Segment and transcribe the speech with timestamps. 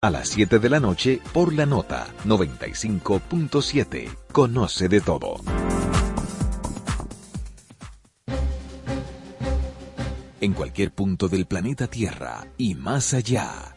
[0.00, 4.16] A las 7 de la noche por la nota 95.7.
[4.30, 5.40] Conoce de todo.
[10.40, 13.74] En cualquier punto del planeta Tierra y más allá.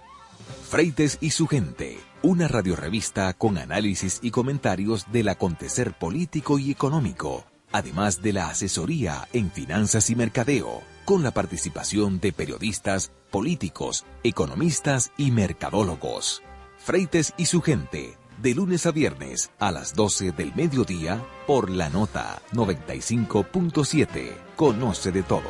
[0.70, 7.46] Freites y su gente, una radiorevista con análisis y comentarios del acontecer político y económico,
[7.72, 15.12] además de la asesoría en finanzas y mercadeo con la participación de periodistas, políticos, economistas
[15.18, 16.44] y mercadólogos.
[16.78, 21.90] Freites y su gente, de lunes a viernes a las 12 del mediodía por la
[21.90, 24.36] nota 95.7.
[24.56, 25.50] Conoce de todo.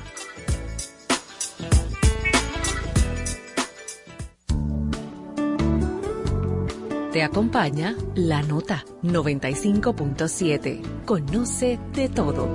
[7.11, 11.03] Te acompaña la nota 95.7.
[11.03, 12.47] Conoce de todo.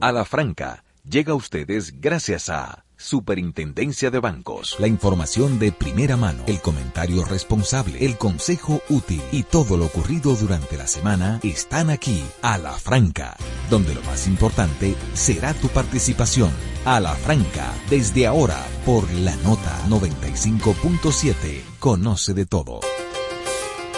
[0.00, 4.76] A la franca llega a ustedes gracias a Superintendencia de Bancos.
[4.78, 10.36] La información de primera mano, el comentario responsable, el consejo útil y todo lo ocurrido
[10.36, 13.36] durante la semana están aquí a la franca,
[13.68, 16.50] donde lo más importante será tu participación.
[16.84, 21.60] A la franca, desde ahora, por la nota 95.7.
[21.80, 22.80] Conoce de todo.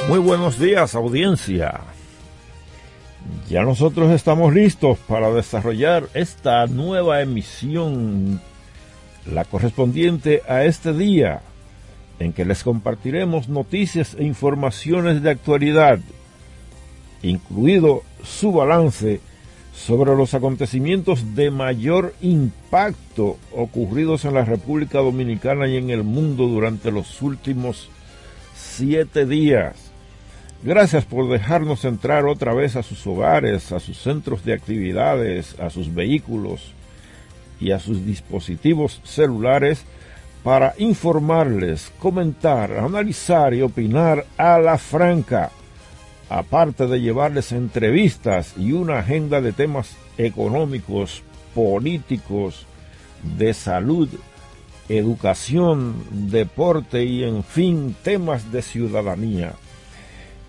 [0.08, 1.82] Muy buenos días, audiencia.
[3.48, 8.40] Ya nosotros estamos listos para desarrollar esta nueva emisión
[9.26, 11.40] la correspondiente a este día,
[12.18, 15.98] en que les compartiremos noticias e informaciones de actualidad,
[17.22, 19.20] incluido su balance
[19.74, 26.46] sobre los acontecimientos de mayor impacto ocurridos en la República Dominicana y en el mundo
[26.46, 27.88] durante los últimos
[28.54, 29.74] siete días.
[30.62, 35.68] Gracias por dejarnos entrar otra vez a sus hogares, a sus centros de actividades, a
[35.68, 36.72] sus vehículos,
[37.64, 39.84] y a sus dispositivos celulares
[40.42, 45.50] para informarles, comentar, analizar y opinar a la franca,
[46.28, 51.22] aparte de llevarles entrevistas y una agenda de temas económicos,
[51.54, 52.66] políticos,
[53.38, 54.10] de salud,
[54.90, 59.54] educación, deporte y en fin temas de ciudadanía.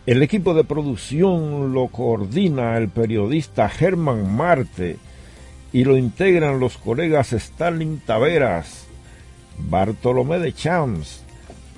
[0.05, 4.97] El equipo de producción lo coordina el periodista Germán Marte,
[5.75, 8.85] y lo integran los colegas Stalin Taveras,
[9.57, 11.21] Bartolomé de Champs,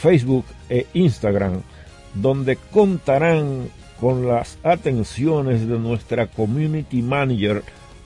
[0.00, 1.62] Facebook e Instagram,
[2.14, 3.68] donde contarán
[4.00, 7.62] con las atenciones de nuestra community manager,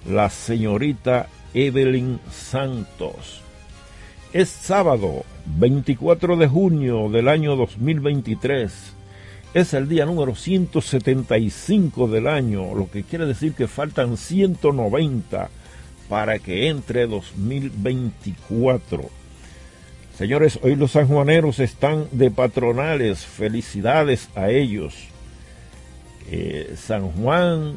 [0.09, 3.44] la señorita Evelyn Santos
[4.35, 8.73] Es sábado 24 de junio del año 2023.
[9.55, 15.51] Es el día número 175 del año, lo que quiere decir que faltan 190
[16.09, 19.09] para que entre 2024.
[20.19, 23.25] Señores, hoy los sanjuaneros están de patronales.
[23.25, 24.97] Felicidades a ellos.
[26.29, 27.75] Eh, San Juan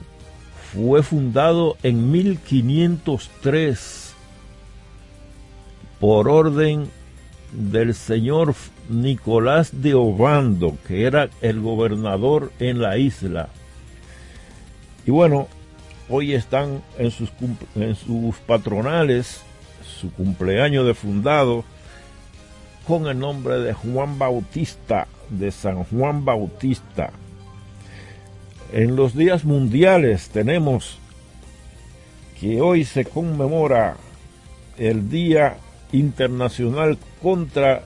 [0.73, 4.06] fue fundado en 1503
[5.99, 6.89] por orden
[7.51, 8.53] del señor
[8.89, 13.49] Nicolás de Obando, que era el gobernador en la isla.
[15.05, 15.47] Y bueno,
[16.09, 17.31] hoy están en sus,
[17.75, 19.41] en sus patronales,
[19.83, 21.63] su cumpleaños de fundado,
[22.87, 27.11] con el nombre de Juan Bautista, de San Juan Bautista.
[28.71, 30.99] En los días mundiales tenemos
[32.39, 33.97] que hoy se conmemora
[34.77, 35.57] el Día
[35.91, 37.83] Internacional contra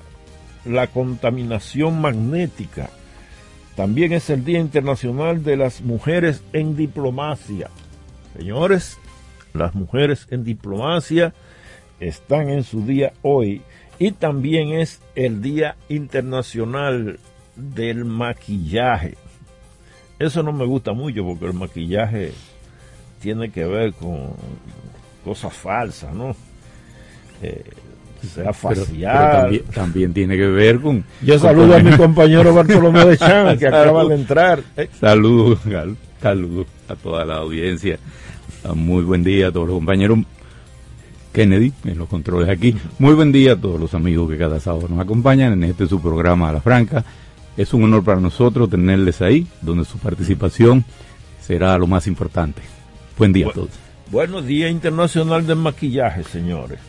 [0.66, 2.90] la Contaminación Magnética.
[3.76, 7.70] También es el Día Internacional de las Mujeres en Diplomacia.
[8.38, 8.98] Señores,
[9.54, 11.34] las mujeres en diplomacia
[12.00, 13.62] están en su día hoy
[14.00, 17.20] y también es el Día Internacional
[17.56, 19.18] del Maquillaje.
[20.18, 22.32] Eso no me gusta mucho porque el maquillaje
[23.20, 24.34] tiene que ver con
[25.24, 26.36] cosas falsas, ¿no?
[27.42, 27.64] Eh,
[28.28, 29.64] sea facial.
[29.74, 31.04] también, tiene que ver con...
[31.22, 34.62] Yo saludo a mi compañero Bartolomé de Chan, que acaba de entrar.
[35.00, 35.60] Saludos,
[36.22, 37.98] saludos a toda la audiencia.
[38.76, 40.20] Muy buen día a todos los compañeros.
[41.34, 42.76] Kennedy, en los controles aquí.
[43.00, 46.02] Muy buen día a todos los amigos que cada sábado nos acompañan en este su
[46.02, 47.04] programa a la Franca.
[47.58, 50.84] Es un honor para nosotros tenerles ahí, donde su participación
[51.42, 52.62] será lo más importante.
[53.18, 53.70] Buen día a todos.
[54.10, 56.80] Buenos Día Internacional del Maquillaje, señores.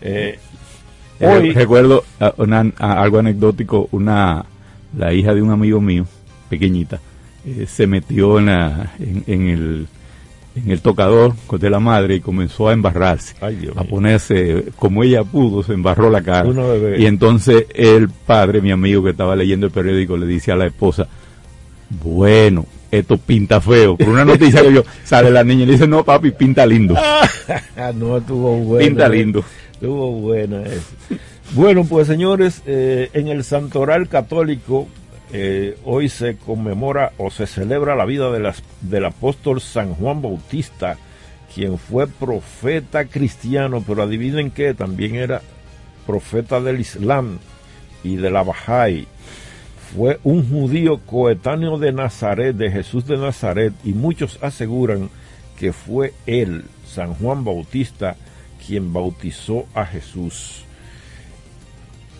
[0.00, 0.38] Eh,
[1.20, 1.52] hoy...
[1.52, 4.44] Recuerdo algo anecdótico, una
[4.96, 6.06] la hija de un amigo mío,
[6.48, 7.00] pequeñita,
[7.44, 9.86] eh, se metió en, la, en, el
[10.56, 13.34] en el tocador de la madre y comenzó a embarrarse,
[13.76, 16.48] a ponerse como ella pudo, se embarró la cara.
[16.96, 20.66] Y entonces el padre, mi amigo que estaba leyendo el periódico, le dice a la
[20.66, 21.06] esposa,
[22.02, 23.96] bueno, esto pinta feo.
[23.96, 26.94] Por una noticia que yo, sale la niña y le dice, no papi, pinta lindo.
[27.94, 28.88] no, estuvo bueno.
[28.88, 29.44] Pinta lindo.
[29.80, 30.64] Estuvo buena
[31.52, 34.88] Bueno, pues señores, eh, en el Santoral Católico
[35.32, 40.20] eh, hoy se conmemora o se celebra la vida de las, del apóstol San Juan
[40.20, 40.96] Bautista,
[41.54, 45.42] quien fue profeta cristiano, pero adivinen que también era
[46.08, 47.38] profeta del Islam
[48.02, 49.06] y de la Bahá'í.
[49.94, 55.08] Fue un judío coetáneo de Nazaret, de Jesús de Nazaret, y muchos aseguran
[55.56, 58.16] que fue él, San Juan Bautista,
[58.66, 60.64] quien bautizó a Jesús.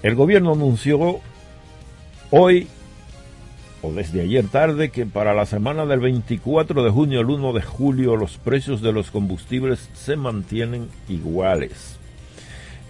[0.03, 1.21] El gobierno anunció
[2.31, 2.69] hoy
[3.83, 7.63] o desde ayer tarde que para la semana del 24 de junio al 1 de
[7.63, 11.97] julio los precios de los combustibles se mantienen iguales.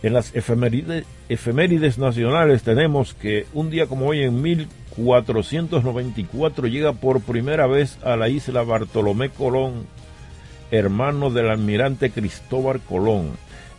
[0.03, 7.21] En las efemérides, efemérides nacionales tenemos que un día como hoy en 1494 llega por
[7.21, 9.89] primera vez a la isla Bartolomé Colón,
[10.71, 13.31] hermano del almirante Cristóbal Colón.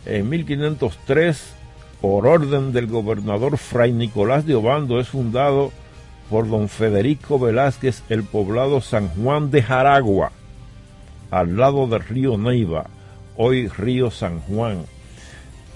[0.06, 1.54] En 1503,
[2.00, 5.72] por orden del gobernador Fray Nicolás de Obando, es fundado
[6.30, 10.32] por don Federico Velázquez el poblado San Juan de Jaragua,
[11.30, 12.86] al lado del río Neiva,
[13.36, 14.84] hoy río San Juan.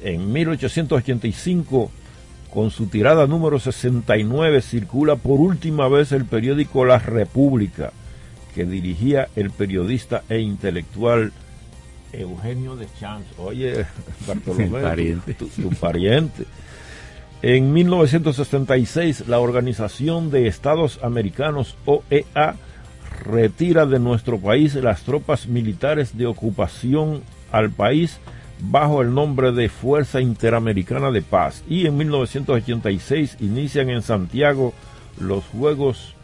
[0.02, 1.90] En 1885,
[2.52, 7.92] con su tirada número 69, circula por última vez el periódico La República,
[8.54, 11.32] que dirigía el periodista e intelectual
[12.12, 13.26] Eugenio de Champs.
[13.38, 13.86] Oye,
[14.26, 16.44] Bartolomé, tu pariente.
[17.42, 22.56] En 1966, la Organización de Estados Americanos, OEA,
[23.22, 28.18] retira de nuestro país las tropas militares de ocupación al país
[28.60, 31.62] bajo el nombre de Fuerza Interamericana de Paz.
[31.68, 34.72] Y en 1986 inician en Santiago
[35.20, 36.14] los Juegos,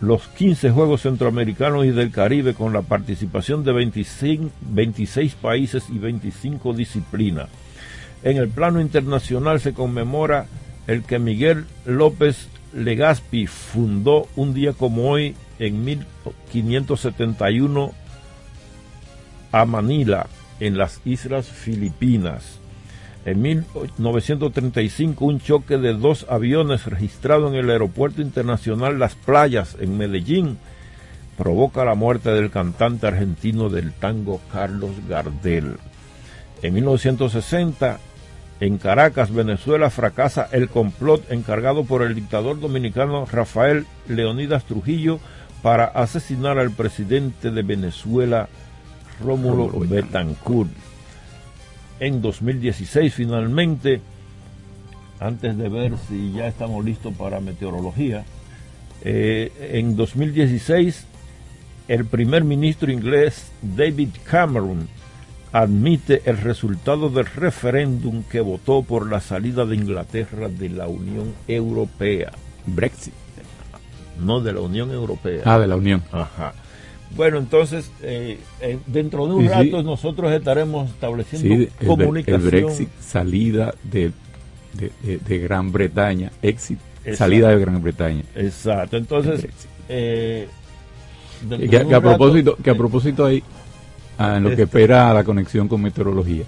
[0.00, 6.72] los 15 Juegos Centroamericanos y del Caribe con la participación de 26 países y 25
[6.72, 7.48] disciplinas.
[8.22, 10.46] En el plano internacional se conmemora
[10.86, 17.92] el que Miguel López Legazpi fundó un día como hoy en 1571
[19.50, 20.26] a Manila,
[20.60, 22.57] en las Islas Filipinas.
[23.28, 29.98] En 1935 un choque de dos aviones registrado en el Aeropuerto Internacional Las Playas en
[29.98, 30.56] Medellín
[31.36, 35.76] provoca la muerte del cantante argentino del tango Carlos Gardel.
[36.62, 38.00] En 1960,
[38.60, 45.20] en Caracas, Venezuela, fracasa el complot encargado por el dictador dominicano Rafael Leonidas Trujillo
[45.60, 48.48] para asesinar al presidente de Venezuela,
[49.22, 50.87] Rómulo Betancourt.
[52.00, 54.00] En 2016, finalmente,
[55.20, 58.24] antes de ver si ya estamos listos para meteorología,
[59.02, 61.06] eh, en 2016
[61.88, 64.88] el primer ministro inglés David Cameron
[65.52, 71.34] admite el resultado del referéndum que votó por la salida de Inglaterra de la Unión
[71.46, 72.32] Europea.
[72.66, 73.14] Brexit.
[74.20, 75.42] No, de la Unión Europea.
[75.44, 76.02] Ah, de la Unión.
[76.12, 76.52] Ajá.
[77.16, 82.40] Bueno, entonces, eh, eh, dentro de un rato nosotros estaremos estableciendo comunicación.
[82.40, 84.12] El Brexit, salida de,
[85.02, 86.78] de, Gran Bretaña, exit,
[87.14, 88.22] salida de Gran Bretaña.
[88.34, 89.46] Exacto, entonces...
[89.88, 90.48] Eh,
[91.70, 93.42] que, a propósito, que a propósito ahí,
[94.18, 96.44] ah, en lo que este espera la conexión con meteorología,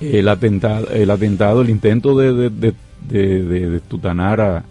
[0.00, 2.74] el atentado, el atentado, el intento de, de,
[3.08, 4.64] de, tutanar a,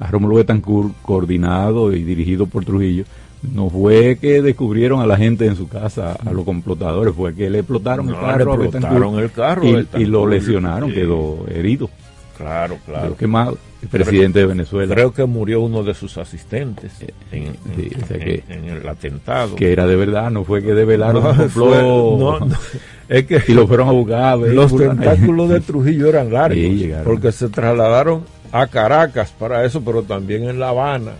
[0.00, 3.04] a Rómulo Betancourt, coordinado y dirigido por Trujillo,
[3.42, 7.48] no fue que descubrieron a la gente en su casa, a los complotadores, fue que
[7.48, 9.64] le explotaron el carro, el carro
[9.96, 11.88] y, lo lesionaron, quedó herido.
[12.36, 13.16] Claro, claro.
[13.16, 14.94] Quemado, el presidente de Venezuela.
[14.94, 19.56] Creo que murió uno de sus asistentes eh, en, el atentado.
[19.56, 21.22] Que era de verdad, no fue que develaron
[21.56, 22.38] no,
[23.08, 24.38] es que y lo fueron a buscar.
[24.38, 26.60] Los tentáculos de Trujillo eran largos,
[27.04, 31.12] porque se trasladaron a Caracas para eso, pero también en La Habana.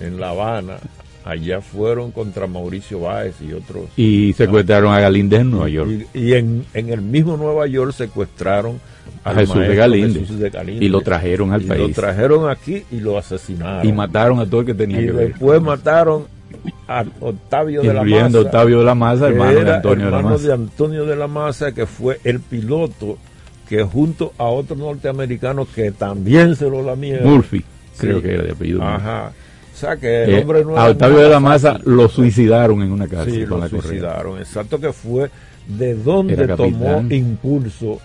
[0.00, 0.78] En La Habana
[1.24, 3.84] allá fueron contra Mauricio Báez y otros.
[3.96, 5.90] Y secuestraron a Galíndez en Nueva York.
[6.14, 8.80] Y, en, en, el mismo Nueva York secuestraron
[9.24, 10.28] a Jesús de, Galíndez,
[10.80, 11.80] Y lo trajeron al país.
[11.80, 13.86] Lo trajeron aquí y lo asesinaron.
[13.86, 15.28] Y mataron a todo el que tenía y que ver.
[15.28, 16.26] después mataron
[16.88, 18.40] a Octavio de la Maza.
[18.40, 20.46] Octavio de la Maza, hermano de Antonio de la Maza.
[20.46, 23.18] de Antonio de la Maza, que fue el piloto
[23.68, 27.26] que junto a otro norteamericano que también se lo lamieron.
[27.26, 27.64] Murphy,
[27.96, 28.82] creo que era de apellido.
[28.82, 29.32] Ajá.
[29.82, 33.08] Sea que el eh, hombre no A Octavio de la Maza lo suicidaron en una
[33.08, 33.34] cárcel.
[33.34, 34.38] Sí, lo suicidaron.
[34.38, 35.28] Exacto que fue
[35.66, 37.98] de donde tomó impulso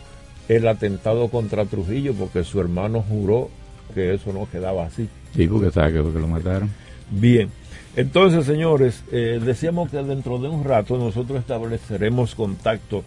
[0.48, 3.52] el atentado contra Trujillo porque su hermano juró
[3.94, 5.08] que eso no quedaba así.
[5.36, 6.72] Sí, porque sabe que, lo mataron.
[7.12, 7.52] Bien,
[7.96, 13.04] entonces señores, eh, decíamos que dentro de un rato nosotros estableceremos contacto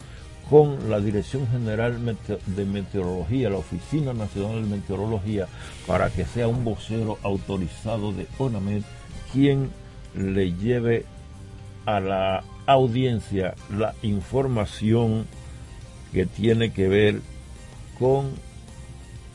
[0.50, 1.97] con la Dirección General
[2.47, 5.47] de Meteorología, la Oficina Nacional de Meteorología,
[5.87, 8.83] para que sea un vocero autorizado de ONAMED
[9.33, 9.71] quien
[10.16, 11.07] le lleve
[11.87, 15.26] a la audiencia la información
[16.12, 17.21] que tiene que ver
[17.97, 18.30] con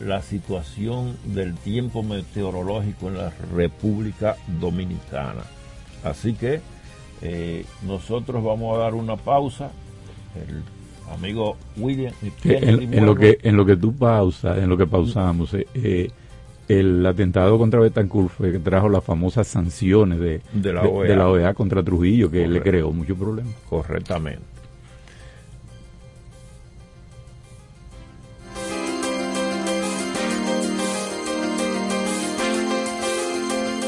[0.02, 5.44] la situación del tiempo meteorológico en la República Dominicana.
[6.04, 6.60] Así que
[7.22, 9.72] eh, nosotros vamos a dar una pausa.
[11.14, 12.14] Amigo William.
[12.44, 16.10] En, lo que en lo que tú pausas, en lo que pausamos, eh, eh,
[16.68, 21.52] el atentado contra Betancourt fue que trajo las famosas sanciones de, de, la, OEA.
[21.52, 23.54] E contra Trujillo, que le creó muchos problemas.
[23.70, 24.56] Correctamente.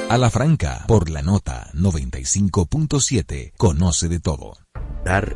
[0.09, 4.53] A la franca, por la nota 95.7, conoce de todo.
[5.03, 5.35] Dar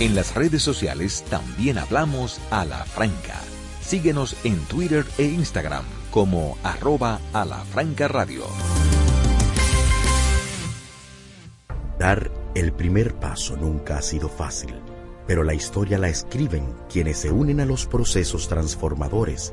[0.00, 3.40] En las redes sociales también hablamos a la franca.
[3.80, 8.44] Síguenos en Twitter e Instagram como arroba a la franca radio.
[11.98, 14.74] Dar el primer paso nunca ha sido fácil,
[15.26, 19.52] pero la historia la escriben quienes se unen a los procesos transformadores,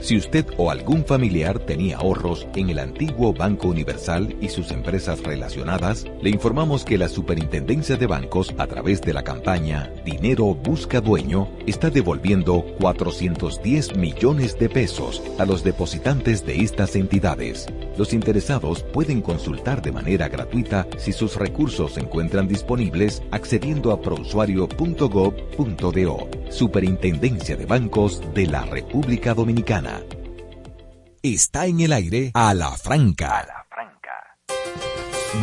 [0.00, 5.22] Si usted o algún familiar tenía ahorros en el antiguo Banco Universal y sus empresas
[5.22, 11.00] relacionadas, le informamos que la Superintendencia de Bancos, a través de la campaña Dinero Busca
[11.00, 17.66] Dueño, está devolviendo 410 millones de pesos a los depositantes de estas entidades.
[17.96, 24.00] Los interesados pueden consultar de manera gratuita si sus recursos se encuentran disponibles accediendo a
[24.00, 26.28] prousuario.gov.do.
[26.48, 29.69] Superintendencia de Bancos de la República Dominicana.
[31.22, 33.46] Está en el aire a la franca.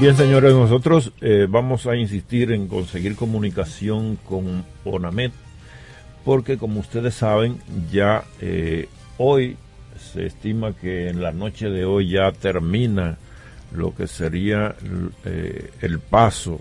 [0.01, 5.31] Bien, señores, nosotros eh, vamos a insistir en conseguir comunicación con ONAMED,
[6.25, 9.55] porque como ustedes saben, ya eh, hoy
[9.97, 13.17] se estima que en la noche de hoy ya termina
[13.71, 14.75] lo que sería
[15.23, 16.59] eh, el paso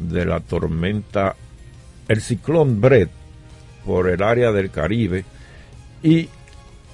[0.00, 1.36] de la tormenta,
[2.08, 3.10] el ciclón Brett
[3.84, 5.24] por el área del Caribe
[6.02, 6.28] y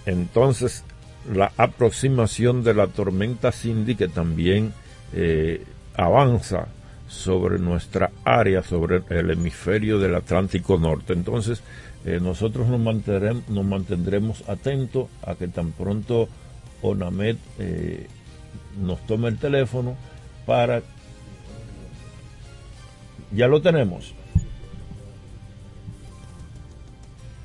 [0.06, 0.84] entonces
[1.32, 4.72] la aproximación de la tormenta Cindy que también
[5.12, 6.68] eh, avanza
[7.08, 11.12] sobre nuestra área, sobre el hemisferio del Atlántico Norte.
[11.12, 11.62] Entonces,
[12.04, 16.28] eh, nosotros nos mantendremos, nos mantendremos atentos a que tan pronto
[16.80, 18.06] ONAMED eh,
[18.80, 19.94] nos tome el teléfono
[20.46, 20.82] para...
[23.30, 24.14] Ya lo tenemos.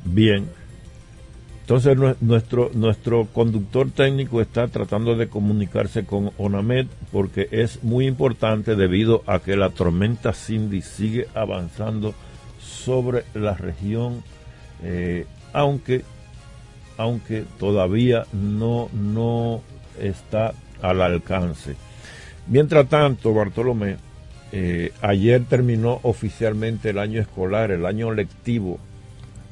[0.05, 0.49] Bien.
[1.67, 8.77] Entonces nuestro, nuestro conductor técnico está tratando de comunicarse con ONAMED porque es muy importante
[8.77, 12.15] debido a que la tormenta Cindy sigue avanzando
[12.61, 14.23] sobre la región
[14.81, 16.05] eh, aunque,
[16.97, 19.61] aunque todavía no, no
[19.99, 21.75] está al alcance.
[22.47, 23.97] Mientras tanto, Bartolomé,
[24.53, 28.79] eh, ayer terminó oficialmente el año escolar, el año lectivo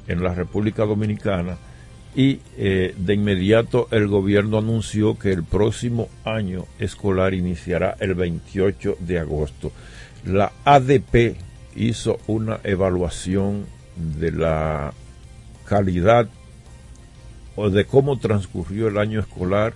[0.07, 1.57] en la República Dominicana
[2.15, 8.97] y eh, de inmediato el gobierno anunció que el próximo año escolar iniciará el 28
[8.99, 9.71] de agosto.
[10.25, 11.35] La ADP
[11.75, 13.65] hizo una evaluación
[13.97, 14.93] de la
[15.65, 16.29] calidad
[17.57, 19.73] o de cómo transcurrió el año escolar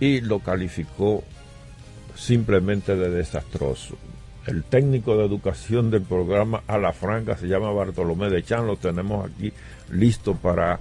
[0.00, 1.22] y lo calificó
[2.14, 3.96] simplemente de desastroso.
[4.46, 8.76] El técnico de educación del programa A la Franca se llama Bartolomé de Chan, lo
[8.76, 9.52] tenemos aquí
[9.90, 10.80] listo para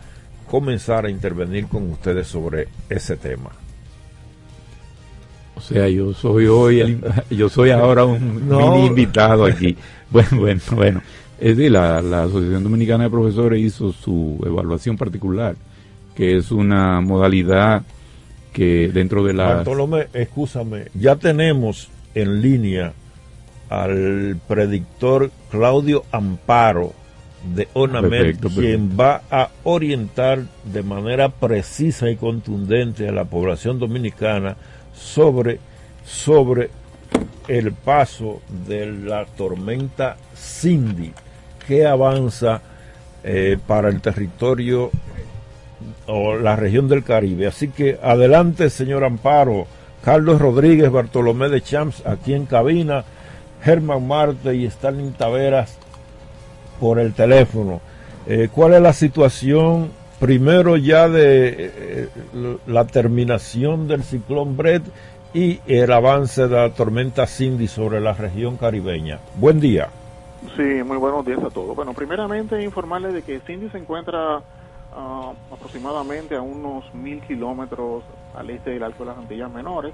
[0.50, 3.52] comenzar a intervenir con ustedes sobre ese tema.
[5.56, 9.76] O sea, yo soy hoy, yo soy ahora un mini invitado aquí.
[10.14, 11.02] Bueno, bueno, bueno.
[11.40, 15.56] Es decir, la, Asociación Dominicana de Profesores hizo su evaluación particular,
[16.14, 17.82] que es una modalidad
[18.52, 19.56] que dentro de la...
[19.56, 22.94] Bartolomé, escúchame, ya tenemos en línea
[23.70, 26.94] al predictor Claudio Amparo
[27.44, 34.56] de ONAMED, quien va a orientar de manera precisa y contundente a la población dominicana
[34.94, 35.60] sobre,
[36.06, 36.70] sobre
[37.48, 41.12] el paso de la tormenta Cindy
[41.68, 42.62] que avanza
[43.24, 44.90] eh, para el territorio
[46.08, 47.48] o la región del Caribe.
[47.48, 49.68] Así que adelante, señor Amparo.
[50.04, 53.06] Carlos Rodríguez, Bartolomé de Champs, aquí en cabina,
[53.62, 55.78] Germán Marte y Stalin Taveras
[56.84, 57.80] por el teléfono.
[58.28, 62.10] Eh, ¿Cuál es la situación primero ya de eh,
[62.68, 64.84] la terminación del ciclón Brett
[65.34, 69.20] y el avance de la tormenta Cindy sobre la región caribeña?
[69.36, 69.88] Buen día.
[70.58, 71.74] Sí, muy buenos días a todos.
[71.74, 78.04] Bueno, primeramente informarles de que Cindy se encuentra uh, aproximadamente a unos mil kilómetros
[78.36, 79.94] al este del Alto de las Antillas Menores.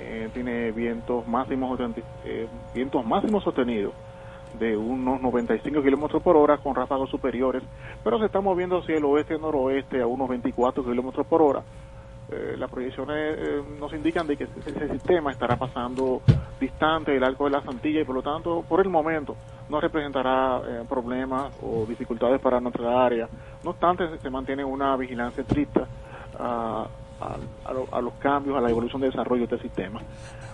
[0.00, 1.78] Eh, tiene vientos máximos,
[2.24, 3.92] eh, vientos máximos sostenidos
[4.58, 7.62] de unos 95 kilómetros por hora con ráfagos superiores,
[8.02, 11.62] pero se está moviendo hacia el oeste-noroeste a unos 24 kilómetros por hora
[12.28, 16.22] eh, las proyecciones eh, nos indican de que ese, sistema estará pasando
[16.58, 19.36] distante del arco de la Santilla y por lo tanto, por el momento,
[19.68, 23.28] no representará eh, problemas o dificultades para nuestra área.
[23.62, 25.86] No obstante, se, mantiene una vigilancia estricta
[26.36, 26.88] a,
[28.02, 30.00] los cambios, a la evolución de desarrollo de este sistema.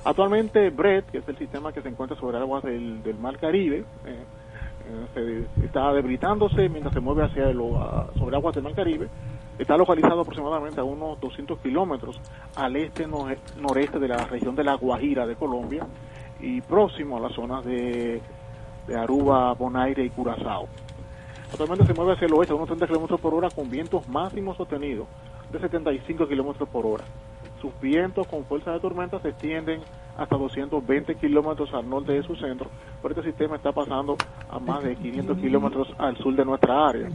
[0.05, 3.85] Actualmente, BRED, que es el sistema que se encuentra sobre aguas del, Mar Caribe,
[5.15, 7.59] se, está debilitándose mientras se mueve hacia el,
[8.19, 9.09] sobre aguas del Mar Caribe
[9.59, 12.19] Está localizado aproximadamente a unos 200 kilómetros
[12.57, 15.87] al este noreste de la región de La Guajira de Colombia
[16.41, 18.21] y próximo a las zonas de,
[18.97, 20.69] Aruba, Bonaire y Curazao.
[21.51, 24.57] Actualmente se mueve hacia el oeste a unos 30 kilómetros por hora con vientos máximos
[24.57, 25.07] sostenidos
[25.53, 27.05] de 75 kilómetros por hora.
[27.62, 29.83] Sus vientos con fuerza de tormenta se extienden
[30.18, 32.68] hasta 220 kilómetros al norte de su centro,
[33.01, 34.16] pero este sistema está pasando
[34.51, 37.09] a más de 500 kilómetros al sur de nuestra área.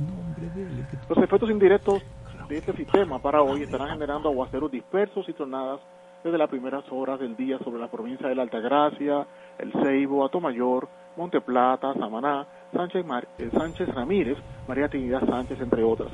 [1.09, 2.01] Los efectos indirectos
[2.47, 5.81] de este sistema para hoy estarán generando aguaceros dispersos y tronadas
[6.23, 9.27] desde las primeras horas del día sobre la provincia de la Altagracia,
[9.59, 13.05] El Ceibo, Atomayor, Monte Plata, Samaná, Sánchez,
[13.37, 16.11] eh, Sánchez Ramírez, María Trinidad Sánchez, entre otras.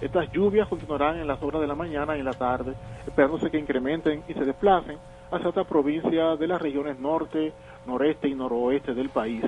[0.00, 2.74] Estas lluvias continuarán en las horas de la mañana y en la tarde,
[3.06, 4.96] esperándose que incrementen y se desplacen
[5.30, 7.52] hacia otras provincias de las regiones norte,
[7.86, 9.44] noreste y noroeste del país.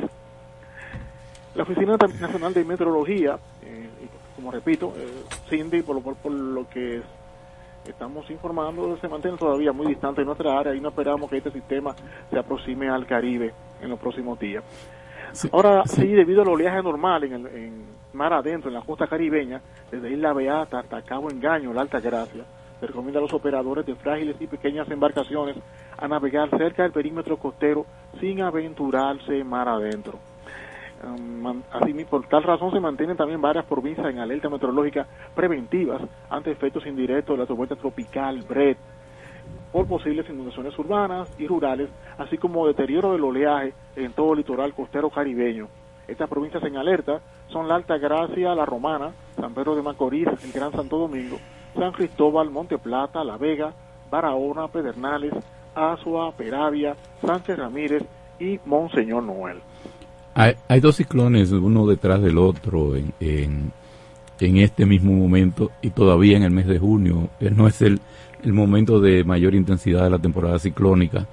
[1.54, 3.88] La Oficina Nacional de Meteorología, eh,
[4.36, 7.02] como repito, eh, Cindy, por lo, que
[7.86, 11.50] estamos informando, se mantiene todavía muy distante de nuestra área y no esperamos que este
[11.50, 11.94] sistema
[12.30, 14.64] se aproxime al Caribe en los próximos días.
[15.52, 16.06] Ahora sí.
[16.06, 20.80] debido al oleaje normal en, el, mar adentro, en la costa caribeña, desde Isla Beata
[20.80, 22.44] hasta Cabo Engaño, la Alta Gracia,
[22.78, 25.56] se recomienda a los operadores de frágiles y pequeñas embarcaciones
[25.98, 27.84] a navegar cerca del perímetro costero
[28.20, 30.18] sin aventurarse mar adentro.
[31.02, 36.50] Um, así, por tal razón se mantienen también varias provincias en alerta meteorológica preventivas ante
[36.50, 38.76] efectos indirectos de la tormenta tropical Brett
[39.72, 44.74] por posibles inundaciones urbanas y rurales, así como deterioro del oleaje en todo el litoral
[44.74, 45.68] costero caribeño.
[46.10, 47.20] Estas provincias en alerta
[47.52, 51.38] son la Alta Gracia, la Romana, San Pedro de Macorís, el Gran Santo Domingo,
[51.76, 53.72] San Cristóbal, Monte Plata, La Vega,
[54.10, 55.32] Barahona, Pedernales,
[55.72, 58.02] Azua, Peravia, Sánchez Ramírez
[58.40, 59.58] y Monseñor Noel.
[60.34, 63.72] Hay, dos ciclones, uno detrás del otro, en, en,
[64.40, 67.28] en, este mismo momento y todavía en el mes de junio.
[67.38, 68.00] Eh, no es el,
[68.42, 71.26] el momento de mayor intensidad de la temporada ciclónica.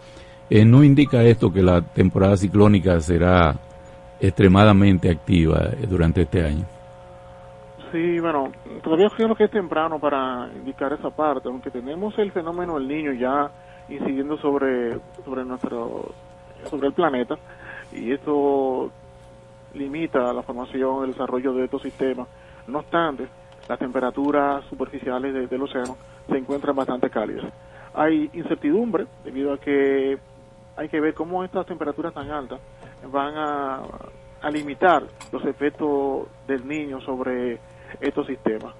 [0.52, 3.60] Eh, ¿No indica esto que la temporada ciclónica será
[4.20, 6.66] extremadamente activa eh, durante este año?
[7.92, 8.52] Sí, bueno,
[8.84, 13.14] todavía creo que es temprano para indicar esa parte, aunque tenemos el fenómeno del niño
[13.14, 13.50] ya
[13.88, 16.12] incidiendo sobre, sobre nuestro,
[16.70, 17.38] sobre el planeta,
[17.94, 18.92] y esto
[19.74, 22.28] limita la formación, el desarrollo de estos sistemas.
[22.68, 23.28] No obstante,
[23.70, 25.96] las temperaturas superficiales del océano
[26.30, 27.46] se encuentran bastante cálidas.
[27.94, 30.18] Hay incertidumbre debido a que
[30.78, 32.60] hay que ver cómo estas temperaturas tan altas
[33.12, 33.82] van a,
[34.52, 37.60] limitar los efectos del niño sobre
[38.00, 38.74] estos sistemas.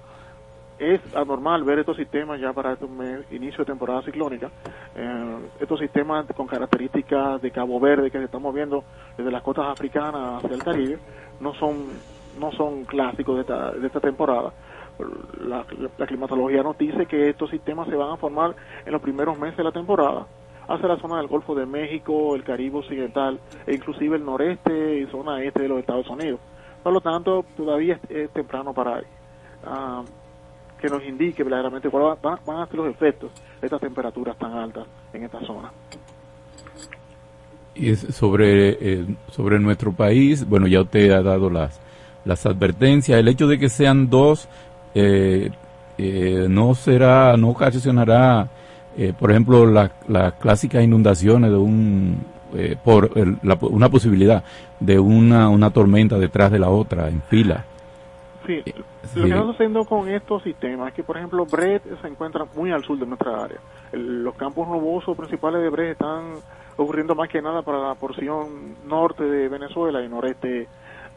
[0.78, 2.86] Es anormal ver estos sistemas ya para este
[3.32, 4.48] inicio de temporada ciclónica,
[4.94, 8.84] eh, estos sistemas con características de Cabo Verde que se están moviendo
[9.16, 10.98] desde las costas africanas hacia el Caribe,
[11.40, 11.88] no son,
[12.38, 14.52] no son clásicos de esta, de esta temporada,
[15.46, 15.64] la,
[16.06, 18.54] climatología nos dice que estos sistemas se van a formar
[18.86, 20.26] en los primeros meses de la temporada
[20.68, 25.06] hacia la zona del Golfo de México, el Caribe Occidental e inclusive el noreste y
[25.06, 26.40] zona este de los Estados Unidos.
[26.82, 30.04] Por lo tanto, todavía es, temprano para uh,
[30.80, 34.86] que nos indique verdaderamente cuáles van, a ser los efectos de estas temperaturas tan altas
[35.12, 35.72] en esta zona.
[37.74, 41.80] Y sobre, eh, sobre nuestro país, bueno, ya usted ha dado las,
[42.24, 43.18] las advertencias.
[43.18, 44.48] El hecho de que sean dos
[44.94, 45.50] eh,
[45.96, 48.48] eh, no será, no ocasionará,
[48.98, 53.10] eh, por ejemplo, las la clásicas inundaciones de un, eh, por
[53.70, 54.42] una posibilidad
[54.80, 57.64] de una, una tormenta detrás de la otra en fila.
[58.44, 58.62] Sí,
[59.14, 62.72] lo que estamos haciendo con estos sistemas es que, por ejemplo, Brett se encuentra muy
[62.72, 63.58] al sur de nuestra área.
[63.92, 66.32] los campos nubosos principales de Brett están
[66.76, 70.66] ocurriendo más que nada para la porción norte de Venezuela y noreste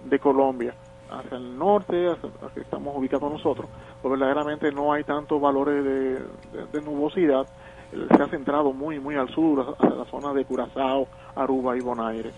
[0.06, 0.76] de Colombia
[1.12, 3.70] hacia el norte, hacia, que estamos ubicados nosotros,
[4.02, 7.46] pues verdaderamente no hay tantos valores de, nubosidad.
[7.92, 12.32] Se ha centrado muy, muy al sur, hacia la zona de Curazao, Aruba y Bonaire.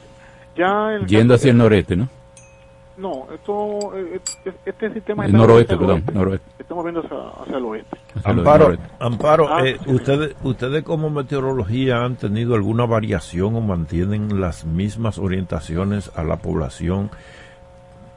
[0.55, 2.09] Ya Yendo hacia el noreste, ¿no?
[2.95, 4.21] No, esto, eh,
[4.65, 5.25] este sistema...
[5.25, 6.47] El noroeste, perdón, noroeste.
[6.59, 7.97] Estamos viendo hacia, el oeste.
[8.23, 14.65] Amparo, Amparo ah, eh, ustedes, ¿ustedes como meteorología han tenido alguna variación o mantienen las
[14.65, 17.09] mismas orientaciones a la población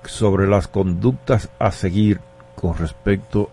[0.07, 2.21] sobre las conductas a seguir
[2.55, 3.51] con respecto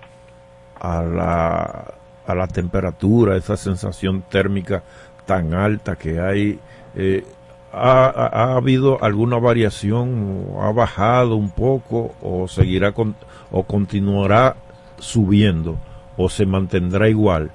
[0.80, 1.94] a la,
[2.26, 4.84] a la temperatura, esa sensación térmica
[5.26, 6.60] tan alta que hay.
[6.96, 7.26] Eh,
[7.72, 10.48] ha, ha, habido alguna variación?
[10.62, 13.16] ¿Ha bajado un poco o seguirá con,
[13.52, 14.56] o continuará
[15.00, 15.78] subiendo
[16.18, 17.52] o se mantendrá igual?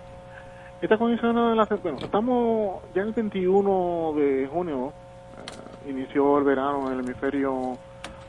[0.80, 4.92] Esta condición la, bueno, estamos ya el 21 de junio,
[5.86, 7.76] eh, inició el verano en el hemisferio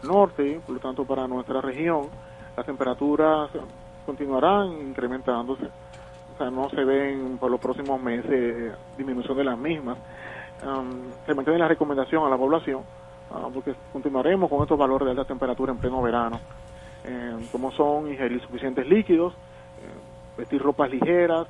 [0.03, 2.07] norte, por lo tanto para nuestra región
[2.55, 3.49] las temperaturas
[4.05, 9.97] continuarán incrementándose, o sea, no se ven por los próximos meses disminución de las mismas.
[11.25, 12.81] se mantiene la recomendación a la población,
[13.31, 16.39] ah, porque continuaremos con estos valores de alta temperatura en pleno verano,
[17.05, 21.47] eh, como son ingerir suficientes líquidos, eh, vestir ropas ligeras,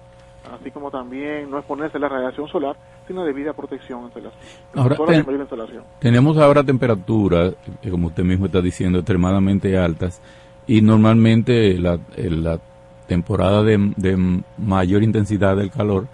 [0.53, 2.75] así como también no exponerse a la radiación solar,
[3.07, 4.33] sino debida protección ante las,
[4.75, 5.83] ahora, instalación.
[5.99, 10.21] Tenemos ahora temperaturas, eh, como usted mismo está diciendo, extremadamente altas
[10.67, 12.59] y normalmente la, la
[13.07, 16.07] temporada de, mayor intensidad del calor,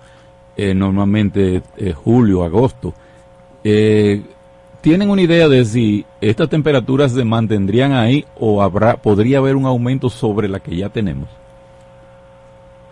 [0.56, 2.94] eh, normalmente es julio, agosto.
[3.64, 4.24] Eh,
[4.82, 9.66] ¿Tienen una idea de si estas temperaturas se mantendrían ahí o habrá podría haber un
[9.66, 11.28] aumento sobre la que ya tenemos?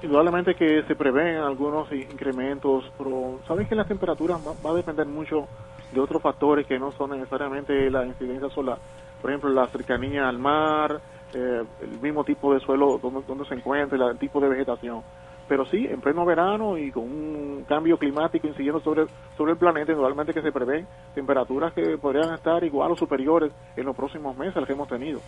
[0.04, 5.48] Indudablemente que se prevén algunos incrementos, pero saben que las temperaturas va, a depender mucho
[5.94, 8.78] de otros factores que no son necesariamente la incidencia solar.
[9.22, 11.00] Por ejemplo, la cercanía al mar,
[11.34, 15.04] eh, el mismo tipo de suelo donde, se encuentra, el tipo de vegetación.
[15.48, 19.06] Pero sí, en pleno verano y con un cambio climático incidiendo sobre,
[19.38, 20.86] sobre el planeta, indudablemente que se prevén
[21.16, 24.90] temperaturas que podrían estar igual o superiores en los próximos meses a las que hemos
[24.90, 25.22] tenido.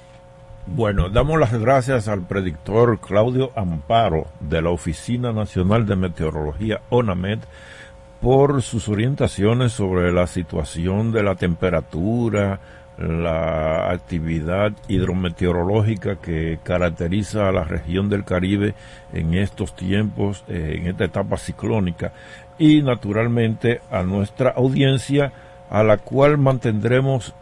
[0.68, 7.40] Bueno, damos las gracias al predictor Claudio Amparo de la Oficina Nacional de Meteorología ONAMED
[8.20, 12.60] por sus orientaciones sobre la situación de la temperatura,
[12.98, 18.74] la actividad hidrometeorológica que caracteriza a la región del Caribe
[19.14, 22.12] en estos tiempos, eh, en esta etapa ciclónica,
[22.58, 25.32] y naturalmente a nuestra audiencia
[25.70, 27.36] a la cual mantendremos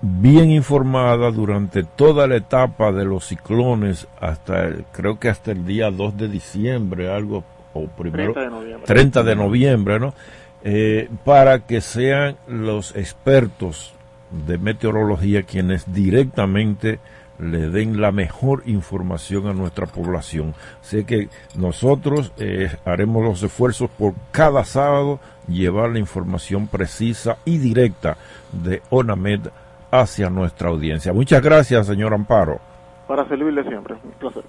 [0.00, 5.66] bien informada durante toda la etapa de los ciclones hasta el, creo que hasta el
[5.66, 10.14] día 2 de diciembre, algo, o primero 30 de noviembre, 30 de noviembre ¿no?
[10.64, 13.94] Eh, para que sean los expertos
[14.46, 16.98] de meteorología quienes directamente
[17.38, 20.54] le den la mejor información a nuestra población.
[20.82, 27.58] Así que nosotros eh, haremos los esfuerzos por cada sábado llevar la información precisa y
[27.58, 28.16] directa
[28.52, 29.48] de ONAMED
[29.90, 31.12] hacia nuestra audiencia.
[31.12, 32.60] Muchas gracias, señor Amparo.
[33.06, 34.44] Para servirle siempre, un placer.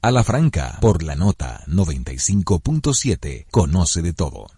[0.00, 4.57] A la franca, por la nota 95.7, conoce de todo.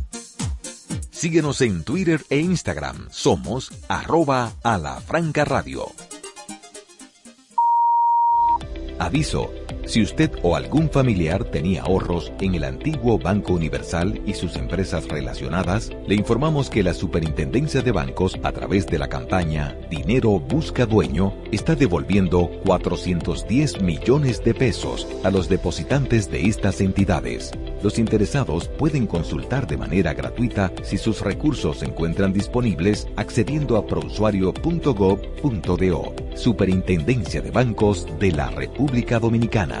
[1.21, 3.07] Síguenos en Twitter e Instagram.
[3.11, 5.85] Somos arroba a la franca radio.
[8.97, 9.51] Aviso.
[9.91, 15.05] Si usted o algún familiar tenía ahorros en el antiguo Banco Universal y sus empresas
[15.09, 20.85] relacionadas, le informamos que la Superintendencia de Bancos, a través de la campaña Dinero Busca
[20.85, 27.51] Dueño, está devolviendo 410 millones de pesos a los depositantes de estas entidades.
[27.83, 33.85] Los interesados pueden consultar de manera gratuita si sus recursos se encuentran disponibles accediendo a
[33.85, 36.15] prousuario.gov.do.
[36.35, 39.80] Superintendencia de Bancos de la República Dominicana.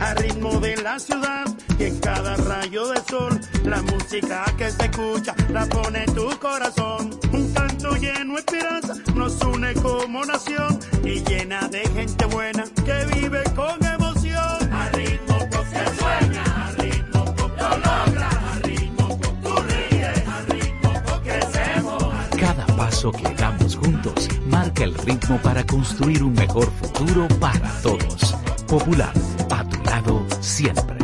[0.00, 1.44] al ritmo de la ciudad
[1.78, 7.18] y en cada rayo de sol, la música que se escucha la pone tu corazón.
[7.32, 13.20] Un canto lleno de esperanza nos une como nación y llena de gente buena que
[13.20, 14.72] vive con emoción.
[14.72, 22.14] Al ritmo que sueña, al ritmo lo logra, al ritmo tú ríes, al ritmo crecemos.
[22.38, 28.34] Cada paso que damos juntos marca el ritmo para construir un mejor futuro para todos.
[28.66, 29.12] Popular
[30.40, 30.98] siempre.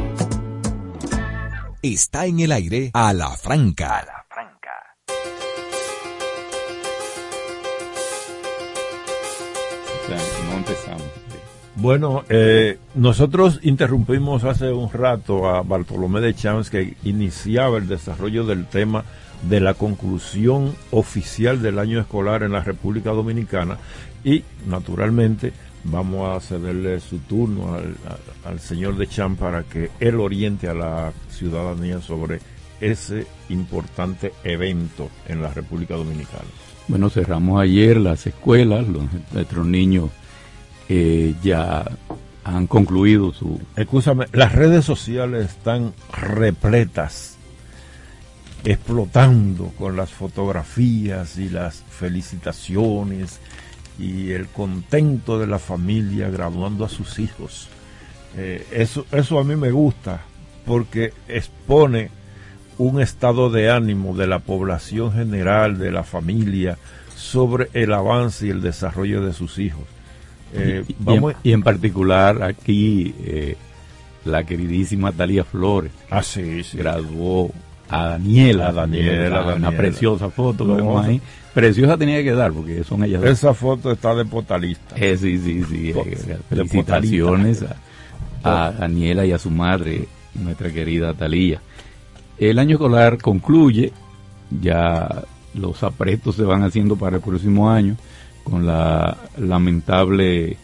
[1.82, 3.98] Está en el aire a la franca.
[3.98, 4.70] A la franca.
[10.50, 11.02] no empezamos.
[11.76, 18.44] Bueno, eh, nosotros interrumpimos hace un rato a Bartolomé de Champs que iniciaba el desarrollo
[18.44, 19.04] del tema
[19.48, 23.78] de la conclusión oficial del año escolar en la República Dominicana
[24.22, 27.78] y naturalmente vamos a cederle su turno
[28.44, 32.40] al, señor de Chan para que él oriente a la ciudadanía sobre
[32.80, 36.44] ese importante evento en la República Dominicana.
[36.88, 40.10] Bueno, cerramos ayer las escuelas, los, nuestros niños
[40.88, 41.84] eh, ya
[42.42, 43.60] han concluido su...
[43.76, 47.36] Escúchame, las redes sociales están repletas,
[48.64, 53.40] explotando con las fotografías y las felicitaciones
[54.00, 57.68] y el contento de la familia graduando a sus hijos.
[58.36, 60.20] Eh, eso, eso a mí me gusta
[60.64, 62.10] porque expone
[62.78, 66.78] un estado de ánimo de la población general, de la familia,
[67.14, 69.82] sobre el avance y el desarrollo de sus hijos.
[70.52, 70.84] Eh,
[71.44, 73.56] y, en, particular aquí eh,
[74.24, 77.52] la queridísima Talía Flores ah, sí, graduó
[77.88, 81.20] a Daniela, a Daniela, una preciosa foto que vemos ahí.
[81.54, 84.94] Preciosa tenía que quedar porque son ellas Esa foto está de potalista.
[84.96, 85.92] Eh, sí, sí, sí.
[86.48, 87.64] felicitaciones
[88.42, 91.60] a, a, Daniela y a su madre, nuestra querida Talía.
[92.38, 93.92] El año escolar concluye,
[94.60, 97.96] ya los aprestos se van haciendo para el próximo año
[98.44, 100.56] con la lamentable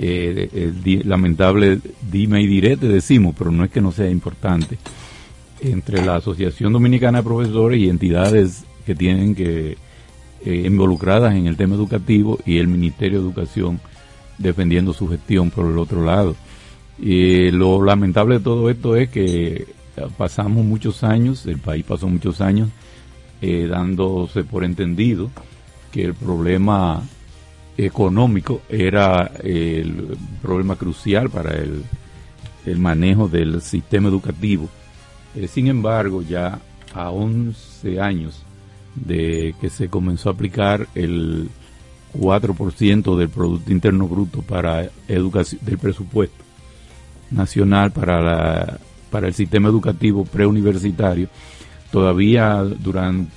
[0.00, 4.78] eh, lamentable dime y direte decimos, pero no es que no sea importante,
[5.60, 9.76] entre la Asociación Dominicana de Profesores y entidades que tienen que
[10.48, 13.80] eh, involucradas en el tema educativo y el Ministerio de Educación
[14.38, 16.36] defendiendo su gestión por el otro lado.
[16.98, 19.66] Y lo lamentable de todo esto es que
[20.16, 22.70] pasamos muchos años, el país pasó muchos años
[23.42, 25.30] eh, dándose por entendido
[25.92, 27.02] que el problema
[27.76, 31.84] económico era el problema crucial para el,
[32.78, 34.66] manejo del sistema educativo.
[35.34, 36.58] Eh, sin embargo, ya
[36.94, 38.46] a 11 años
[39.04, 41.48] de que se comenzó a aplicar el
[42.18, 46.44] 4% del Producto Interno Bruto para educación, del presupuesto
[47.30, 48.78] nacional para, la,
[49.10, 51.28] para el sistema educativo preuniversitario,
[51.90, 53.30] todavía durante,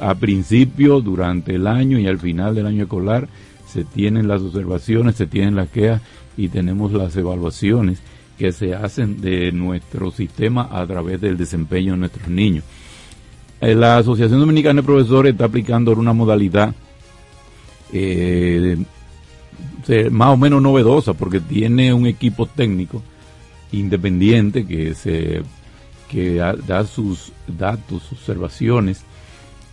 [0.00, 3.28] a principio, durante el año y al final del año escolar
[3.66, 6.00] se tienen las observaciones, se tienen las quejas
[6.36, 8.00] y tenemos las evaluaciones
[8.38, 12.64] que se hacen de nuestro sistema a través del desempeño de nuestros niños.
[13.60, 16.74] Eh, la Asociación Dominicana de Profesores está aplicando una modalidad
[17.92, 18.76] eh,
[20.10, 23.02] más o menos novedosa porque tiene un equipo técnico
[23.72, 25.42] independiente que se
[26.08, 29.02] que da sus datos, observaciones,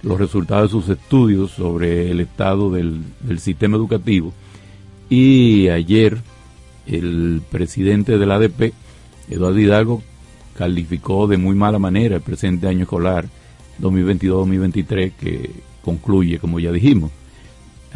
[0.02, 3.04] los resultados de sus estudios sobre el estado del,
[3.38, 4.34] sistema educativo.
[5.10, 6.18] Y ayer
[6.88, 8.74] el presidente del ADP,
[9.30, 10.02] Eduardo Hidalgo,
[10.58, 13.28] calificó de muy mala manera el presente año escolar
[13.82, 17.12] 2022-2023 que concluye, como ya dijimos.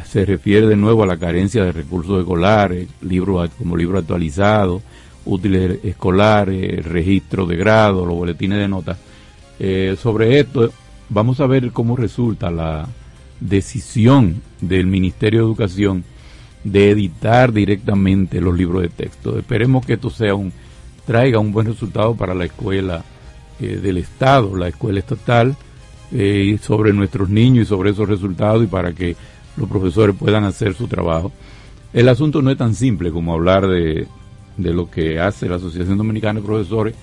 [0.06, 4.82] Se refiere de nuevo a la carencia de recursos escolares, libros como libro actualizado,
[5.26, 8.98] útiles escolares, registro de grado, los boletines de notas.
[9.60, 10.72] Eh, sobre esto,
[11.10, 12.88] vamos a ver cómo resulta la
[13.40, 16.04] decisión del Ministerio de Educación
[16.64, 19.38] de editar directamente los libros de texto.
[19.38, 20.52] Esperemos que esto sea un
[21.06, 23.04] traiga un buen resultado para la escuela
[23.60, 25.56] eh, del Estado, la escuela estatal,
[26.12, 29.16] eh, sobre nuestros niños y sobre esos resultados y para que
[29.58, 31.32] los profesores puedan hacer su trabajo.
[31.94, 34.08] El asunto no es tan simple como hablar de,
[34.58, 36.96] de lo que hace la Asociación Dominicana de Profesores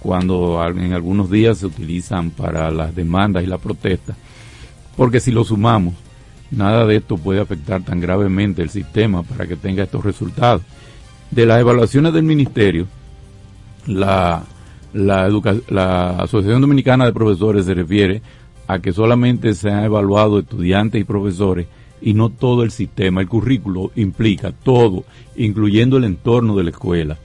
[0.00, 4.16] cuando en algunos días se utilizan para las demandas y las protestas,
[4.96, 5.94] porque si lo sumamos,
[6.50, 10.62] nada de esto puede afectar tan gravemente el sistema para que tenga estos resultados.
[11.30, 12.86] De las evaluaciones del Ministerio,
[13.86, 14.44] la,
[14.96, 15.28] la,
[15.68, 18.22] la Asociación Dominicana de Profesores se refiere
[18.66, 21.66] a que solamente se han evaluado estudiantes y profesores
[22.00, 23.20] y no todo el sistema.
[23.20, 25.04] El currículo implica todo,
[25.36, 27.18] incluyendo el entorno de la escuela.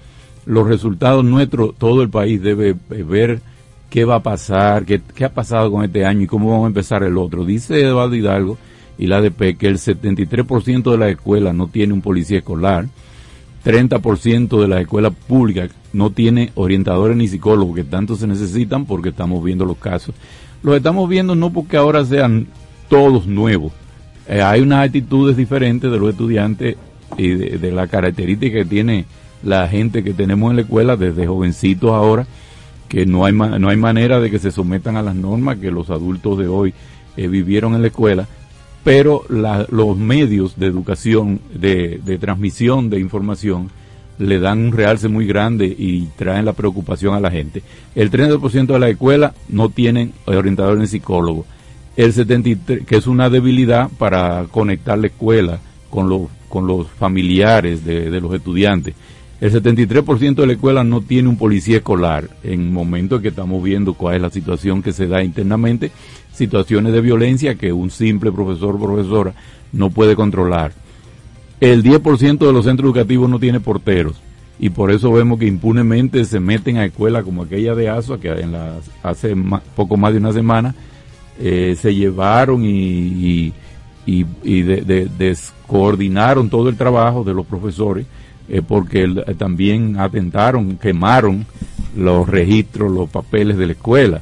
[0.45, 3.41] Los resultados nuestros, todo el país debe ver
[3.89, 6.67] qué va a pasar, qué, qué, ha pasado con este año y cómo vamos a
[6.67, 7.45] empezar el otro.
[7.45, 8.57] Dice Eduardo Hidalgo
[8.97, 12.87] y la ADP que el 73% de las escuelas no tiene un policía escolar,
[13.63, 19.09] 30% de las escuelas públicas no tiene orientadores ni psicólogos que tanto se necesitan porque
[19.09, 20.15] estamos viendo los casos.
[20.63, 22.47] Los estamos viendo no porque ahora sean
[22.89, 23.71] todos nuevos,
[24.27, 26.77] eh, hay unas actitudes diferentes de los estudiantes
[27.17, 29.05] y de, la característica que tiene
[29.43, 32.25] la gente que tenemos en la escuela desde jovencitos ahora,
[32.87, 35.89] que no hay, no hay manera de que se sometan a las normas que los
[35.89, 36.73] adultos de hoy
[37.17, 38.27] eh, vivieron en la escuela,
[38.83, 43.69] pero los medios de educación, de, transmisión de información,
[44.17, 47.63] le dan un realce muy grande y traen la preocupación a la gente.
[47.95, 51.45] El 30% de la escuela no tienen orientador ni psicólogo
[51.95, 55.59] el 73, que es una debilidad para conectar la escuela
[55.89, 58.95] con los, con los familiares de, los estudiantes.
[59.41, 63.95] El 73% de la escuela no tiene un policía escolar en momentos que estamos viendo
[63.95, 65.91] cuál es la situación que se da internamente,
[66.31, 69.33] situaciones de violencia que un simple profesor o profesora
[69.71, 70.73] no puede controlar.
[71.59, 74.21] El 10% de los centros educativos no tiene porteros
[74.59, 78.29] y por eso vemos que impunemente se meten a escuelas como aquella de ASUA, que
[78.29, 78.55] en
[79.01, 79.35] hace
[79.75, 80.75] poco más de una semana
[81.39, 83.53] eh, se llevaron y,
[85.17, 88.05] descoordinaron todo el trabajo de los profesores,
[88.53, 91.45] eh, porque también atentaron, quemaron
[91.95, 94.21] los registros, los papeles de la escuela.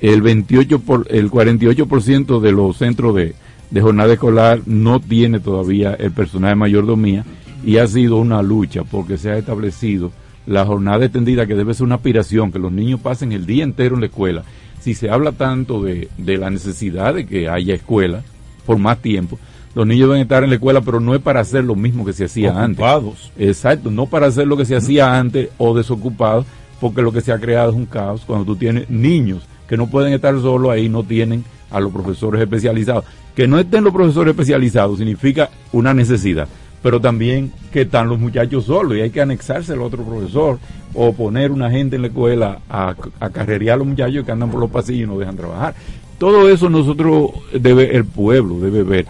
[0.00, 3.36] El 28 por, el 48% de los centros de,
[3.70, 7.24] de jornada escolar no tiene todavía el personal de mayordomía
[7.64, 10.10] y ha sido una lucha porque se ha establecido
[10.44, 13.94] la jornada extendida que debe ser una aspiración, que los niños pasen el día entero
[13.94, 14.42] en la escuela.
[14.80, 18.24] Si se habla tanto de, de la necesidad de que haya escuela
[18.66, 19.38] por más tiempo,
[19.74, 22.12] los niños deben estar en la escuela, pero no es para hacer lo mismo que
[22.12, 23.30] se hacía Ocupados.
[23.30, 23.48] antes.
[23.48, 26.44] Exacto, no para hacer lo que se hacía antes o desocupados,
[26.80, 29.86] porque lo que se ha creado es un caos cuando tú tienes niños que no
[29.86, 33.04] pueden estar solos ahí, no tienen a los profesores especializados.
[33.34, 36.48] Que no estén los profesores especializados significa una necesidad
[36.82, 40.58] pero también que están los muchachos solos y hay que anexarse al otro profesor
[40.94, 44.50] o poner una gente en la escuela a, a carrerear a los muchachos que andan
[44.50, 45.74] por los pasillos y no dejan trabajar.
[46.18, 49.06] Todo eso nosotros debe, el pueblo debe ver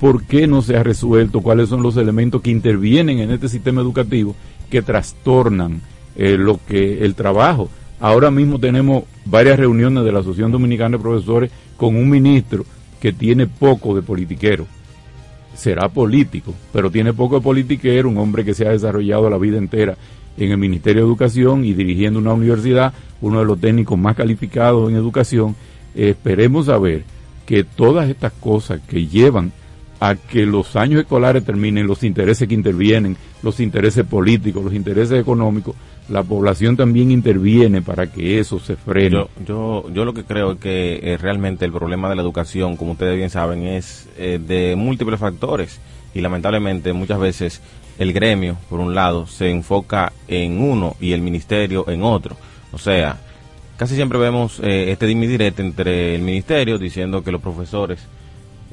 [0.00, 3.80] por qué no se ha resuelto, cuáles son los elementos que intervienen en este sistema
[3.80, 4.34] educativo
[4.70, 5.80] que trastornan
[6.16, 7.68] eh, lo que el trabajo.
[8.00, 12.64] Ahora mismo tenemos varias reuniones de la Asociación Dominicana de Profesores con un ministro
[13.00, 14.66] que tiene poco de politiquero
[15.56, 19.56] será político, pero tiene poco de politiquero, un hombre que se ha desarrollado la vida
[19.56, 19.96] entera
[20.36, 24.90] en el Ministerio de Educación y dirigiendo una universidad, uno de los técnicos más calificados
[24.90, 25.56] en educación.
[25.94, 27.04] esperemos saber
[27.46, 29.52] que todas estas cosas que llevan
[30.00, 35.20] a que los años escolares terminen, los intereses que intervienen, los intereses políticos, los intereses
[35.20, 35.74] económicos,
[36.08, 39.10] la población también interviene para que eso se frene.
[39.10, 42.76] Yo, yo, yo lo que creo es que eh, realmente el problema de la educación,
[42.76, 45.80] como ustedes bien saben, es eh, de múltiples factores
[46.14, 47.62] y lamentablemente muchas veces
[47.98, 52.36] el gremio, por un lado, se enfoca en uno y el ministerio en otro.
[52.72, 53.18] O sea,
[53.76, 58.06] casi siempre vemos eh, este dimidirete entre el ministerio diciendo que los profesores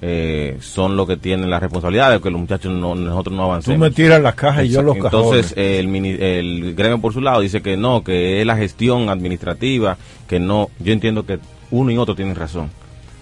[0.05, 3.77] eh, son los que tienen la responsabilidad de que los muchachos no, nosotros no avancemos.
[3.77, 7.39] Tú me tiras la caja y yo los Entonces el, el gremio por su lado
[7.39, 9.97] dice que no, que es la gestión administrativa,
[10.27, 11.39] que no, yo entiendo que
[11.71, 12.69] uno y otro tienen razón.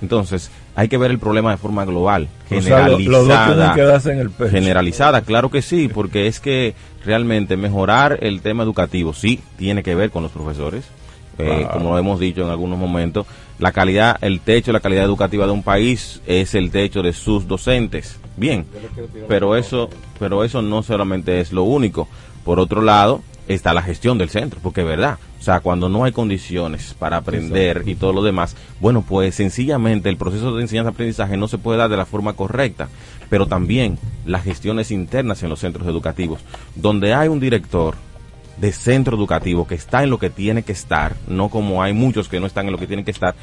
[0.02, 3.76] Entonces, hay que ver el problema de forma global, generalizada.
[4.50, 6.74] generalizada, claro que sí, porque es que
[7.06, 10.86] realmente mejorar el tema educativo sí tiene que ver con los profesores,
[11.38, 13.28] eh, como lo hemos dicho en algunos momentos,
[13.62, 17.48] la calidad, el techo, la calidad educativa de un país es el techo de sus
[17.48, 18.20] docentes.
[18.36, 18.66] Bien,
[19.28, 19.88] pero eso,
[20.20, 22.08] pero eso no solamente es lo único.
[22.44, 26.06] Por otro lado, está la gestión del centro, porque es verdad, o sea, cuando no
[26.06, 31.38] hay condiciones para aprender y todo lo demás, bueno, pues sencillamente el proceso de enseñanza-aprendizaje
[31.38, 32.90] no se puede dar de la forma correcta,
[33.30, 36.42] pero también las gestiones internas en los centros educativos,
[36.76, 37.94] donde hay un director
[38.62, 42.30] de centro educativo que está en lo que tiene que estar, no como hay muchos
[42.30, 43.34] que no están en lo que tienen que estar,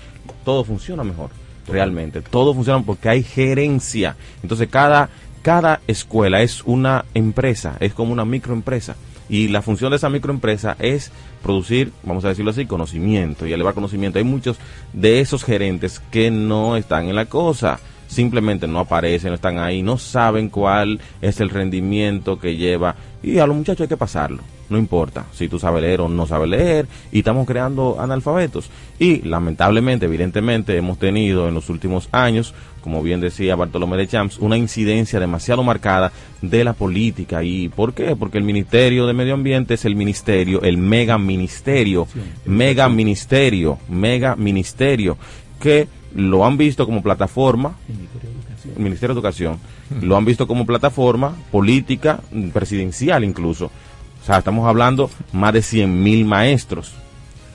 [0.44, 1.30] todo funciona mejor,
[1.66, 2.22] realmente.
[2.22, 4.16] Todo funciona porque hay gerencia.
[4.42, 5.10] Entonces cada,
[5.42, 8.94] cada escuela es una empresa, es como una microempresa.
[9.28, 11.10] Y la función de esa microempresa es
[11.42, 14.18] producir, vamos a decirlo así, conocimiento y elevar conocimiento.
[14.18, 14.56] Hay muchos
[14.92, 19.82] de esos gerentes que no están en la cosa simplemente no aparecen, no están ahí,
[19.82, 24.42] no saben cuál es el rendimiento que lleva y a los muchachos hay que pasarlo.
[24.70, 28.70] No importa si tú sabes leer o no sabes leer y estamos creando analfabetos.
[28.98, 34.38] Y lamentablemente, evidentemente, hemos tenido en los últimos años, como bien decía Bartolomé de Champs,
[34.38, 36.12] una incidencia demasiado marcada
[36.42, 37.42] de la política.
[37.42, 38.14] ¿Y por qué?
[38.16, 42.06] Porque el Ministerio de Medio Ambiente es el ministerio, el mega ministerio,
[42.44, 45.16] mega ministerio, mega ministerio,
[45.60, 47.76] que lo han visto como plataforma,
[48.76, 49.58] el Ministerio de Educación,
[50.02, 52.20] lo han visto como plataforma política,
[52.52, 53.70] presidencial incluso.
[54.28, 56.92] O sea, estamos hablando más de 100 mil maestros.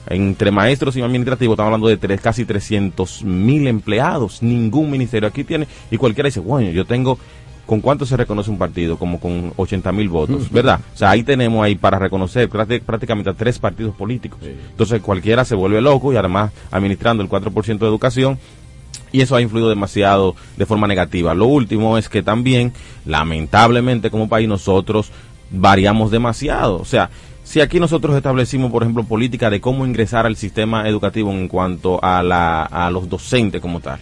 [0.08, 4.42] Entre maestros y administrativos estamos hablando de tres, casi 300 mil empleados.
[4.42, 5.68] Ningún ministerio aquí tiene.
[5.92, 7.20] Y cualquiera dice, bueno, yo tengo
[7.68, 8.98] ¿Con cuánto se reconoce un partido?
[8.98, 10.82] Como con 80 mil votos, ¿verdad?
[10.94, 14.40] O sea, ahí tenemos ahí para reconocer prácticamente a tres partidos políticos.
[14.44, 18.38] Entonces cualquiera se vuelve loco y además administrando el 4% de educación
[19.14, 21.34] y eso ha influido demasiado de forma negativa.
[21.34, 22.74] Lo último es que también,
[23.06, 25.12] lamentablemente como país, nosotros
[25.54, 26.76] variamos demasiado.
[26.76, 27.10] O sea,
[27.46, 32.04] si aquí nosotros establecimos, por ejemplo, política de cómo ingresar al sistema educativo en cuanto
[32.04, 34.00] a, la, a los docentes como tal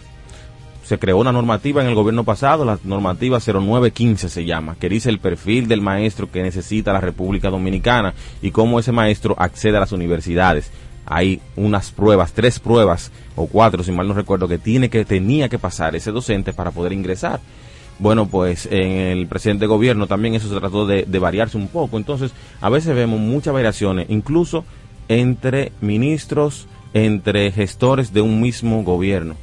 [0.92, 5.10] se creó una normativa en el gobierno pasado, la normativa 0915 se llama, que dice
[5.10, 9.80] el perfil del maestro que necesita la República Dominicana y cómo ese maestro accede a
[9.80, 10.70] las universidades.
[11.06, 15.48] Hay unas pruebas, tres pruebas o cuatro, si mal no recuerdo, que tiene que tenía
[15.48, 17.40] que pasar ese docente para poder ingresar.
[18.02, 21.68] Bueno, pues en el presidente de gobierno también eso se trató de, de variarse un
[21.68, 21.98] poco.
[21.98, 24.66] Entonces, a veces vemos muchas variaciones, incluso
[25.08, 29.36] entre ministros, entre gestores de un mismo gobierno.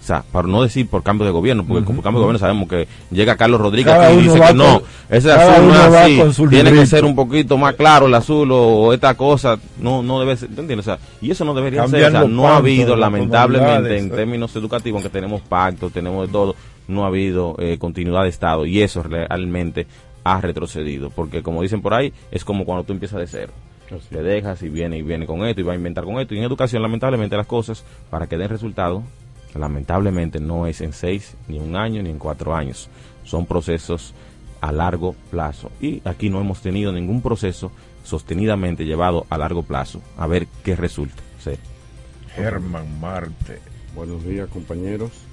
[0.00, 2.66] O sea, para no decir por cambio de gobierno, porque por cambio de gobierno sabemos
[2.66, 4.80] que llega Carlos Rodríguez Cada y dice que no,
[5.10, 8.94] ese azul no es así, tiene que ser un poquito más claro el azul o,
[8.94, 10.86] esta cosa, no no debe ser, ¿te entiendes?
[10.88, 14.56] O sea, y eso no debería ser, o sea, no ha habido lamentablemente en términos
[14.56, 16.56] educativos, aunque tenemos pactos, tenemos de todo,
[16.88, 19.86] no ha habido eh, continuidad de Estado y eso realmente
[20.24, 23.52] ha retrocedido, porque como dicen por ahí, es como cuando tú empiezas de cero.
[24.10, 26.34] Te dejas y viene y viene con esto y va a inventar con esto.
[26.34, 29.02] Y en educación, lamentablemente, las cosas, para que den resultado,
[29.54, 32.90] lamentablemente no es en seis, ni en un año, ni en cuatro años.
[33.24, 34.12] Son procesos
[34.60, 35.70] a largo plazo.
[35.80, 37.72] Y aquí no hemos tenido ningún proceso
[38.04, 40.02] sostenidamente llevado a largo plazo.
[40.18, 41.22] A ver qué resulta.
[41.38, 41.52] Sí.
[42.34, 43.58] Germán Marte.
[43.94, 45.27] Buenos días, compañeros.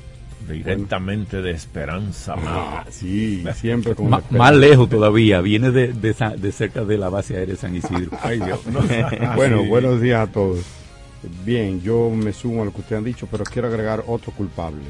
[0.48, 2.36] Directamente de Esperanza.
[2.38, 6.98] Ah, sí, siempre con Ma- más lejos todavía, viene de, de, Sa- de cerca de
[6.98, 8.12] la base aérea de San Isidro.
[8.22, 8.60] Ay, Dios.
[9.36, 9.68] bueno, Sí.
[9.68, 10.60] buenos días a todos.
[11.44, 14.82] Bien, yo me sumo a lo que ustedes han dicho, pero quiero agregar otro culpable.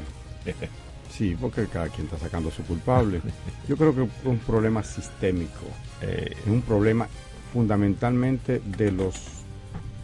[1.08, 3.22] Sí, porque cada quien está sacando su culpable.
[3.66, 5.64] Yo creo que es un problema sistémico.
[6.02, 7.08] Eh, Es un problema
[7.54, 9.14] fundamentalmente de los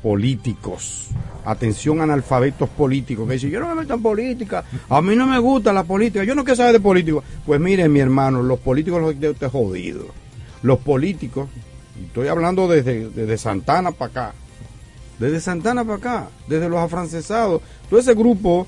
[0.03, 1.09] políticos.
[1.45, 5.39] Atención, analfabetos políticos, que dicen, yo no me meto en política, a mí no me
[5.39, 7.25] gusta la política, yo no quiero saber de políticos.
[7.45, 10.07] Pues miren, mi hermano, los políticos los de usted jodido.
[10.63, 11.49] Los políticos,
[12.07, 14.35] estoy hablando desde, desde Santana para acá,
[15.19, 18.67] desde Santana para acá, desde los afrancesados, todo ese grupo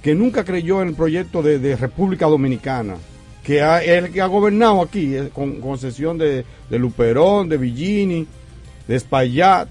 [0.00, 2.94] que nunca creyó en el proyecto de, de República Dominicana,
[3.42, 8.26] que ha, el que ha gobernado aquí, eh, con concesión de, de Luperón, de Villini,
[8.86, 9.68] de Espaillat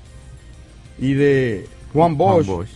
[1.01, 2.45] y de Juan Bosch.
[2.45, 2.69] Bosch.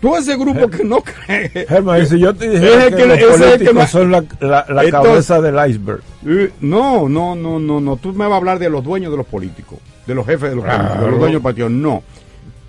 [0.00, 1.48] Todo ese grupo que no cree.
[1.66, 4.24] Germán, si yo te Es dijera el que, que- los es que políticos son la,
[4.40, 6.00] la- la Entonces- cabeza del iceberg.
[6.26, 7.96] Eh, No, no, no, no, no.
[7.96, 10.56] Tú me vas a hablar de los dueños de los políticos, de los jefes de
[10.56, 10.78] los Claro.
[10.80, 11.68] políticos, de los dueños del partido.
[11.70, 12.02] No.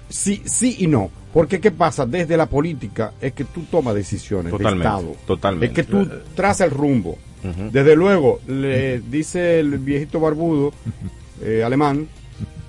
[0.10, 1.12] Sí, sí y no.
[1.34, 2.06] Porque ¿qué pasa?
[2.06, 5.16] Desde la política es que tú tomas decisiones Totalmente, de Estado.
[5.28, 5.66] totalmente.
[5.68, 7.18] Es que tú trazas el rumbo.
[7.72, 10.72] Desde luego, le dice el viejito barbudo
[11.42, 12.08] eh, alemán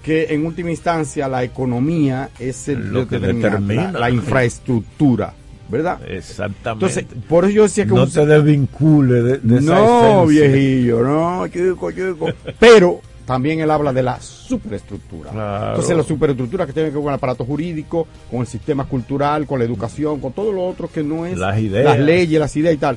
[0.09, 5.35] que en última instancia la economía es el Lo que determina la, la infraestructura,
[5.69, 6.01] ¿verdad?
[6.09, 6.87] Exactamente.
[6.87, 11.47] Entonces, por eso yo decía que no un- te desvincule de, de no, viejillo, no,
[11.49, 12.27] chico, chico.
[12.59, 15.31] Pero también él habla de la superestructura.
[15.31, 15.69] Claro.
[15.73, 19.47] Entonces, la superestructura que tiene que ver con el aparato jurídico, con el sistema cultural,
[19.47, 21.85] con la educación, con todo lo otro que no es Las ideas.
[21.85, 22.97] las leyes, las ideas y tal.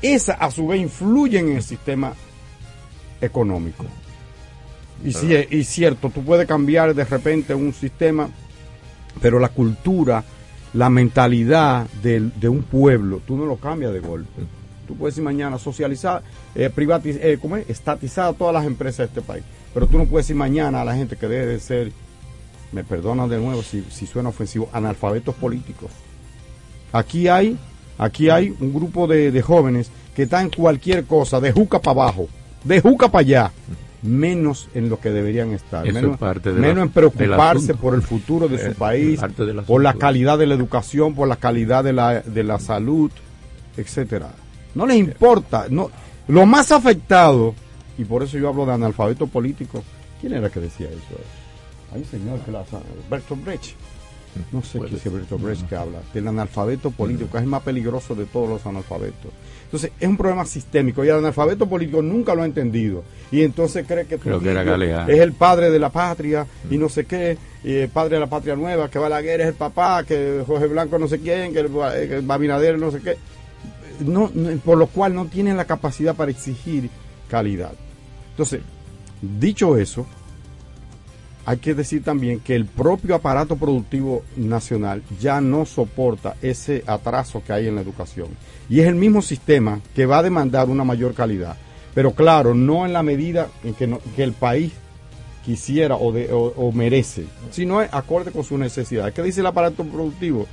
[0.00, 2.14] Esa, a su vez, influyen en el sistema
[3.20, 3.84] económico.
[5.04, 8.28] Y, sí, y cierto, tú puedes cambiar de repente un sistema,
[9.20, 10.24] pero la cultura,
[10.72, 14.42] la mentalidad de, un pueblo, tú no lo cambias de golpe.
[14.86, 16.22] Tú puedes decir mañana socializar,
[16.54, 17.68] eh, privatiz- eh, ¿cómo es?
[17.68, 19.42] estatizar todas las empresas de este país.
[19.74, 21.92] Pero tú no puedes decir mañana a la gente que debe de ser,
[22.72, 25.90] me perdonan de nuevo si, si suena ofensivo, analfabetos políticos.
[26.92, 27.58] Aquí hay,
[27.98, 32.02] aquí hay un grupo de, de jóvenes que están en cualquier cosa, de juca para
[32.02, 32.28] abajo,
[32.64, 33.52] de juca para allá,
[34.02, 37.74] menos en lo que deberían estar, Eso menos, es parte de menos la- en preocuparse
[37.74, 39.20] por el futuro de su país,
[39.66, 43.10] por la calidad de la educación, por la calidad de la, de la salud,
[43.76, 44.30] etcétera.
[44.74, 45.90] No les importa, no,
[46.28, 47.54] lo más afectado,
[47.98, 49.82] y por eso yo hablo de analfabeto político,
[50.20, 51.20] ¿quién era que decía eso?
[51.92, 52.64] Hay un señor que la
[53.10, 53.74] Bertolt Brecht.
[54.52, 57.62] No sé quién es Bertolt Brecht que habla del analfabeto político, que es el más
[57.62, 59.32] peligroso de todos los analfabetos.
[59.66, 63.02] Entonces, es un problema sistémico y el analfabeto político nunca lo ha entendido.
[63.32, 66.88] Y entonces cree que, Creo que era es el padre de la patria y no
[66.88, 70.44] sé qué, y el padre de la patria nueva, que Balaguer es el papá, que
[70.46, 73.16] Jorge Blanco no sé quién, que, el, eh, que Babinader no sé qué.
[74.00, 76.88] No, no, por lo cual no tienen la capacidad para exigir
[77.28, 77.72] calidad.
[78.30, 78.60] Entonces,
[79.20, 80.06] dicho eso,
[81.48, 87.40] hay que decir también que el propio aparato productivo nacional ya no soporta ese atraso
[87.46, 88.28] que hay en la educación.
[88.68, 91.56] Y es el mismo sistema que va a demandar una mayor calidad.
[91.94, 94.72] Pero claro, no en la medida en que, el país
[95.44, 96.08] quisiera o-
[96.56, 99.14] o merece, sino acorde con sus necesidades.
[99.14, 100.46] ¿Qué dice el aparato productivo?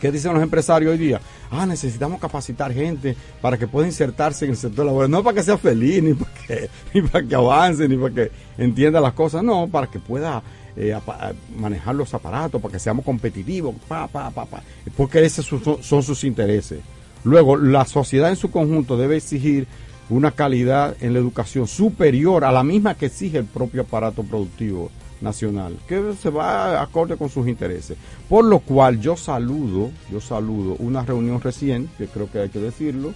[0.00, 1.20] ¿Qué dicen los empresarios hoy día?
[1.50, 5.10] Ah, necesitamos capacitar gente para que pueda insertarse en el sector laboral.
[5.10, 6.14] No para que sea feliz, ni
[7.02, 9.42] para que, avance, ni para que entienda las cosas.
[9.42, 10.42] No, para que pueda
[10.76, 10.96] eh,
[11.56, 13.74] manejar los aparatos, para que seamos competitivos.
[13.88, 14.62] Pa, pa, pa, pa.
[14.96, 16.80] Porque esos son sus intereses.
[17.24, 19.66] Luego, la sociedad en su conjunto debe exigir
[20.08, 24.90] una calidad en la educación superior a la misma que exige el propio aparato productivo
[25.20, 27.96] nacional, que se va acorde con sus intereses.
[28.28, 32.58] Por lo cual yo saludo, yo saludo una reunión recién, que creo que hay que
[32.60, 33.12] decirlo,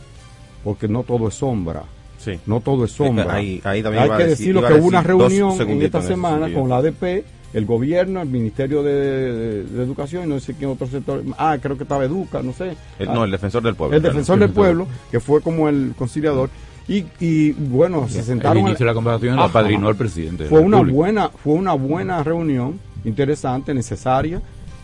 [0.64, 1.84] porque no todo es sombra.
[2.18, 2.32] Sí.
[2.46, 3.32] No todo es sombra.
[3.34, 6.52] Ahí, ahí también Hay iba que decir- decirlo que hubo una reunión en esta semana
[6.52, 10.70] con la ADP, el gobierno, el Ministerio de, de- de Educación, y no sé quién
[10.70, 11.22] otro sector.
[11.38, 12.76] Ah, creo que estaba Educa, no sé.
[12.98, 13.96] El- Ah, no, el defensor del pueblo.
[13.96, 16.50] El defensor del pueblo, que fue como el conciliador.
[16.88, 18.58] Y, y bueno, se sentaron.
[18.58, 20.44] El inicio de la conversación la padrinó el presidente.
[20.44, 20.96] de Fue una República.
[20.96, 24.42] buena, fue una buena reunión, interesante, necesaria.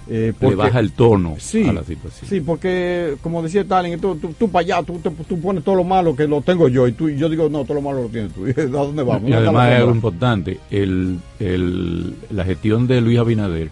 [0.08, 2.30] eh, Le baja el tono sí, a la situación.
[2.30, 5.82] Sí, porque como decía Stalin, tú, tú, tú para allá, tú, tú, pones todo lo
[5.84, 8.32] malo que lo tengo yo y tú yo digo, no, todo lo malo lo tienes
[8.32, 8.44] tú.
[8.56, 9.22] ¿A dónde vamos?
[9.28, 13.70] Y ¿Dónde está además es algo importante, el, el, la gestión de Luis Abinader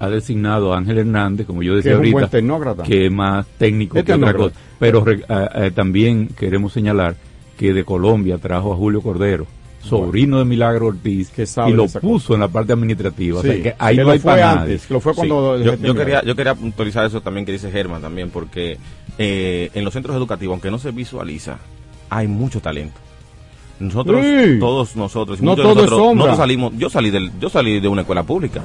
[0.00, 4.12] ha designado a Ángel Hernández, como yo decía Que ahorita, que es más técnico que
[4.12, 4.54] otra cosa.
[4.80, 7.16] Pero eh, eh, también queremos señalar
[7.58, 9.46] que de Colombia trajo a Julio Cordero,
[9.82, 13.40] sobrino de Milagro Ortiz, sabe y lo puso en la parte administrativa.
[13.40, 14.78] o sea Sí, que ahí que no lo hay fue para antes, nadie.
[14.88, 18.00] que lo fue cuando- yo, que- quería yo quería puntualizar eso también que dice Germán
[18.02, 18.78] también porque
[19.18, 21.58] eh, en los centros educativos aunque no se visualiza
[22.10, 22.98] hay mucho talento
[23.80, 24.58] nosotros Sí.
[24.58, 26.26] todos nosotros y No muchos de todo es nosotros sombra.
[26.26, 28.62] nosotros salimos yo salí del yo salí de una escuela pública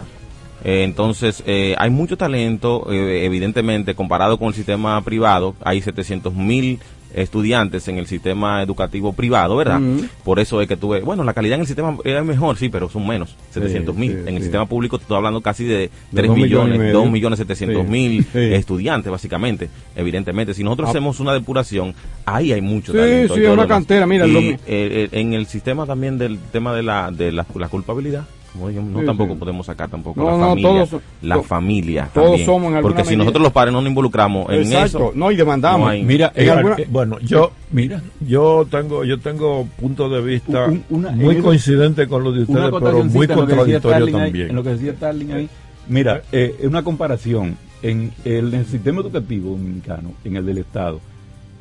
[0.65, 6.33] Eh, entonces eh, hay mucho talento eh, evidentemente comparado con el sistema privado hay 700
[6.33, 6.79] mil
[7.14, 9.80] estudiantes en el sistema educativo privado, ¿verdad?
[10.24, 12.89] Por eso es que tuve, bueno, la calidad en el sistema es mejor, sí, pero
[12.89, 14.11] son menos, 700 mil.
[14.11, 14.41] sí, en el sí.
[14.43, 16.93] sistema público estoy hablando casi de De 3 dos millones millones, medio.
[16.93, 20.53] 2 millones 700 mil estudiantes, básicamente, evidentemente.
[20.53, 20.91] Si nosotros Ah.
[20.91, 21.93] hacemos una depuración,
[22.26, 23.36] ahí hay mucho Sí, talento.
[23.36, 26.74] sí, todo una cantera, mira, Y, lo- eh, eh, en el sistema también del tema
[26.74, 28.26] de la, de la, la culpabilidad,
[28.56, 29.39] no Sí, tampoco sí.
[29.39, 32.45] podemos sacar tampoco No, la no, familia, todos la to- familia todos también.
[32.45, 33.18] somos en Porque si medida.
[33.20, 35.89] nosotros los padres no nos involucramos en Exacto, eso, no, y demandamos.
[35.89, 40.22] hay- Mira, En eh, alguna- eh, bueno, yo, mira, yo tengo, yo tengo punto de
[40.22, 44.12] vista Un- una- muy en- coincidente con los de ustedes, pero muy lo contradictorio ahí-
[44.12, 44.49] también.
[44.49, 45.49] en lo que decía Starling ahí.
[45.89, 51.01] Mira, eh, una comparación en el, en el sistema educativo dominicano, en el del Estado,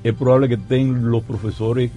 [0.05, 1.91] es probable que estén los profesores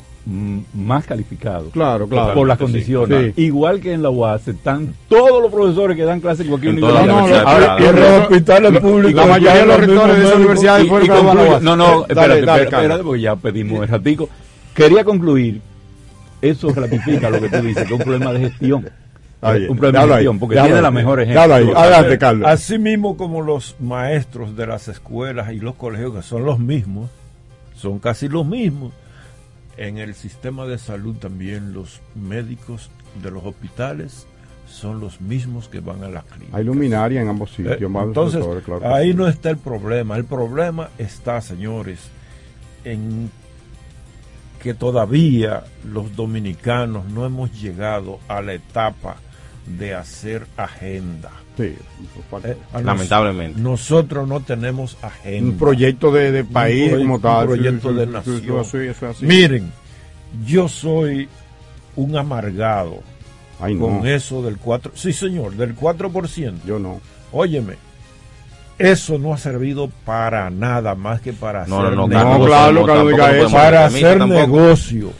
[0.73, 2.33] más calificados Claro, claro.
[2.33, 3.33] por las condiciones.
[3.35, 3.43] sí.
[3.43, 7.09] Igual que en la UAS, están todos los profesores que dan clases en cualquier universidad.
[7.45, 7.81] Ahora, privadas.
[7.81, 11.25] y en los hospitales públicos, la mayoría de los rectores de esas universidades fueron en
[11.25, 11.61] la UAS.
[11.61, 14.29] No, no, espérate, dale, espérate, porque ya pedimos el ratico.
[14.73, 15.61] Quería concluir,
[16.41, 18.89] eso ratifica lo que tú dices, que es un problema de gestión.
[19.41, 21.41] Ahí, un problema de ahí, gestión, porque tiene ahí, la mejor ejemplo.
[21.77, 22.47] adelante, Carlos.
[22.49, 27.11] Así mismo como los maestros de las escuelas y los colegios, que son los mismos,
[27.75, 28.91] son casi los mismos,
[29.77, 32.89] en el sistema de salud también los médicos
[33.21, 34.27] de los hospitales
[34.67, 36.57] son los mismos que van a la clínica.
[36.57, 37.81] Hay luminaria en ambos sitios.
[37.81, 39.17] Eh, más Entonces, claro ahí sí.
[39.17, 40.17] no está el problema.
[40.17, 41.99] El problema está, señores,
[42.83, 43.29] en
[44.61, 49.17] que todavía los dominicanos no hemos llegado a la etapa
[49.77, 51.31] de hacer agenda.
[51.57, 51.63] Sí,
[52.43, 53.59] Eh, nos- Lamentablemente.
[53.59, 55.51] Nosotros no tenemos agenda.
[55.51, 57.45] un proyecto de, de país como un tal.
[57.47, 58.37] proyecto sí, de sí, nación.
[58.41, 59.25] sí, eso es- eso es así.
[59.25, 59.71] Miren,
[60.45, 61.29] yo soy
[61.95, 62.99] un amargado
[63.59, 63.87] Ay, no.
[63.87, 64.91] con eso del 4%.
[64.95, 66.59] Sí, señor, del 4%.
[66.65, 66.99] Yo no.
[67.31, 67.75] Óyeme,
[68.77, 72.45] eso no ha servido para nada más que para No, hacer no, no, negocio.
[72.47, 73.17] Claro, no, eso.
[73.17, 75.13] podemos para hacer negocio.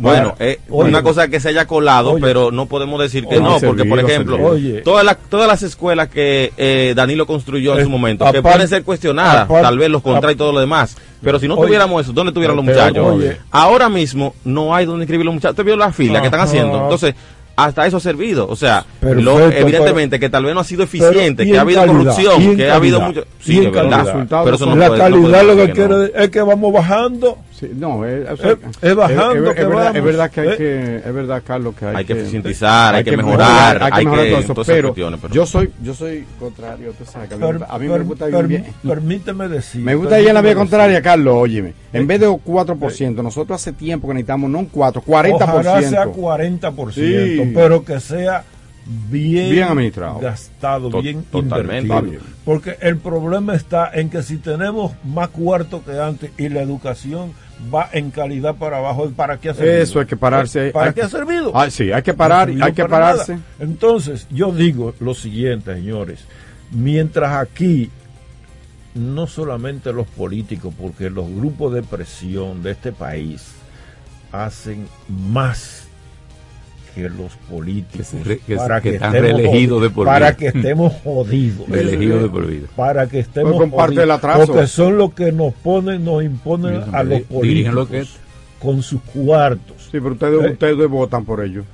[0.00, 2.22] Bueno, Oye, una cosa que se haya colado, Oye.
[2.22, 4.38] pero no podemos decir que Oye, no, porque servido, por ejemplo,
[4.84, 8.68] todas las todas las escuelas que eh, Danilo construyó en Eh, su momento, que pueden
[8.68, 12.12] ser cuestionadas, tal vez los contratos y todo lo demás, pero si no tuviéramos eso,
[12.12, 12.78] ¿dónde estuvieran los Pero,
[13.16, 13.36] muchachos?
[13.50, 15.52] Ahora mismo no hay donde inscribir los muchachos.
[15.54, 16.80] ¿Usted vio la fila que están haciendo?
[16.84, 17.14] Entonces,
[17.56, 18.46] hasta eso ha servido.
[18.48, 21.58] O sea, Perfecto, lo- evidentemente que tal vez no ha sido eficiente, Pero, ¿y que
[21.58, 21.98] ha habido calidad?
[21.98, 23.20] corrupción, ¿Y en que ha habido mucho...
[23.40, 24.26] ¿Y Sí, de verdad.
[24.44, 25.88] Pero eso no la puede- calidad lo que decir que no.
[25.96, 27.38] quiere es que vamos bajando.
[27.58, 30.48] Sí, no, es, o sea, Es- es bajando es- que verdad, es verdad que hay
[30.50, 30.56] Eh.
[30.56, 34.04] que, es verdad, Carlos, que hay, Hay que eficientizar, hay que mejorar, hay que hay
[34.04, 37.44] mejorar todo eso, pero, pero- yo soy, yo soy contrario, tú sabes, que a mí,
[37.46, 38.66] Per- a mí per- me gusta per- bien.
[38.86, 39.80] Permíteme decir.
[39.82, 41.02] Me gusta ir en la vía contraria.
[41.02, 41.72] Carlos, óyeme.
[41.92, 45.70] En vez de 4%, nosotros hace tiempo que necesitamos no un 4, 40%.
[45.70, 46.92] Ojalá sea 40%,
[47.44, 47.52] Sí.
[47.54, 48.44] pero que sea
[49.10, 50.18] bien, Bien administrado.
[50.20, 51.92] gastado, To- bien totalmente.
[52.44, 57.32] Porque el problema está en que si tenemos más cuarto que antes y la educación
[57.74, 59.76] va en calidad para abajo, ¿para qué ha servido?
[59.82, 60.70] Eso hay que pararse.
[60.70, 61.52] ¿Para hay- qué ha servido?
[61.54, 63.32] Ah, sí, hay que parar, No ha hay que para pararse.
[63.34, 63.44] nada.
[63.58, 66.20] Entonces, yo digo lo siguiente, señores.
[66.70, 67.90] Mientras aquí,
[68.94, 73.52] no solamente los políticos, porque los grupos de presión de este país
[74.32, 75.87] hacen más
[77.02, 79.90] que los políticos Que se re- que se- para que que, están estemos reelegidos de
[79.90, 80.36] por para vida.
[80.36, 82.66] que estemos jodidos Reelegidos de por vida.
[82.76, 84.46] para que estemos Pues jodidos, el atraso.
[84.52, 88.04] porque son los que nos ponen nos imponen a los políticos lo que
[88.58, 90.50] con sus cuartos Sí, pero ustedes, Eh.
[90.52, 91.64] ustedes votan por ellos.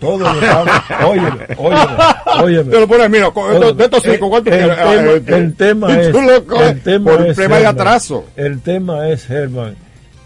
[0.00, 0.22] todos
[1.06, 1.96] óyeme óyeme
[2.42, 5.24] óyeme Te lo pones, mira, con Oye, estos- de estos cinco, el- ¿cuántos el, quieres?
[5.24, 7.80] Tema, el tema y es tú lo coges el tema por es, problema de Germán,
[7.80, 8.24] atraso.
[8.36, 9.76] el tema es Germán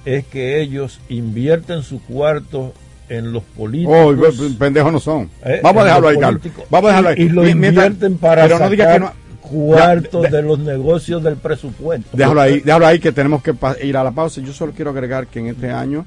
[0.05, 2.73] es que ellos invierten su cuarto
[3.09, 4.39] en los políticos.
[4.39, 5.31] Oh, pendejos no son.
[5.45, 6.43] Eh, Vamos a dejarlo ahí, Carlos.
[6.71, 7.23] Vamos a dejarlo ahí.
[7.23, 12.17] Y, lo invierten para pero no diga que no, cuartos de, los negocios del presupuesto.
[12.17, 14.41] Déjalo ahí, déjalo ahí que tenemos que ir a la pausa.
[14.41, 16.07] Yo solo quiero agregar que en este año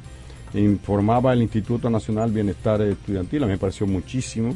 [0.53, 4.53] informaba el Instituto Nacional Bienestar Estudiantil, a mí me pareció muchísimo,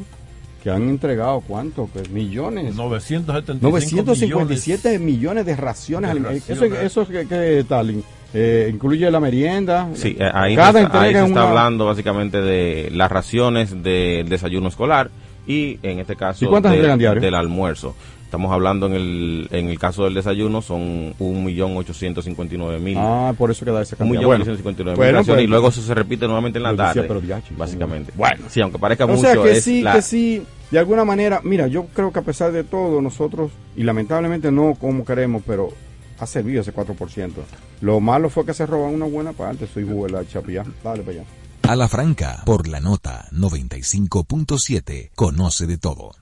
[0.62, 2.74] que han entregado cuánto, pues, millones.
[2.74, 6.10] 957 millones, de raciones.
[6.10, 6.50] alimentarias.
[6.50, 8.04] Eso, eso que, que Stalin.
[8.38, 9.88] Eh, incluye la merienda.
[9.94, 14.68] Sí, eh, ahí, Cada está, ahí se está hablando básicamente de las raciones del desayuno
[14.68, 15.10] escolar
[15.46, 17.94] y en este caso del almuerzo.
[18.24, 22.94] Estamos hablando en el, en el caso del desayuno, son 1.859.000.
[22.98, 24.20] Ah, por eso queda esa cantidad.
[24.20, 27.08] 1.859.000 bueno, pues, y luego eso se repite nuevamente en la tarde.
[27.56, 28.12] básicamente.
[28.16, 28.44] Bueno.
[28.48, 29.20] Sí, aunque parezca o mucho.
[29.20, 32.64] Sea que sí, que sí, de alguna manera, mira, yo creo que a pesar de
[32.64, 35.70] todo, nosotros, y lamentablemente no como queremos, pero
[36.18, 37.32] ha servido ese 4%.
[37.80, 40.64] Lo malo fue que se roban una buena parte, soy Juguela Chapia.
[40.82, 41.24] Dale para allá.
[41.62, 46.12] A la franca, por la nota 95.7, conoce de todo.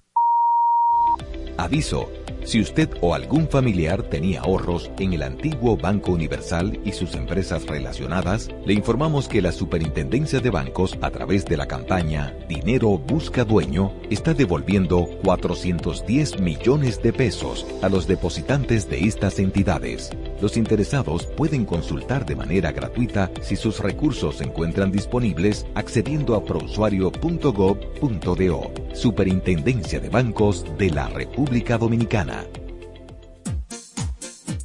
[1.59, 2.24] Aviso.
[2.45, 7.67] Si usted o algún familiar tenía ahorros en el antiguo Banco Universal y sus empresas
[7.67, 13.45] relacionadas, le informamos que la Superintendencia de Bancos, a través de la campaña Dinero Busca
[13.45, 20.11] Dueño, está devolviendo 410 millones de pesos a los depositantes de estas entidades.
[20.45, 26.45] Los interesados pueden consultar de manera gratuita si sus recursos se encuentran disponibles accediendo a
[26.45, 28.73] prousuario.gov.do.
[28.93, 32.45] Superintendencia de Bancos de la República Dominicana.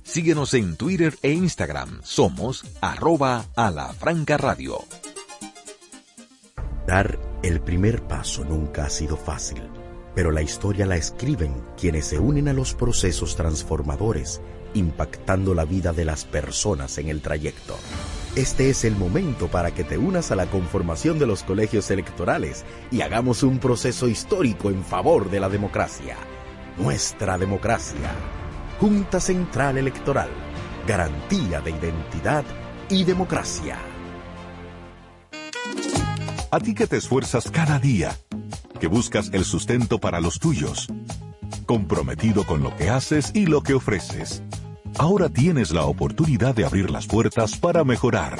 [0.04, 2.02] Síguenos en Twitter e Instagram.
[2.04, 4.84] Somos arroba a la franca radio.
[6.88, 9.62] Dar el primer paso nunca ha sido fácil,
[10.14, 14.42] pero la historia la escriben quienes se unen a los procesos transformadores
[14.74, 17.78] impactando la vida de las personas en el trayecto.
[18.36, 22.64] Este es el momento para que te unas a la conformación de los colegios electorales
[22.92, 26.16] y hagamos un proceso histórico en favor de la democracia.
[26.78, 28.12] Nuestra democracia.
[28.80, 30.30] Junta Central Electoral.
[30.88, 32.46] Garantía de identidad
[32.90, 33.78] y democracia.
[36.52, 38.18] A ti que te esfuerzas cada día,
[38.80, 40.88] que buscas el sustento para los tuyos,
[41.66, 44.42] comprometido con lo que haces y lo que ofreces.
[44.98, 48.40] Ahora tienes la oportunidad de abrir las puertas para mejorar,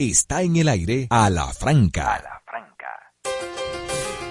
[0.00, 2.14] Está en el aire a la franca.
[2.14, 2.42] A.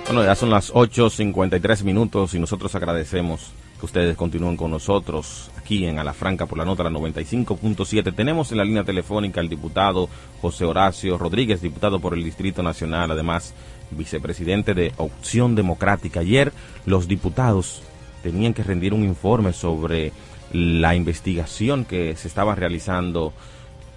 [0.05, 5.86] Bueno, ya son las 8.53 minutos y nosotros agradecemos que ustedes continúen con nosotros aquí
[5.86, 8.15] en A la Franca por la nota la 95.7.
[8.15, 10.07] Tenemos en la línea telefónica al diputado
[10.41, 13.53] José Horacio Rodríguez, diputado por el Distrito Nacional, además
[13.91, 16.22] vicepresidente de Opción Democrática.
[16.22, 16.53] Ayer
[16.86, 17.82] los diputados
[18.24, 20.13] tenían que rendir un informe sobre
[20.53, 23.34] la investigación que se estaba realizando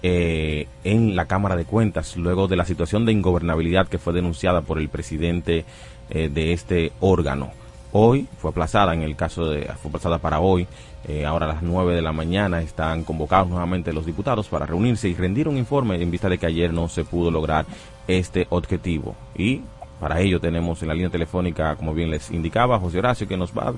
[0.03, 4.61] eh, en la Cámara de Cuentas luego de la situación de ingobernabilidad que fue denunciada
[4.61, 5.65] por el presidente
[6.09, 7.51] eh, de este órgano.
[7.93, 10.67] Hoy fue aplazada en el caso de, fue aplazada para hoy,
[11.07, 15.09] eh, ahora a las 9 de la mañana están convocados nuevamente los diputados para reunirse
[15.09, 17.65] y rendir un informe en vista de que ayer no se pudo lograr
[18.07, 19.15] este objetivo.
[19.35, 19.61] Y
[19.99, 23.51] para ello tenemos en la línea telefónica, como bien les indicaba, José Horacio, que nos
[23.51, 23.73] va a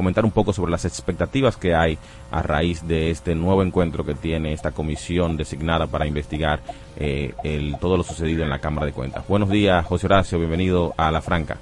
[0.00, 1.98] comentar un poco sobre las expectativas que hay
[2.30, 6.60] a raíz de este nuevo encuentro que tiene esta comisión designada para investigar
[6.96, 9.28] eh, el, todo lo sucedido en la Cámara de Cuentas.
[9.28, 11.58] Buenos días, José Horacio, bienvenido a La Franca.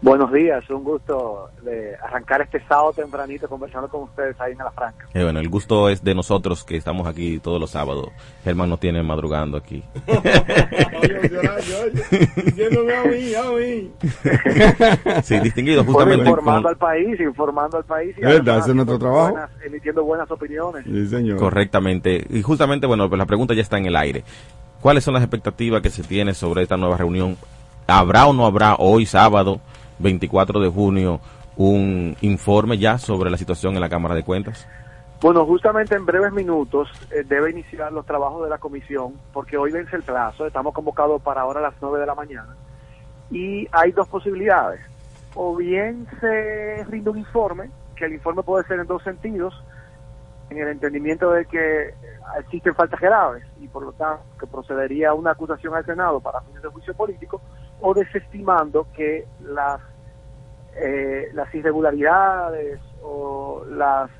[0.00, 4.70] Buenos días, un gusto de arrancar este sábado tempranito conversando con ustedes ahí en La
[4.70, 5.08] Franca.
[5.12, 8.10] Eh, bueno, el gusto es de nosotros que estamos aquí todos los sábados.
[8.44, 9.82] Germán nos tiene madrugando aquí.
[15.24, 16.28] sí, distinguido justamente.
[16.28, 18.16] informando al país, informando al país.
[18.16, 18.58] Y ¿Verdad?
[18.58, 19.36] Ese es nuestro trabajo.
[19.66, 20.84] emitiendo buenas opiniones.
[20.84, 21.38] Sí, señor.
[21.38, 22.24] Correctamente.
[22.30, 24.22] Y justamente, bueno, pues la pregunta ya está en el aire.
[24.80, 27.36] ¿Cuáles son las expectativas que se tiene sobre esta nueva reunión?
[27.88, 29.60] ¿Habrá o no habrá hoy sábado
[29.98, 31.20] 24 de junio
[31.56, 34.66] un informe ya sobre la situación en la Cámara de Cuentas?
[35.20, 39.72] Bueno, justamente en breves minutos eh, debe iniciar los trabajos de la comisión, porque hoy
[39.72, 42.54] vence el plazo, estamos convocados para ahora a las 9 de la mañana,
[43.30, 44.80] y hay dos posibilidades.
[45.34, 49.52] O bien se rinde un informe, que el informe puede ser en dos sentidos,
[50.50, 51.94] en el entendimiento de que
[52.38, 56.62] existen faltas graves y por lo tanto que procedería una acusación al Senado para fines
[56.62, 57.40] de juicio político
[57.80, 59.80] o desestimando que las
[60.80, 64.10] eh, las irregularidades o las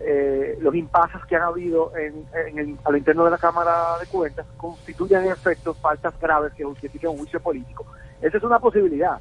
[0.00, 3.98] eh, los impases que han habido en, en el, a lo interno de la Cámara
[3.98, 7.86] de Cuentas constituyen en efecto faltas graves que justifiquen un juicio político.
[8.20, 9.20] Esa es una posibilidad.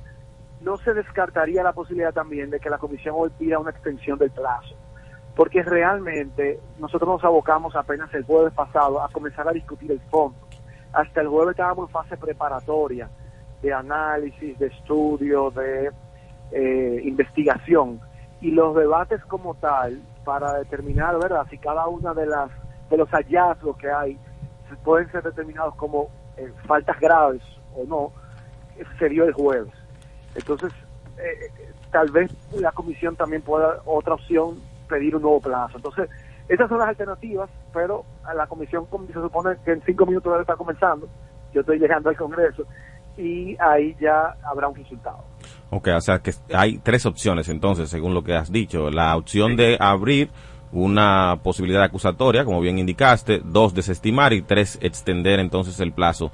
[0.61, 4.31] No se descartaría la posibilidad también de que la Comisión hoy pida una extensión del
[4.31, 4.75] plazo,
[5.35, 10.37] porque realmente nosotros nos abocamos apenas el jueves pasado a comenzar a discutir el fondo.
[10.91, 13.09] Hasta el jueves estábamos en fase preparatoria
[13.63, 15.89] de análisis, de estudio, de
[16.51, 17.99] eh, investigación
[18.41, 22.51] y los debates como tal para determinar, ¿verdad?, si cada una de las
[22.89, 24.19] de los hallazgos que hay
[24.83, 27.41] pueden ser determinados como eh, faltas graves
[27.75, 28.11] o no,
[28.99, 29.71] sería el jueves.
[30.35, 30.73] Entonces,
[31.17, 31.51] eh,
[31.91, 34.59] tal vez la comisión también pueda, otra opción,
[34.89, 35.77] pedir un nuevo plazo.
[35.77, 36.09] Entonces,
[36.49, 40.41] esas son las alternativas, pero a la comisión se supone que en cinco minutos debe
[40.41, 41.07] estar comenzando.
[41.53, 42.65] Yo estoy llegando al Congreso
[43.17, 45.23] y ahí ya habrá un resultado.
[45.69, 48.89] Ok, o sea que hay tres opciones entonces, según lo que has dicho.
[48.91, 50.29] La opción de abrir
[50.71, 56.31] una posibilidad acusatoria, como bien indicaste, dos, desestimar y tres, extender entonces el plazo.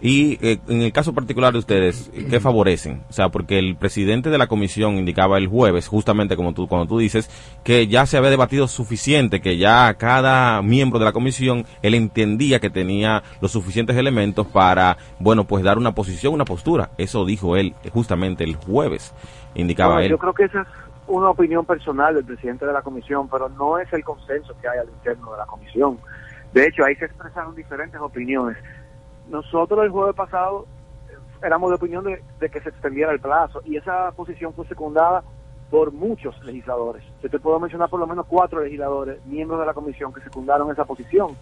[0.00, 3.02] Y eh, en el caso particular de ustedes, ¿qué favorecen?
[3.10, 6.86] O sea, porque el presidente de la comisión indicaba el jueves, justamente como tú, cuando
[6.86, 7.30] tú dices,
[7.64, 12.60] que ya se había debatido suficiente, que ya cada miembro de la comisión, él entendía
[12.60, 16.90] que tenía los suficientes elementos para, bueno, pues dar una posición, una postura.
[16.96, 19.14] Eso dijo él justamente el jueves,
[19.54, 20.10] indicaba él.
[20.10, 20.68] Yo creo que esa es
[21.08, 24.78] una opinión personal del presidente de la comisión, pero no es el consenso que hay
[24.78, 25.98] al interno de la comisión.
[26.54, 28.56] De hecho, ahí se expresaron diferentes opiniones
[29.30, 30.66] nosotros el jueves pasado
[31.08, 35.22] eh, éramos de opinión de, que se extendiera el plazo y esa posición fue secundada
[35.70, 37.04] por muchos legisladores.
[37.22, 40.70] Yo te puedo mencionar por lo menos cuatro legisladores, miembros de la comisión, que secundaron
[40.70, 41.36] esa posición.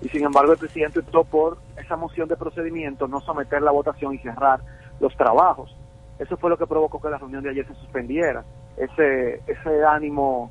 [0.00, 4.14] Y sin embargo el presidente optó por esa moción de procedimiento, no someter la votación
[4.14, 4.60] y cerrar
[5.00, 5.74] los trabajos.
[6.18, 8.44] Eso fue lo que provocó que la reunión de ayer se suspendiera.
[8.76, 10.50] Ese, ese ánimo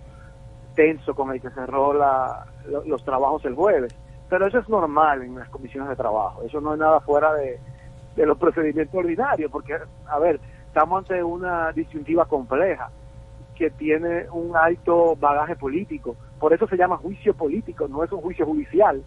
[0.73, 1.93] tenso con el que cerró
[2.85, 3.93] los trabajos el jueves.
[4.29, 7.59] Pero eso es normal en las comisiones de trabajo, eso no es nada fuera de,
[8.17, 12.89] los procedimientos ordinarios, porque, a ver, estamos ante una disyuntiva compleja
[13.55, 18.21] que tiene un alto bagaje político, por eso se llama juicio político, no es un
[18.21, 19.01] juicio judicial,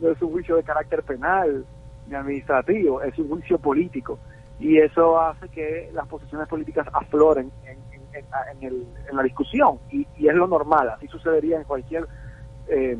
[0.00, 1.64] no es un juicio de carácter penal
[2.08, 4.18] ni administrativo, es un juicio político.
[4.60, 7.78] Y eso hace que las posiciones políticas afloren en,
[8.60, 9.78] en, la discusión.
[9.90, 12.06] Y, y, es lo normal, así sucedería en cualquier
[12.68, 12.98] eh,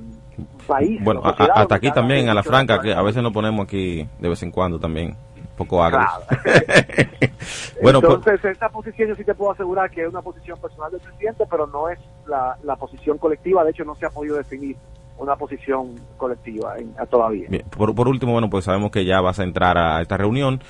[0.66, 1.03] país.
[1.03, 4.43] Bueno, hasta aquí también, a la franca, que a veces nos ponemos aquí de vez
[4.43, 6.07] en cuando también, un poco agrios.
[7.82, 10.91] bueno, pues- Entonces, esta posición yo sí te puedo asegurar que es una posición personal
[10.91, 13.64] del presidente, pero no es la, la posición colectiva.
[13.64, 14.76] De hecho, no se ha podido definir
[15.18, 16.74] una posición colectiva
[17.11, 17.49] todavía.
[17.76, 20.61] por, por último, bueno, pues sabemos que ya vas a entrar a esta reunión.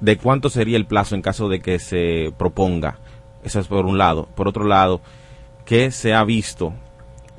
[0.00, 2.98] ¿De cuánto sería el plazo en caso de que se proponga?
[3.42, 4.28] Eso es por un lado.
[4.34, 5.00] Por otro lado,
[5.64, 6.74] ¿qué se ha visto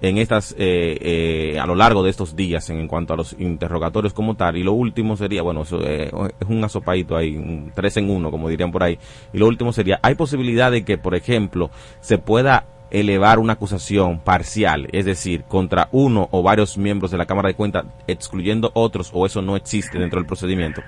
[0.01, 4.13] en estas eh, eh, a lo largo de estos días en, cuanto a los interrogatorios
[4.13, 4.57] como tal.
[4.57, 8.31] Y lo último sería bueno eso eh, es un asopadito ahí un tres en uno
[8.31, 8.99] como dirían por ahí.
[9.33, 11.69] Y lo último sería hay posibilidad de que por ejemplo
[11.99, 17.25] se pueda elevar una acusación parcial es decir contra uno o varios miembros de la
[17.25, 20.81] cámara de cuentas excluyendo otros o eso no existe dentro del procedimiento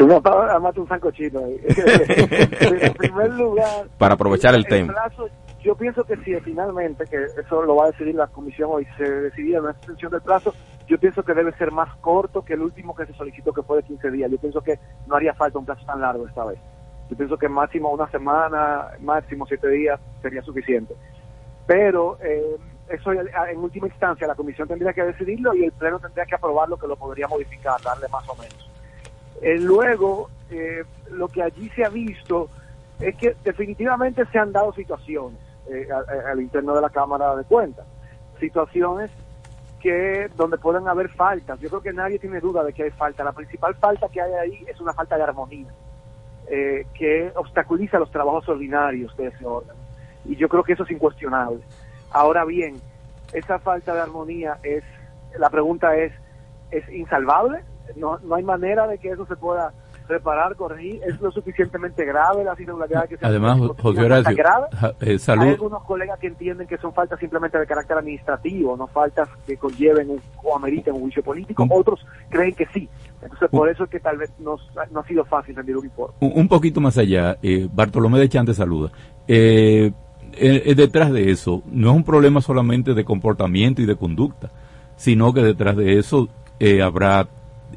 [0.00, 1.60] Tú me un sancochito ahí.
[2.80, 4.94] en primer lugar, para aprovechar el, tema
[5.62, 9.04] yo pienso que si finalmente, que eso lo va a decidir la comisión hoy, se
[9.04, 10.54] decidiera una extensión del plazo,
[10.86, 13.76] yo pienso que debe ser más corto que el último que se solicitó, que fue
[13.76, 14.30] de 15 días.
[14.30, 16.58] Yo pienso que no haría falta un plazo tan largo esta vez.
[17.10, 20.94] Yo pienso que máximo una semana, máximo siete días sería suficiente.
[21.66, 22.56] Pero eh,
[22.88, 26.76] eso en última instancia la comisión tendría que decidirlo y el pleno tendría que aprobarlo,
[26.76, 28.70] que lo podría modificar, darle más o menos.
[29.42, 32.48] Eh, luego, eh, lo que allí se ha visto
[32.98, 35.88] es que definitivamente se han dado situaciones eh,
[36.28, 37.86] al, interno de la Cámara de Cuentas.
[38.38, 39.10] Situaciones
[39.80, 41.60] que donde pueden haber faltas.
[41.60, 43.22] Yo creo que nadie tiene duda de que hay falta.
[43.22, 45.68] La principal falta que hay ahí es una falta de armonía,
[46.48, 49.78] eh, que obstaculiza los trabajos ordinarios de ese órgano.
[50.24, 51.60] Y yo creo que eso es incuestionable.
[52.10, 52.76] Ahora bien,
[53.32, 54.82] esa falta de armonía es,
[55.38, 56.12] la pregunta es,
[56.70, 57.60] ¿es insalvable?
[57.96, 59.72] No, no hay manera de que eso se pueda
[60.10, 64.36] reparar, corregir, es lo suficientemente grave las irregularidades que se Además, José Horacio,
[65.00, 65.44] eh, salud.
[65.44, 69.56] Hay algunos colegas que entienden que son faltas simplemente de carácter administrativo, no faltas que
[69.56, 72.88] conlleven o ameriten un juicio político, otros creen que sí.
[73.22, 74.56] Entonces, por eso es que tal vez no,
[74.90, 76.14] no ha sido fácil rendir un informe.
[76.20, 78.90] Un, poquito más allá, eh, Bartolomé de Chante saluda.
[79.28, 79.92] Eh,
[80.32, 84.50] eh, detrás de eso no es un problema solamente de comportamiento y de conducta,
[84.96, 86.28] sino que detrás de eso
[86.82, 87.26] habrá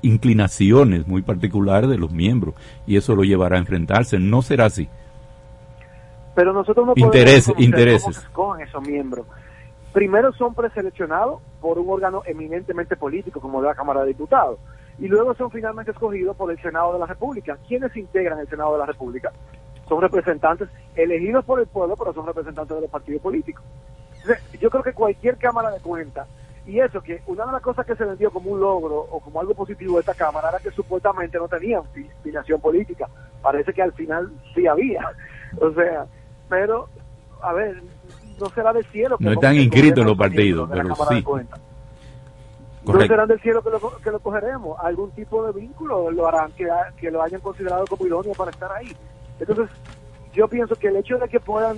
[0.02, 4.20] inclinaciones muy particulares de los miembros y eso lo llevará a enfrentarse.
[4.20, 4.90] No será así.
[6.36, 8.20] Pero nosotros no intereses, podemos intereses.
[8.32, 9.26] con esos miembros.
[9.92, 14.60] Primero son preseleccionados por un órgano eminentemente político como la Cámara de Diputados
[14.98, 17.58] y luego son finalmente escogidos por el Senado de la República.
[17.68, 19.32] ¿Quiénes integran el Senado de la República?
[19.88, 23.64] Son representantes elegidos por el pueblo, pero son representantes de los partidos políticos.
[24.60, 26.28] yo creo que cualquier Cámara de Cuentas
[26.66, 29.42] y eso, que una de las cosas que se vendió como un logro o como
[29.42, 31.82] algo positivo de esta Cámara era que supuestamente no tenían
[32.24, 33.10] filiación política.
[33.42, 35.06] Parece que al final sí había.
[35.62, 36.08] O sea,
[36.50, 36.90] pero,
[37.40, 37.80] a ver,
[38.40, 39.20] no será del cielo.
[39.20, 41.24] Que no están inscritos los partidos, pero sí.
[42.84, 44.80] No serán del cielo que lo, que lo cogeremos.
[44.80, 48.72] Algún tipo de vínculo lo harán que, que lo hayan considerado como idóneo para estar
[48.72, 48.98] ahí.
[49.40, 49.70] Entonces,
[50.34, 51.78] yo pienso que el hecho de que puedan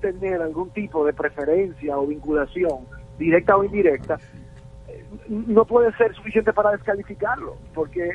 [0.00, 2.86] tener algún tipo de preferencia o vinculación
[3.18, 4.18] directa o indirecta,
[5.28, 8.08] no puede ser suficiente para descalificarlo, porque...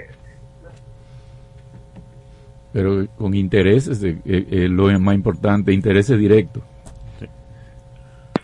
[2.71, 6.63] Pero con intereses, eh, eh, lo más importante, intereses directos.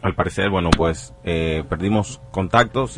[0.01, 2.97] Al parecer, bueno, pues eh, perdimos contactos.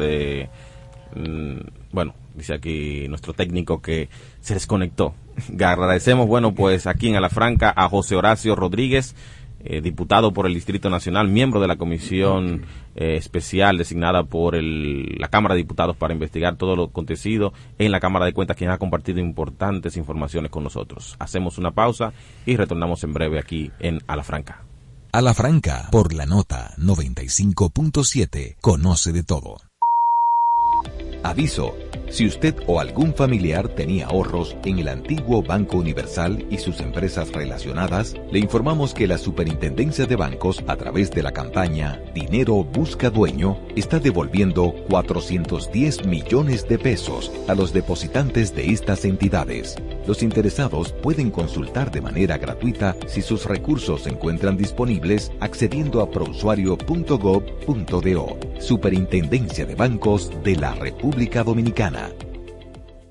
[1.16, 1.60] Mm,
[1.92, 4.10] bueno, dice aquí nuestro técnico que
[4.42, 5.16] se desconectó.
[5.66, 9.16] Agradecemos, bueno, pues aquí en Alafranca a José Horacio Rodríguez,
[9.64, 15.28] eh, diputado por el Distrito Nacional, miembro de la comisión eh, especial designada por la
[15.28, 18.78] Cámara de Diputados para investigar todo lo acontecido en la Cámara de Cuentas, quien ha
[18.78, 21.16] compartido importantes informaciones con nosotros.
[21.20, 22.14] Hacemos una pausa
[22.46, 24.64] y retornamos en breve aquí en A la Franca.
[25.14, 29.58] A la Franca, por la nota 95.7, conoce de todo.
[31.24, 31.91] Aviso.
[32.12, 37.32] Si usted o algún familiar tenía ahorros en el antiguo Banco Universal y sus empresas
[37.32, 43.10] relacionadas, le informamos que la Superintendencia de Bancos, a través de la campaña Dinero Busca
[43.10, 49.78] Dueño, está devolviendo 410 millones de pesos a los depositantes de estas entidades.
[50.06, 56.12] Los interesados pueden consultar de manera gratuita si sus recursos se encuentran disponibles accediendo a
[56.12, 58.38] prousuario.gov.do.
[58.60, 62.01] Superintendencia de Bancos de la República Dominicana.
[62.02, 62.31] bermanfaat.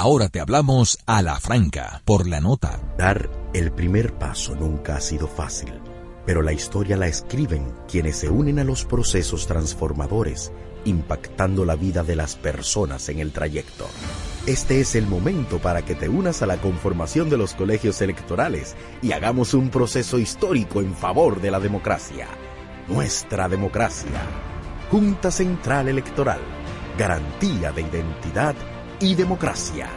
[0.00, 2.78] Ahora te hablamos a la franca, por la nota.
[2.96, 5.74] Dar el primer paso nunca ha sido fácil,
[6.24, 10.52] pero la historia la escriben quienes se unen a los procesos transformadores,
[10.84, 13.88] impactando la vida de las personas en el trayecto.
[14.46, 18.76] Este es el momento para que te unas a la conformación de los colegios electorales
[19.02, 22.28] y hagamos un proceso histórico en favor de la democracia.
[22.86, 24.20] Nuestra democracia.
[24.92, 26.38] Junta Central Electoral.
[26.96, 28.54] Garantía de identidad
[29.00, 29.88] y democracia.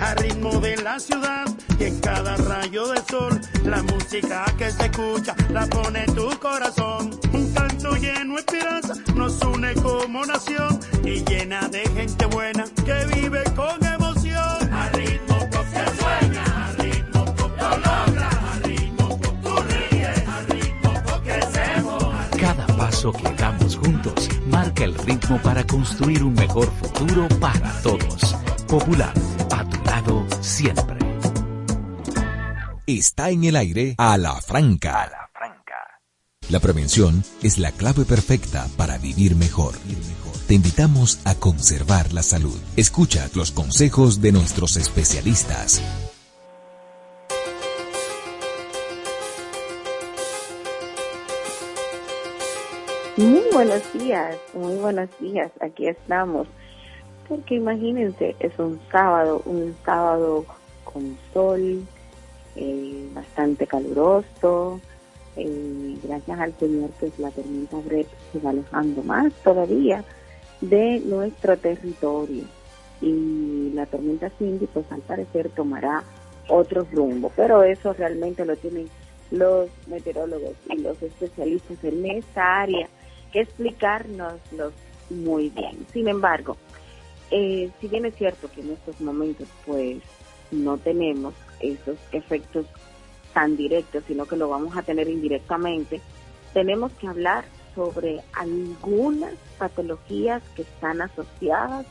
[0.00, 1.44] Al ritmo de la ciudad
[1.78, 7.10] y en cada rayo de sol, la música que se escucha la pone tu corazón.
[7.32, 13.06] Un canto lleno de esperanza nos une como nación y llena de gente buena que
[13.14, 13.93] vive con emoción.
[23.04, 28.34] Paso que damos juntos marca el ritmo para construir un mejor futuro para todos.
[28.66, 29.12] Popular,
[29.52, 30.98] a tu lado siempre.
[32.86, 35.02] Está en el aire a la franca.
[35.02, 36.00] A la franca.
[36.50, 39.74] La prevención es la clave perfecta para vivir mejor.
[40.46, 42.58] Te invitamos a conservar la salud.
[42.76, 45.80] Escucha los consejos de nuestros especialistas.
[53.16, 56.48] Muy buenos días, muy buenos días, aquí estamos.
[57.28, 60.44] Porque imagínense, es un sábado, un sábado
[60.82, 61.84] con sol,
[62.56, 64.80] eh, bastante caluroso.
[65.36, 70.02] Eh, gracias al Señor, pues la tormenta Brett se va alejando más todavía
[70.60, 72.42] de nuestro territorio.
[73.00, 76.02] Y la tormenta Cindy, pues al parecer tomará
[76.48, 77.30] otro rumbo.
[77.36, 78.88] Pero eso realmente lo tienen
[79.30, 82.88] los meteorólogos y los especialistas en esta área
[83.34, 84.72] que explicárnoslo
[85.10, 85.84] muy bien.
[85.92, 86.56] Sin embargo,
[87.32, 89.98] eh, si bien es cierto que en estos momentos pues
[90.52, 92.64] no tenemos esos efectos
[93.32, 96.00] tan directo, sino que lo vamos a tener indirectamente,
[96.52, 101.86] tenemos que hablar sobre algunas patologías que están asociadas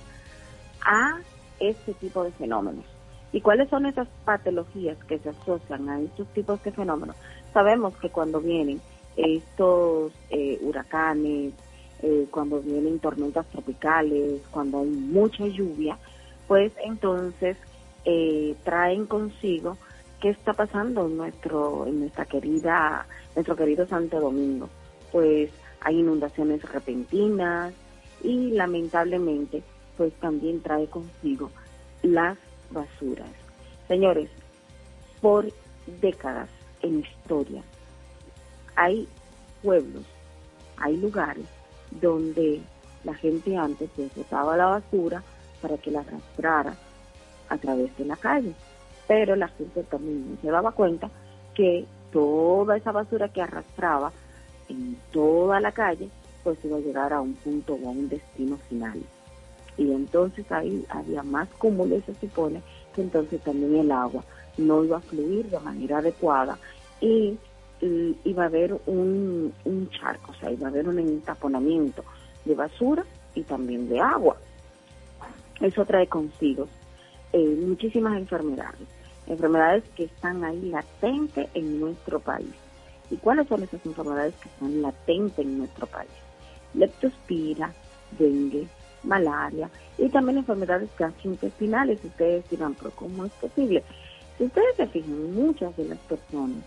[0.86, 1.20] a
[1.60, 2.86] este tipo de fenómenos.
[3.34, 7.18] ¿Y cuáles son esas patologías que se asocian a estos tipos de fenómenos?
[7.52, 8.80] Sabemos que cuando vienen
[9.18, 11.54] estos eh, huracanes,
[12.02, 15.98] eh, cuando vienen tormentas tropicales, cuando hay mucha lluvia,
[16.48, 17.58] pues entonces
[18.06, 19.78] eh, traen consigo
[20.20, 23.06] qué está pasando en nuestro en nuestra querida
[23.36, 24.70] nuestro querido Santo Domingo.
[25.12, 25.50] Pues
[25.80, 27.74] hay inundaciones repentinas
[28.22, 29.64] y lamentablemente
[29.96, 31.52] pues también trae consigo
[32.02, 32.38] las
[32.72, 33.30] basuras.
[33.88, 34.30] Señores,
[35.22, 35.48] por
[36.02, 36.50] décadas
[36.82, 37.64] en historia
[38.76, 39.08] hay
[39.62, 40.04] pueblos,
[40.78, 41.46] hay lugares
[41.92, 42.62] donde
[43.04, 45.24] la gente antes se botaba la basura
[45.62, 46.76] para que la arrastrara
[47.50, 48.54] a través de la calle.
[49.08, 51.10] Pero la gente también se daba cuenta
[51.54, 54.12] que toda esa basura que arrastraba
[54.70, 56.10] en toda la calle,
[56.44, 59.02] pues iba a llegar a un punto o a un destino final.
[59.78, 62.62] Y entonces ahí había más cúmulo y se supone
[62.94, 64.24] que entonces también el agua
[64.58, 66.58] no iba a fluir de manera adecuada
[67.02, 67.38] y,
[68.24, 72.04] iba a haber un, un charco, o sea, iba a haber un entaponamiento
[72.46, 73.04] de basura
[73.36, 74.38] y también de agua.
[75.60, 76.68] Eso trae consigo
[77.32, 78.88] eh, muchísimas enfermedades,
[79.28, 82.54] enfermedades que están ahí latentes en nuestro país.
[83.10, 86.12] ¿Y cuáles son esas enfermedades que están latentes en nuestro país?
[86.74, 87.74] Leptospira,
[88.18, 88.68] dengue,
[89.04, 92.04] malaria y también enfermedades gastrointestinales.
[92.04, 93.84] Ustedes dirán, pero ¿cómo es posible?
[94.38, 96.64] Si ustedes se fijan, muchas de las personas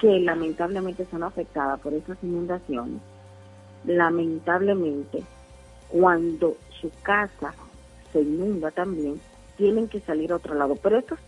[0.00, 3.00] que lamentablemente son afectadas por esas inundaciones,
[3.84, 5.22] lamentablemente
[5.88, 7.52] cuando su casa
[8.12, 9.20] se inunda también,
[9.56, 10.74] tienen que salir a otro lado.
[10.76, 11.18] Pero estos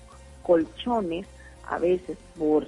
[0.43, 1.27] colchones,
[1.69, 2.67] a veces por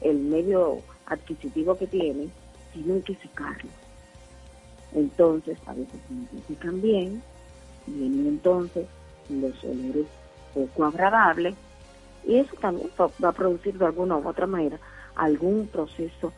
[0.00, 2.32] el medio adquisitivo que tienen,
[2.72, 3.72] tienen que secarlos.
[4.92, 6.00] Entonces, a veces
[6.30, 7.22] se secan bien,
[7.86, 8.86] vienen entonces
[9.28, 10.06] los olores
[10.52, 11.54] poco agradables,
[12.26, 14.78] y eso también va a producir de alguna u otra manera
[15.16, 16.32] algún proceso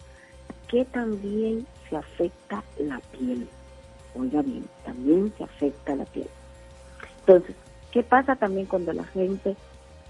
[0.69, 3.49] que también se afecta la piel.
[4.15, 6.29] Oiga bien, también se afecta la piel.
[7.21, 7.55] Entonces,
[7.93, 9.57] ¿qué pasa también cuando la gente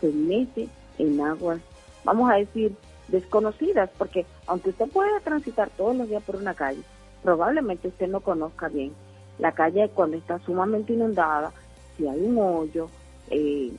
[0.00, 1.60] se mete en aguas,
[2.04, 2.74] vamos a decir,
[3.08, 3.90] desconocidas?
[3.98, 6.82] Porque aunque usted pueda transitar todos los días por una calle,
[7.22, 8.92] probablemente usted no conozca bien
[9.38, 11.52] la calle cuando está sumamente inundada,
[11.96, 12.88] si hay un hoyo,
[13.30, 13.72] eh,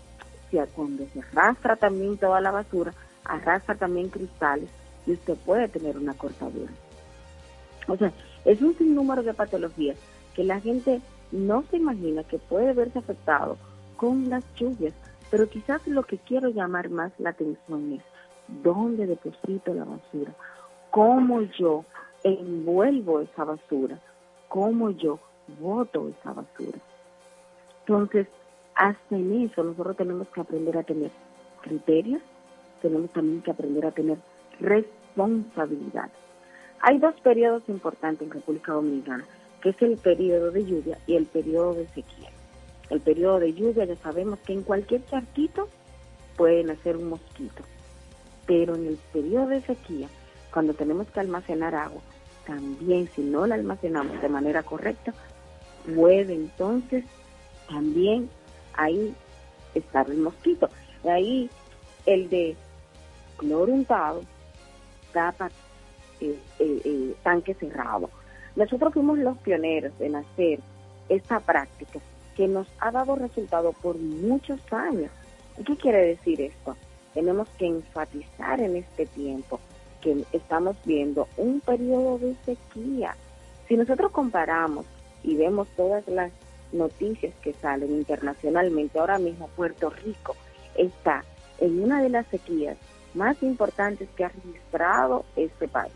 [0.49, 2.93] si cuando se arrastra también toda la basura,
[3.27, 4.69] arrastra también cristales
[5.05, 6.71] y usted puede tener una cortadura.
[7.87, 8.11] O sea,
[8.45, 9.97] es un sinnúmero de patologías
[10.35, 11.01] que la gente
[11.31, 13.57] no se imagina que puede verse afectado
[13.95, 14.93] con las lluvias,
[15.29, 18.01] pero quizás lo que quiero llamar más la atención es
[18.63, 20.33] dónde deposito la basura,
[20.91, 21.85] cómo yo
[22.23, 23.99] envuelvo esa basura,
[24.47, 25.19] cómo yo
[25.59, 26.77] voto esa basura.
[27.79, 28.27] Entonces,
[28.75, 31.11] hasta en eso nosotros tenemos que aprender a tener
[31.61, 32.21] criterios,
[32.81, 34.17] tenemos también que aprender a tener
[34.59, 36.09] responsabilidad.
[36.81, 39.25] Hay dos periodos importantes en República Dominicana
[39.61, 42.29] que es el periodo de lluvia y el periodo de sequía.
[42.89, 45.67] El periodo de lluvia ya sabemos que en cualquier charquito
[46.35, 47.63] puede nacer un mosquito,
[48.45, 50.07] pero en el periodo de sequía,
[50.53, 52.01] cuando tenemos que almacenar agua,
[52.45, 55.13] también si no la almacenamos de manera correcta,
[55.95, 57.03] puede entonces
[57.67, 58.29] también
[58.73, 59.13] ahí
[59.73, 60.69] estar el mosquito.
[61.03, 61.49] De ahí
[62.05, 62.55] el de
[63.37, 64.21] cloro untado
[65.13, 65.49] tapa
[66.19, 68.09] eh, eh, eh, tanque cerrado.
[68.55, 70.59] Nosotros fuimos los pioneros en hacer
[71.09, 71.99] esta práctica
[72.35, 75.11] que nos ha dado resultado por muchos años.
[75.65, 76.75] ¿Qué quiere decir esto?
[77.13, 79.59] Tenemos que enfatizar en este tiempo
[80.01, 83.15] que estamos viendo un periodo de sequía.
[83.67, 84.85] Si nosotros comparamos
[85.23, 86.31] y vemos todas las
[86.71, 90.35] noticias que salen internacionalmente, ahora mismo Puerto Rico
[90.75, 91.23] está
[91.59, 92.77] en una de las sequías
[93.13, 95.93] más importantes que ha registrado este país.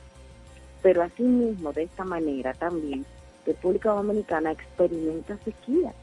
[0.82, 3.06] Pero asimismo, de esta manera también,
[3.46, 5.96] República Dominicana experimenta sequías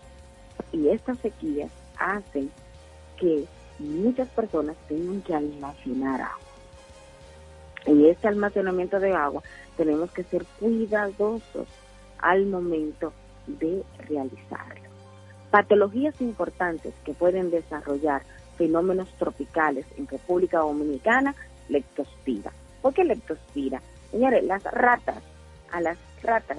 [0.73, 2.51] y estas sequías hacen
[3.17, 3.45] que
[3.79, 6.49] muchas personas tengan que almacenar agua.
[7.87, 9.43] Y este almacenamiento de agua
[9.77, 11.69] tenemos que ser cuidadosos
[12.19, 13.13] al momento
[13.47, 14.89] de realizarlo.
[15.51, 18.23] Patologías importantes que pueden desarrollar
[18.59, 21.35] fenómenos tropicales en República Dominicana,
[21.71, 22.53] lectospira.
[22.83, 23.81] ¿Por qué lectospira?
[24.11, 25.23] Señores, las ratas,
[25.73, 26.59] a las ratas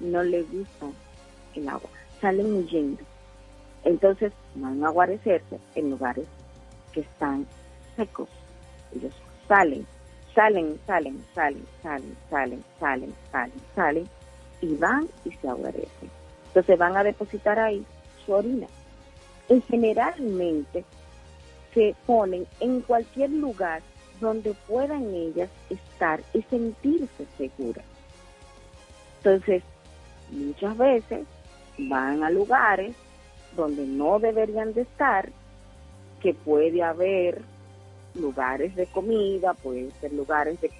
[0.00, 0.86] no les gusta
[1.54, 1.90] el agua,
[2.20, 3.02] salen huyendo.
[3.84, 6.26] Entonces van a guarecerse en lugares
[6.92, 7.46] que están
[7.96, 8.28] secos.
[8.92, 9.12] Ellos
[9.46, 9.86] salen
[10.34, 14.08] salen, salen, salen, salen, salen, salen, salen, salen,
[14.60, 16.10] y van y se agradecen.
[16.48, 17.84] Entonces van a depositar ahí
[18.24, 18.66] su orina.
[19.48, 20.84] Y generalmente
[21.74, 23.82] se ponen en cualquier lugar
[24.20, 27.84] donde puedan ellas estar y sentirse seguras.
[29.18, 29.62] Entonces,
[30.30, 31.26] muchas veces
[31.78, 32.94] van a lugares
[33.56, 35.30] donde no deberían de estar,
[36.20, 37.42] que puede haber
[38.14, 40.70] lugares de comida, puede ser lugares de...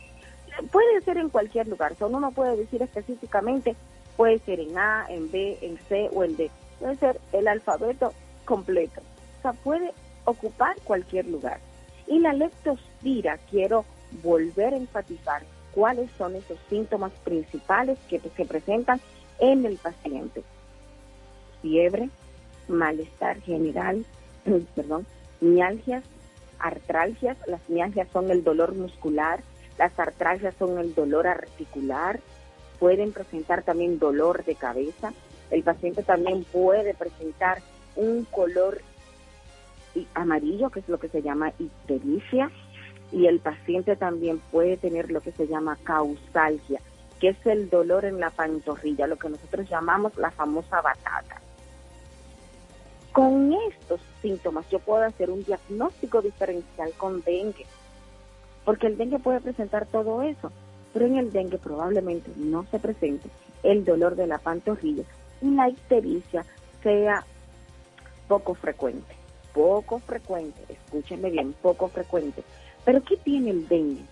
[0.70, 3.74] Puede ser en cualquier lugar, solo uno puede decir específicamente,
[4.16, 6.48] puede ser en A, en B, en C o en D,
[6.78, 8.12] puede ser el alfabeto
[8.44, 9.00] completo,
[9.38, 9.92] o sea, puede
[10.24, 11.60] ocupar cualquier lugar.
[12.06, 13.84] Y la leptospira, quiero
[14.22, 15.42] volver a enfatizar
[15.72, 19.01] cuáles son esos síntomas principales que se presentan
[19.38, 20.42] en el paciente.
[21.62, 22.10] Fiebre,
[22.68, 24.05] malestar general,
[24.74, 25.06] perdón,
[25.40, 26.05] mialgias,
[26.59, 29.42] artralgias, las mialgias son el dolor muscular,
[29.78, 32.20] las artralgias son el dolor articular,
[32.78, 35.12] pueden presentar también dolor de cabeza,
[35.51, 37.60] el paciente también puede presentar
[37.96, 38.80] un color
[40.14, 42.50] amarillo, que es lo que se llama ictericia,
[43.12, 46.80] y el paciente también puede tener lo que se llama causalgia,
[47.20, 51.40] que es el dolor en la pantorrilla, lo que nosotros llamamos la famosa batata.
[53.12, 57.66] Con estos síntomas yo puedo hacer un diagnóstico diferencial con dengue,
[58.64, 60.50] porque el dengue puede presentar todo eso,
[60.92, 63.28] pero en el dengue probablemente no se presente
[63.62, 65.04] el dolor de la pantorrilla
[65.40, 66.44] y la ictericia
[66.82, 67.24] sea
[68.28, 69.14] poco frecuente,
[69.55, 72.43] poco frecuente, escúchenme bien, poco frecuente.
[72.85, 74.02] Pero ¿qué tiene el dengue?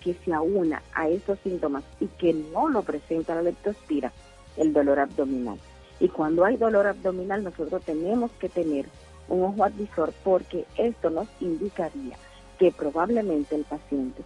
[0.00, 4.12] Que se aúna a esos síntomas y que no lo presenta la leptospira,
[4.56, 5.58] el dolor abdominal.
[5.98, 8.86] Y cuando hay dolor abdominal, nosotros tenemos que tener
[9.28, 12.16] un ojo advisor porque esto nos indicaría
[12.58, 14.22] que probablemente el paciente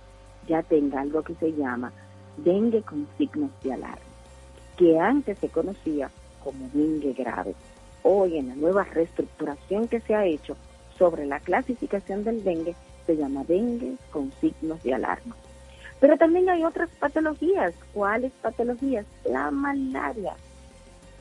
[0.48, 1.92] ya tenga algo que se llama
[2.36, 3.98] dengue con signos de alarma,
[4.76, 6.10] que antes se conocía
[6.42, 7.54] como dengue grave.
[8.02, 10.56] Hoy en la nueva reestructuración que se ha hecho
[10.98, 12.74] sobre la clasificación del dengue,
[13.06, 15.36] se llama dengue con signos de alarma.
[16.00, 17.74] Pero también hay otras patologías.
[17.92, 19.04] ¿Cuáles patologías?
[19.24, 20.34] La malaria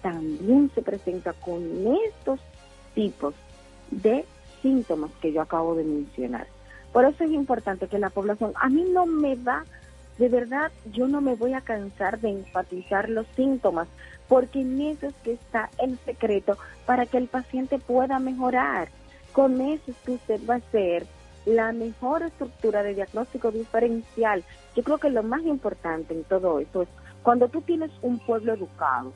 [0.01, 1.61] también se presenta con
[2.05, 2.39] estos
[2.93, 3.33] tipos
[3.91, 4.25] de
[4.61, 6.47] síntomas que yo acabo de mencionar.
[6.93, 9.65] Por eso es importante que la población, a mí no me va,
[10.17, 13.87] de verdad, yo no me voy a cansar de enfatizar los síntomas,
[14.27, 18.89] porque en eso es que está el secreto para que el paciente pueda mejorar.
[19.33, 21.05] Con eso es que usted va a hacer
[21.45, 24.43] la mejor estructura de diagnóstico diferencial.
[24.75, 26.89] Yo creo que lo más importante en todo esto es
[27.23, 29.13] cuando tú tienes un pueblo educado,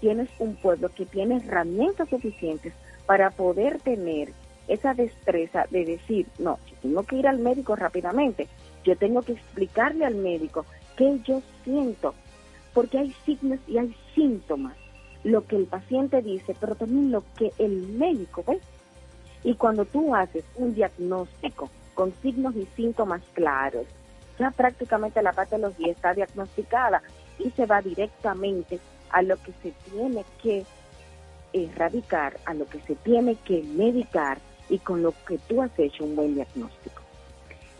[0.00, 2.72] tienes un pueblo que tiene herramientas suficientes
[3.06, 4.32] para poder tener
[4.68, 8.48] esa destreza de decir, no, yo tengo que ir al médico rápidamente,
[8.84, 10.64] yo tengo que explicarle al médico
[10.96, 12.14] qué yo siento,
[12.74, 14.76] porque hay signos y hay síntomas,
[15.24, 18.60] lo que el paciente dice, pero también lo que el médico ve.
[19.44, 23.86] Y cuando tú haces un diagnóstico con signos y síntomas claros,
[24.38, 27.02] ya prácticamente la patología está diagnosticada
[27.38, 28.78] y se va directamente
[29.10, 30.64] a lo que se tiene que
[31.52, 36.04] erradicar, a lo que se tiene que medicar y con lo que tú has hecho
[36.04, 37.02] un buen diagnóstico.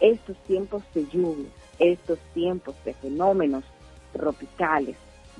[0.00, 1.48] Estos tiempos de lluvia,
[1.78, 3.64] estos tiempos de fenómenos
[4.12, 4.96] tropicales,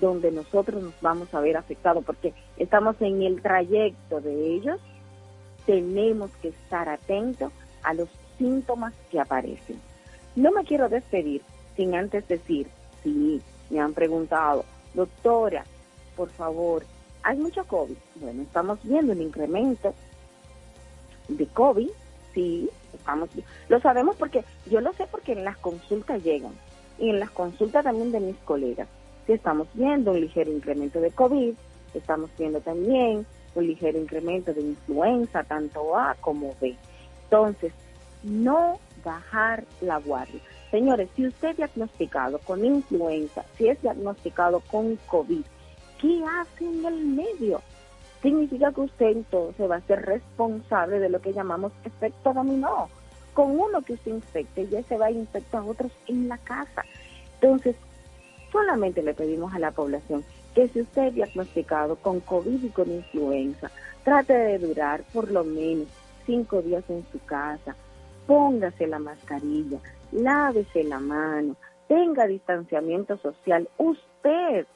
[0.07, 4.81] donde nosotros nos vamos a ver afectados porque estamos en el trayecto de ellos,
[5.65, 7.53] tenemos que estar atentos
[7.85, 9.81] a los síntomas que aparecen.
[10.35, 11.43] No me quiero despedir
[11.77, 12.67] sin antes decir,
[13.05, 15.65] sí, me han preguntado, doctora,
[16.17, 16.85] por favor,
[17.23, 17.97] hay mucho COVID.
[18.17, 19.95] Bueno, estamos viendo un incremento
[21.29, 21.91] de COVID,
[22.35, 23.31] sí, estamos,
[23.69, 26.53] lo sabemos porque yo lo sé porque en las consultas llegan
[26.99, 28.89] y en las consultas también de mis colegas.
[29.27, 31.55] Sí, estamos viendo un ligero incremento de COVID,
[31.95, 33.25] estamos viendo también
[33.55, 36.77] un ligero incremento de influenza, tanto A como B.
[37.25, 37.73] Entonces,
[38.23, 40.41] no bajar la guardia.
[40.71, 45.45] Señores, si usted es diagnosticado con influenza, si es diagnosticado con COVID,
[46.01, 47.61] ¿qué hace en el medio?
[48.23, 52.89] Significa que usted entonces va a ser responsable de lo que llamamos efecto dominó.
[53.35, 56.85] Con uno que usted infecte, ya se va a infectar a otros en la casa.
[57.41, 57.77] Entonces,
[58.53, 60.23] solamente le pedimos a la población
[60.55, 63.71] que si usted es diagnosticado con COVID y con influenza,
[64.05, 65.89] trate de durar por lo menos
[66.27, 67.75] cinco días en su casa,
[68.27, 69.79] póngase la mascarilla,
[70.13, 71.57] lávese la mano,
[71.89, 74.67] tenga distanciamiento social, usted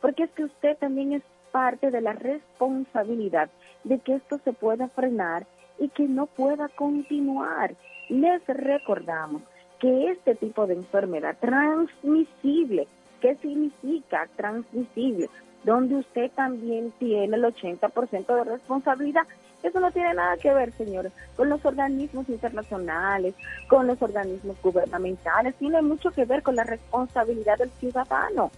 [0.00, 3.50] porque es que usted también es parte de la responsabilidad
[3.84, 5.46] de que esto se pueda frenar
[5.78, 7.74] y que no pueda continuar.
[8.08, 9.42] Les recordamos
[9.78, 12.88] que este tipo de enfermedad transmisible,
[13.20, 15.28] ¿qué significa transmisible?
[15.64, 19.26] Donde usted también tiene el 80% de responsabilidad.
[19.62, 23.34] Eso no tiene nada que ver, señores, con los organismos internacionales,
[23.66, 28.52] con los organismos gubernamentales, tiene mucho que ver con la responsabilidad del ciudadano.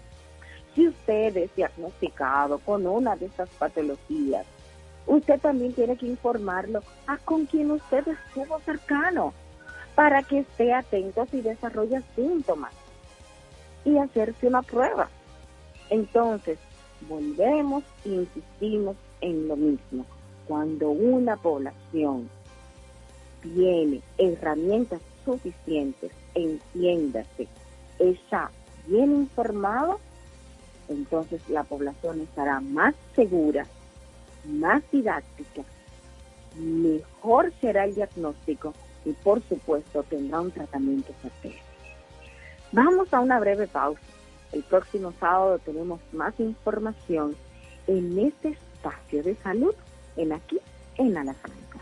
[0.74, 4.44] Si usted es diagnosticado con una de estas patologías,
[5.06, 9.32] usted también tiene que informarlo a con quien usted estuvo cercano
[9.94, 12.72] para que esté atento si desarrolla síntomas
[13.84, 15.08] y hacerse una prueba.
[15.88, 16.58] Entonces,
[17.08, 20.04] volvemos e insistimos en lo mismo.
[20.46, 22.28] Cuando una población
[23.42, 27.48] tiene herramientas suficientes, entiéndase,
[27.98, 28.50] está
[28.86, 30.00] bien informado,
[30.88, 33.66] entonces la población estará más segura,
[34.44, 35.62] más didáctica,
[36.56, 38.74] mejor será el diagnóstico
[39.04, 41.69] y por supuesto tendrá un tratamiento certero.
[42.72, 44.00] Vamos a una breve pausa.
[44.52, 47.36] El próximo sábado tenemos más información
[47.86, 49.74] en este espacio de salud
[50.16, 50.58] en aquí
[50.96, 51.78] en A la Franca.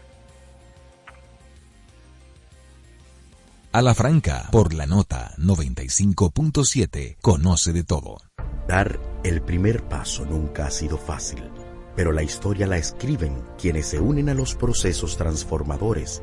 [3.73, 8.19] A la Franca por la nota 95.7 conoce de todo.
[8.67, 11.43] Dar el primer paso nunca ha sido fácil,
[11.95, 16.23] pero la historia la escriben quienes se unen a los procesos transformadores,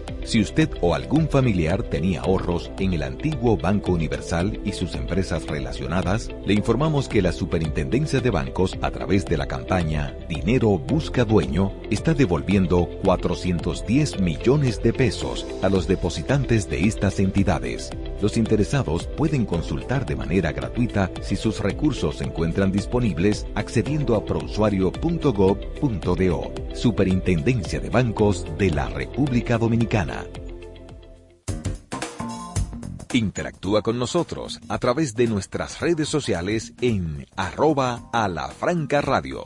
[0.23, 5.45] Si usted o algún familiar tenía ahorros en el antiguo Banco Universal y sus empresas
[5.47, 11.25] relacionadas, le informamos que la Superintendencia de Bancos, a través de la campaña Dinero Busca
[11.25, 17.89] Dueño, está devolviendo 410 millones de pesos a los depositantes de estas entidades.
[18.21, 24.23] Los interesados pueden consultar de manera gratuita si sus recursos se encuentran disponibles accediendo a
[24.23, 26.51] prousuario.gov.do.
[26.73, 30.10] Superintendencia de Bancos de la República Dominicana.
[33.13, 39.45] Interactúa con nosotros a través de nuestras redes sociales en arroba a la franca radio.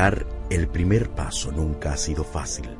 [0.00, 2.70] Dar el primer paso nunca ha sido fácil,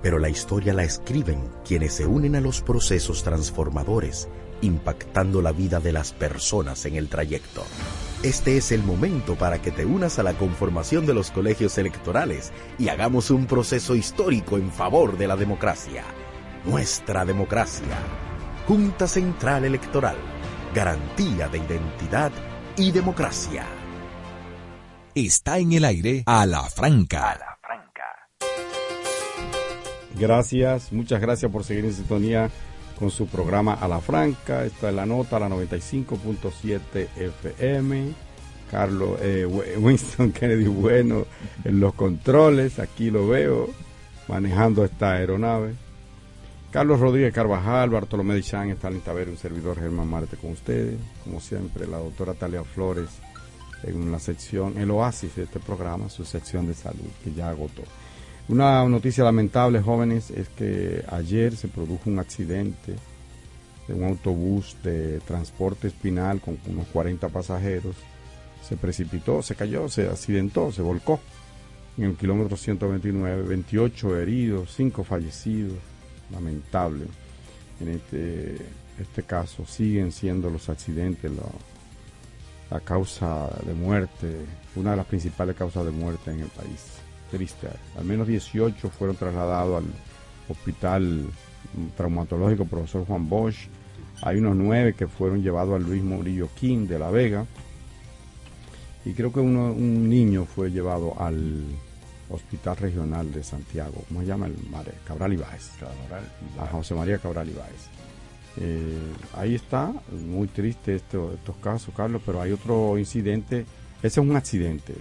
[0.00, 4.30] pero la historia la escriben quienes se unen a los procesos transformadores,
[4.62, 7.64] impactando la vida de las personas en el trayecto.
[8.22, 12.50] Este es el momento para que te unas a la conformación de los colegios electorales
[12.78, 16.04] y hagamos un proceso histórico en favor de la democracia.
[16.64, 17.98] Nuestra democracia.
[18.66, 20.16] Junta Central Electoral.
[20.74, 22.32] Garantía de identidad
[22.74, 23.66] y democracia.
[25.14, 27.36] Está en el aire a la franca.
[30.16, 32.50] Gracias, muchas gracias por seguir en sintonía
[32.96, 34.64] con su programa A la Franca.
[34.64, 38.12] Esta es la nota, la 95.7 FM.
[38.70, 41.26] Carlos eh, Winston Kennedy Bueno
[41.64, 43.68] en los controles, aquí lo veo,
[44.28, 45.74] manejando esta aeronave.
[46.70, 51.00] Carlos Rodríguez Carvajal, Bartolomé Dichán, Stalin Taver, un servidor Germán Marte con ustedes.
[51.24, 53.08] Como siempre, la doctora Talia Flores
[53.84, 57.82] en la sección, el oasis de este programa, su sección de salud, que ya agotó.
[58.48, 62.96] Una noticia lamentable, jóvenes, es que ayer se produjo un accidente
[63.86, 67.96] de un autobús de transporte espinal con unos 40 pasajeros.
[68.66, 71.20] Se precipitó, se cayó, se accidentó, se volcó
[71.96, 75.78] en el kilómetro 129, 28 heridos, 5 fallecidos.
[76.32, 77.06] Lamentable.
[77.80, 78.56] En este,
[78.98, 81.30] este caso siguen siendo los accidentes
[82.70, 87.68] la causa de muerte, una de las principales causas de muerte en el país triste.
[87.96, 89.90] Al menos 18 fueron trasladados al
[90.48, 91.26] hospital
[91.96, 93.68] traumatológico profesor Juan Bosch.
[94.22, 97.46] Hay unos nueve que fueron llevados al Luis Murillo King de La Vega.
[99.04, 101.64] Y creo que uno, un niño fue llevado al
[102.28, 104.04] Hospital Regional de Santiago.
[104.08, 104.46] ¿Cómo se llama?
[104.46, 104.56] El
[105.06, 105.70] Cabral Ibáez.
[105.80, 106.24] Cabral
[106.60, 107.99] A José María Cabral Ibáez.
[108.56, 113.64] Eh, ahí está, muy triste este, estos casos, Carlos, pero hay otro incidente.
[114.02, 114.94] Ese es un accidente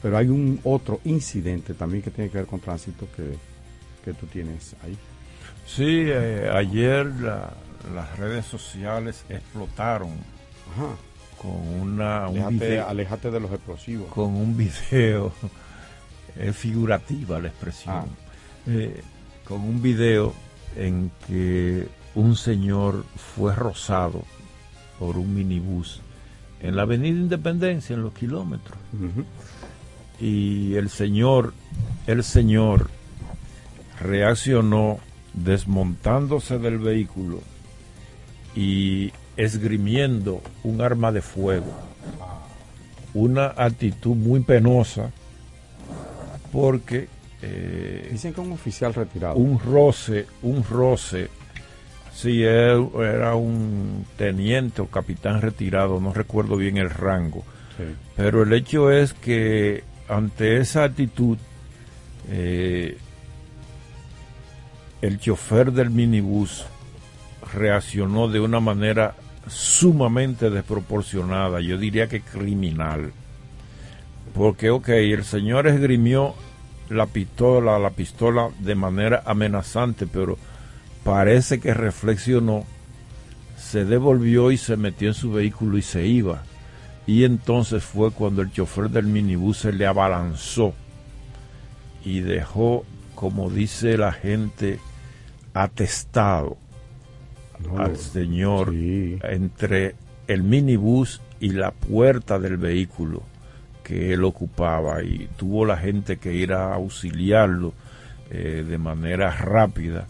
[0.00, 3.36] Pero hay un otro incidente también que tiene que ver con tránsito que,
[4.04, 4.96] que tú tienes ahí.
[5.66, 10.10] Sí, eh, ayer las redes sociales explotaron
[11.40, 12.26] con una...
[12.26, 14.08] Alejate, de los explosivos.
[14.12, 15.32] Con un video,
[16.36, 18.06] es figurativa la expresión, ah.
[18.66, 19.02] eh,
[19.44, 20.34] con un video
[20.76, 24.24] en que un señor fue rozado
[24.98, 26.00] por un minibús
[26.60, 28.78] en la avenida Independencia, en los kilómetros.
[30.18, 31.52] Y el señor,
[32.06, 32.90] el señor
[34.00, 34.98] reaccionó
[35.34, 37.40] desmontándose del vehículo
[38.54, 41.72] y esgrimiendo un arma de fuego.
[43.12, 45.10] Una actitud muy penosa
[46.50, 47.08] porque...
[47.42, 49.36] Eh, Dicen que un oficial retirado.
[49.36, 51.28] Un roce, un roce.
[52.16, 57.44] Sí, él era un teniente o capitán retirado, no recuerdo bien el rango.
[58.16, 61.36] Pero el hecho es que ante esa actitud,
[62.30, 62.96] eh,
[65.02, 66.64] el chofer del minibús
[67.52, 69.14] reaccionó de una manera
[69.46, 73.12] sumamente desproporcionada, yo diría que criminal.
[74.34, 76.34] Porque, ok, el señor esgrimió
[76.88, 80.38] la pistola, la pistola de manera amenazante, pero
[81.06, 82.64] parece que reflexionó,
[83.56, 86.42] se devolvió y se metió en su vehículo y se iba.
[87.06, 90.74] Y entonces fue cuando el chofer del minibús se le abalanzó
[92.04, 92.84] y dejó,
[93.14, 94.80] como dice la gente,
[95.54, 96.56] atestado
[97.78, 99.94] al señor entre
[100.26, 103.22] el minibús y la puerta del vehículo
[103.84, 105.04] que él ocupaba.
[105.04, 107.74] Y tuvo la gente que ir a auxiliarlo
[108.28, 110.08] eh, de manera rápida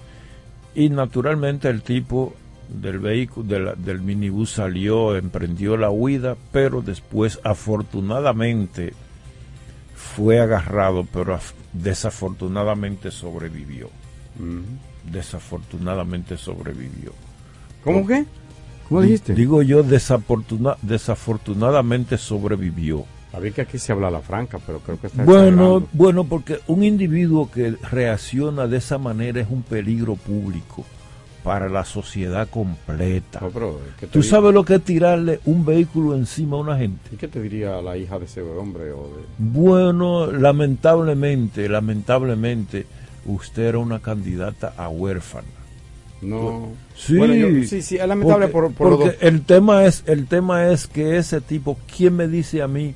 [0.76, 2.34] y naturalmente el tipo
[2.68, 8.92] del vehículo del minibús salió emprendió la huida pero después afortunadamente
[9.94, 11.38] fue agarrado pero
[11.72, 13.90] desafortunadamente sobrevivió
[15.10, 17.12] desafortunadamente sobrevivió
[17.86, 18.26] ¿Cómo qué?
[18.88, 19.32] ¿Cómo dijiste?
[19.32, 23.04] Digo yo, desafortunadamente sobrevivió.
[23.36, 26.60] A ver que aquí se habla la franca, pero creo que está Bueno, bueno, porque
[26.68, 30.86] un individuo que reacciona de esa manera es un peligro público
[31.44, 33.42] para la sociedad completa.
[34.10, 37.10] ¿Tú sabes lo que es tirarle un vehículo encima a una gente?
[37.12, 38.92] ¿Y qué te diría la hija de ese hombre?
[38.92, 42.86] O Bueno, lamentablemente, lamentablemente,
[43.26, 45.46] usted era una candidata a huérfana.
[46.22, 46.70] No.
[46.94, 47.18] Sí,
[47.66, 51.42] sí, sí, es lamentable porque, por, porque el tema es el tema es que ese
[51.42, 52.94] tipo, ¿quién me dice a mí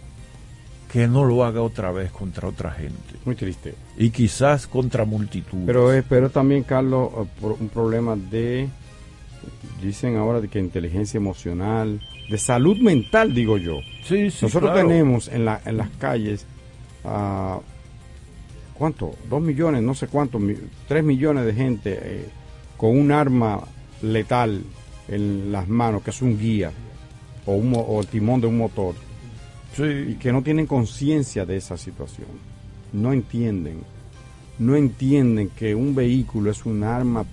[0.92, 3.14] que no lo haga otra vez contra otra gente?
[3.24, 3.74] Muy triste.
[3.96, 5.58] Y quizás contra multitud.
[5.66, 8.68] Pero espero también, Carlos, eh, un problema de
[9.82, 13.78] dicen ahora de que inteligencia emocional, de salud mental, digo yo.
[14.04, 16.46] Sí, sí, Nosotros tenemos en, la, en las calles
[17.04, 17.60] uh,
[18.80, 19.12] ¿cuánto?
[19.28, 20.40] Dos millones, no sé cuánto,
[20.88, 22.28] tres millones de gente eh,
[22.78, 23.60] con un arma
[24.00, 24.62] letal
[25.06, 26.72] en las manos, que es un guía
[27.44, 28.94] o, un, o el timón de un motor,
[29.78, 32.28] y que no tienen conciencia de esa situación,
[32.92, 33.82] no entienden,
[34.58, 37.24] no entienden que un vehículo es un arma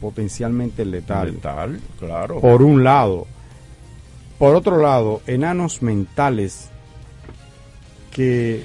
[0.00, 1.34] potencialmente letal.
[1.34, 2.40] Letal, claro.
[2.40, 3.26] Por un lado.
[4.38, 6.70] Por otro lado, enanos mentales
[8.10, 8.62] que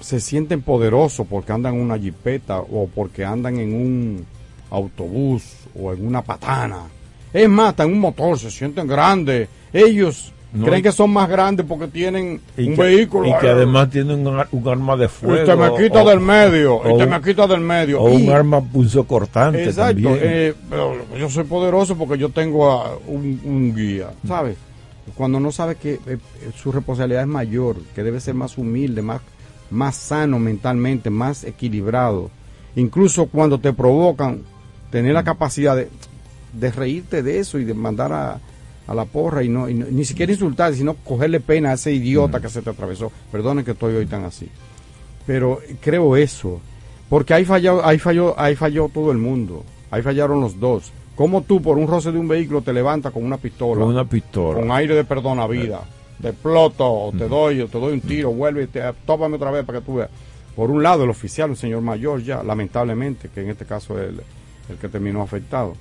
[0.00, 4.26] se sienten poderosos porque andan en una jipeta o porque andan en un
[4.70, 5.44] autobús
[5.74, 6.82] o en una patana.
[7.32, 9.48] Es más, en un motor, se sienten grandes.
[9.72, 13.28] Ellos creen que son más grandes porque tienen un vehículo.
[13.28, 15.42] Y que además tienen un, arma de fuego.
[15.42, 16.80] Y te me quita del medio.
[16.88, 18.00] y te me quita del medio.
[18.00, 19.64] O un arma pulso cortante.
[19.64, 20.16] Exacto.
[20.20, 24.10] Eh, pero yo soy poderoso porque yo tengo un, guía.
[24.26, 24.56] ¿Sabes?
[25.16, 26.18] Cuando no sabe que eh,
[26.56, 29.20] su responsabilidad es mayor, que debe ser más humilde, más,
[29.70, 32.30] más sano mentalmente, más equilibrado.
[32.76, 34.42] Incluso cuando te provocan,
[34.90, 35.90] tener la capacidad de,
[36.52, 38.40] de reírte de eso y de mandar a,
[38.86, 42.48] a la porra y no, ni siquiera insultar, sino cogerle pena a ese idiota que
[42.48, 43.10] se te atravesó.
[43.32, 44.48] Perdone que estoy hoy tan así.
[45.26, 46.60] Pero creo eso,
[47.08, 49.64] porque ahí falló, ahí falló, ahí falló todo el mundo.
[49.90, 50.92] Ahí fallaron los dos.
[51.14, 53.80] ¿Cómo tú por un roce de un vehículo te levantas con una pistola?
[53.80, 54.58] Con una pistola.
[54.58, 55.82] Con aire de perdona vida.
[56.20, 59.78] Te exploto, te doy, te doy un tiro, vuelve y te tópame otra vez para
[59.78, 60.10] que tú veas.
[60.56, 64.08] Por un lado, el oficial, un señor mayor ya, lamentablemente, que en este caso es
[64.08, 64.20] el,
[64.70, 65.74] el que terminó afectado.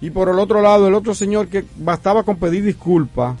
[0.00, 3.36] Y por el otro lado, el otro señor que bastaba con pedir disculpas.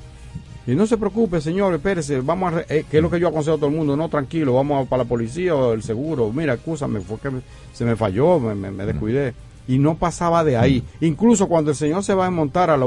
[0.66, 3.56] Y no se preocupe, señor, espérese, vamos a, eh, que es lo que yo aconsejo
[3.56, 7.00] a todo el mundo, no, tranquilo, vamos para la policía o el seguro, mira, escúchame,
[7.00, 7.30] fue que
[7.72, 9.32] se me falló, me, descuidé.
[9.66, 10.82] Y no pasaba de ahí.
[11.00, 12.78] Incluso cuando el señor se va a montar a,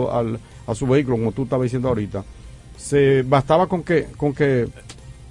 [0.67, 2.23] a su vehículo, como tú estabas diciendo ahorita,
[2.77, 4.67] se bastaba con que, con que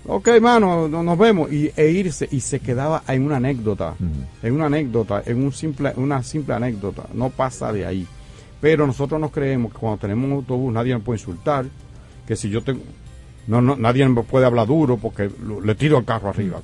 [0.07, 1.53] ok, hermano, nos vemos.
[1.53, 2.29] Y, e irse.
[2.31, 3.95] Y se quedaba en una anécdota.
[4.43, 7.05] En una anécdota, en un simple, una simple anécdota.
[7.15, 8.07] No pasa de ahí.
[8.61, 11.67] Pero nosotros nos creemos que cuando tenemos un autobús nadie nos puede insultar.
[12.27, 12.83] Que si yo tengo.
[13.47, 15.29] No, no, nadie me puede hablar duro porque
[15.65, 16.61] le tiro el carro arriba.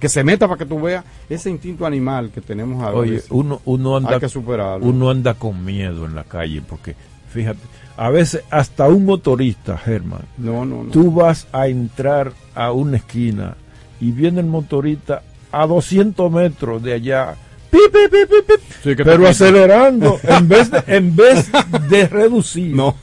[0.00, 3.60] Que se meta para que tú veas ese instinto animal que tenemos a Oye, uno,
[3.64, 4.86] uno anda, hay que superarlo.
[4.86, 6.94] Uno anda con miedo en la calle porque,
[7.28, 7.60] fíjate,
[7.96, 10.90] a veces hasta un motorista, Germán, no, no, no.
[10.90, 13.56] tú vas a entrar a una esquina
[14.00, 17.36] y viene el motorista a 200 metros de allá,
[18.96, 21.50] pero acelerando, en vez de, en vez
[21.88, 22.96] de reducir, no.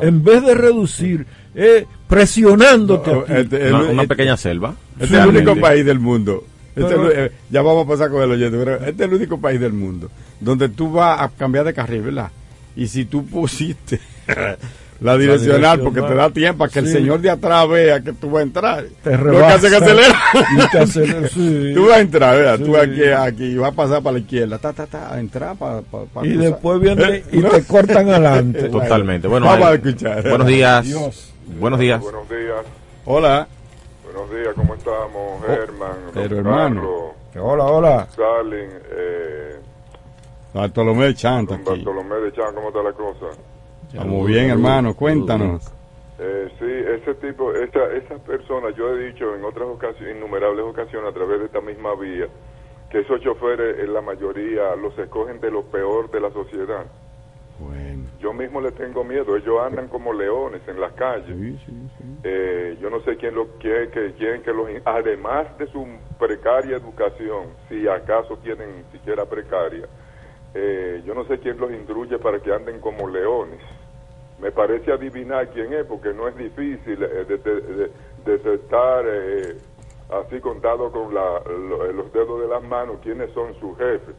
[0.00, 3.12] en vez de reducir, eh, presionándote.
[3.28, 4.74] Este, una, una, pequeña selva.
[4.98, 6.44] Este es el único país del mundo.
[6.74, 9.60] Este eh, ya vamos a pasar con el oyente, pero este es el único país
[9.60, 10.10] del mundo
[10.42, 12.30] donde tú vas a cambiar de carril, ¿verdad?
[12.74, 14.00] Y si tú pusiste
[15.00, 18.30] la direccional, porque te da tiempo para que el señor de atrás vea que tú
[18.30, 18.84] vas a entrar.
[19.02, 19.68] Te rebasa.
[19.68, 20.20] que acelera.
[21.74, 22.64] Tú vas a entrar, ¿verdad?
[22.64, 25.82] Tú aquí, aquí, vas a pasar para la izquierda, ta, ta, ta, a entrar para...
[26.22, 28.68] y después viene y te cortan adelante.
[28.68, 29.26] Totalmente.
[29.26, 30.22] Bueno, Vamos a escuchar.
[30.28, 30.86] Buenos días.
[31.58, 32.00] Buenos días.
[32.00, 32.64] Buenos días.
[33.04, 33.48] Hola.
[34.04, 35.96] Buenos días, ¿cómo estamos, Germán?
[36.14, 37.14] Pero hermano.
[37.34, 38.06] Hola, hola.
[38.10, 39.56] Stalin, eh...
[40.52, 43.26] Bartolomé de Chan, Bartolomé de Chan, ¿cómo está la cosa?
[44.00, 45.72] Muy bien, hermano, cuéntanos.
[46.18, 51.10] Eh, sí, ese tipo, esa, esas personas, yo he dicho en otras ocasiones, innumerables ocasiones
[51.10, 52.28] a través de esta misma vía,
[52.90, 56.86] que esos choferes en la mayoría los escogen de lo peor de la sociedad.
[57.58, 58.04] Bueno.
[58.20, 61.26] Yo mismo le tengo miedo, ellos andan como leones en las calles.
[61.26, 62.04] Sí, sí, sí.
[62.22, 65.86] Eh, yo no sé quién lo quiere, que quieren que los, además de su
[66.18, 69.86] precaria educación, si acaso tienen siquiera precaria,
[70.54, 73.60] eh, yo no sé quién los instruye para que anden como leones.
[74.42, 77.90] Me parece adivinar quién es, porque no es difícil eh,
[78.24, 79.56] detectar eh,
[80.10, 81.40] así contado con la,
[81.94, 84.16] los dedos de las manos quiénes son sus jefes.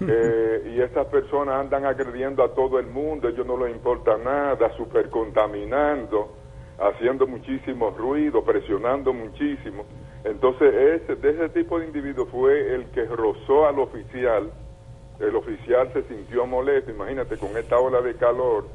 [0.66, 5.08] y estas personas andan agrediendo a todo el mundo, ellos no les importa nada, super
[5.08, 6.32] contaminando,
[6.78, 9.84] haciendo muchísimo ruido, presionando muchísimo.
[10.24, 14.50] Entonces, ese, de ese tipo de individuo fue el que rozó al oficial
[15.22, 18.66] el oficial se sintió molesto, imagínate con esta ola de calor,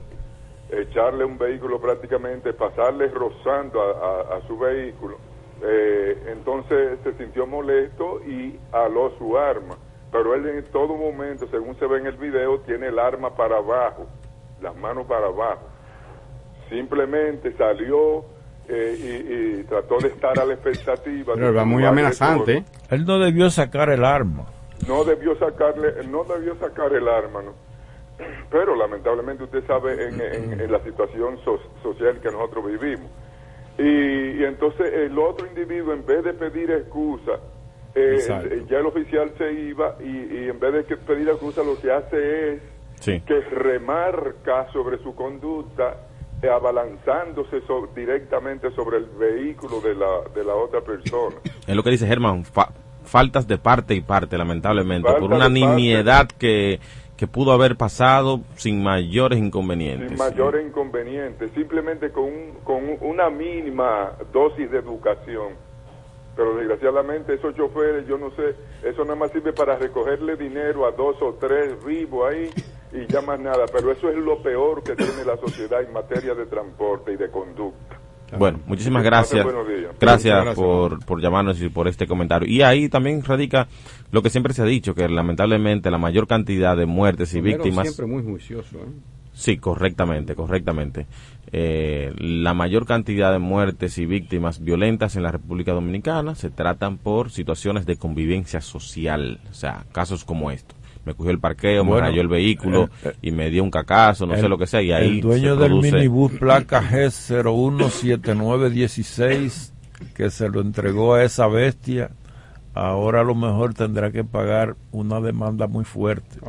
[0.69, 5.17] echarle un vehículo prácticamente, pasarle rozando a, su vehículo,
[5.63, 9.75] eh, entonces se sintió molesto y aló su arma,
[10.11, 13.57] pero él en todo momento, según se ve en el video, tiene el arma para
[13.57, 14.07] abajo,
[14.61, 15.67] las manos para abajo,
[16.69, 18.25] simplemente salió
[18.67, 21.33] eh, y, trató de estar a la expectativa.
[21.35, 22.65] Pero va muy amenazante.
[22.89, 24.45] Él no debió sacar el arma
[24.85, 27.53] no debió sacarle, no debió sacar el arma, ¿no?
[28.49, 31.39] Pero lamentablemente usted sabe en, la situación
[31.83, 33.09] social que nosotros vivimos.
[33.77, 37.33] Y, entonces el otro individuo, en vez de pedir excusa,
[37.93, 42.53] eh, ya el oficial se iba y, en vez de pedir excusa lo que hace
[42.53, 42.61] es
[43.23, 46.07] que remarca sobre su conducta
[46.41, 47.61] eh, abalanzándose
[47.95, 51.35] directamente sobre el vehículo de la, de la otra persona.
[51.65, 52.43] Es lo que dice Germán,
[53.03, 56.79] faltas de parte y parte, lamentablemente, por una nimiedad que,
[57.17, 60.09] que pudo haber pasado sin mayores inconvenientes.
[60.09, 62.29] Sin mayores inconvenientes, simplemente con,
[62.63, 65.53] con una mínima dosis de educación.
[66.35, 70.91] Pero desgraciadamente esos choferes, yo no sé, eso nada más sirve para recogerle dinero a
[70.91, 72.51] dos o tres vivos ahí
[72.93, 73.65] y ya más nada.
[73.73, 77.31] Pero eso es lo peor que tiene la sociedad en materia de transporte y de
[77.31, 77.99] conducta.
[78.37, 79.45] Bueno, muchísimas gracias.
[79.99, 82.47] Gracias por, por llamarnos y por este comentario.
[82.49, 83.67] Y ahí también radica
[84.11, 87.87] lo que siempre se ha dicho, que lamentablemente la mayor cantidad de muertes y víctimas...
[87.87, 88.77] Siempre muy juicioso.
[88.77, 88.89] ¿eh?
[89.33, 91.05] Sí, correctamente, correctamente.
[91.51, 96.97] Eh, la mayor cantidad de muertes y víctimas violentas en la República Dominicana se tratan
[96.97, 100.76] por situaciones de convivencia social, o sea, casos como estos
[101.07, 104.25] me cogió el parqueo, me rayó el vehículo eh, eh, y me dio un cacazo,
[104.25, 104.81] no sé lo que sea.
[104.81, 109.71] Y ahí el dueño del minibús placa G017916
[110.13, 112.11] que se lo entregó a esa bestia,
[112.73, 116.39] ahora a lo mejor tendrá que pagar una demanda muy fuerte.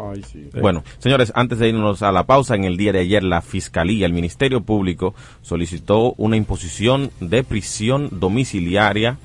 [0.60, 4.05] Bueno, señores, antes de irnos a la pausa, en el día de ayer la Fiscalía,
[4.06, 9.16] el Ministerio Público, solicitó una imposición de prisión domiciliaria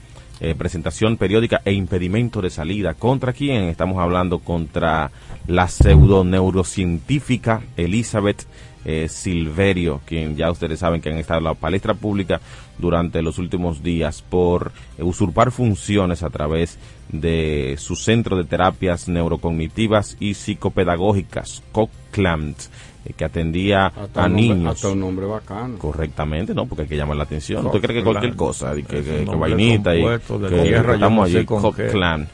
[0.43, 2.95] eh, presentación periódica e impedimento de salida.
[2.95, 3.63] ¿Contra quién?
[3.63, 5.09] Estamos hablando contra
[5.47, 8.45] la pseudoneurocientífica Elizabeth
[8.83, 12.41] eh, Silverio, quien ya ustedes saben que han estado en la palestra pública
[12.77, 20.17] durante los últimos días por usurpar funciones a través de su centro de terapias neurocognitivas
[20.19, 22.57] y psicopedagógicas, COCLAMT,
[23.05, 24.75] eh, que atendía a niños.
[24.75, 25.77] hasta un nombre bacano.
[25.77, 26.65] Correctamente, ¿no?
[26.65, 27.65] Porque hay que llamar la atención.
[27.65, 31.45] ¿Usted cree que cualquier cosa, que, que, vainita y que estamos allí,
[31.91, 32.27] Clan,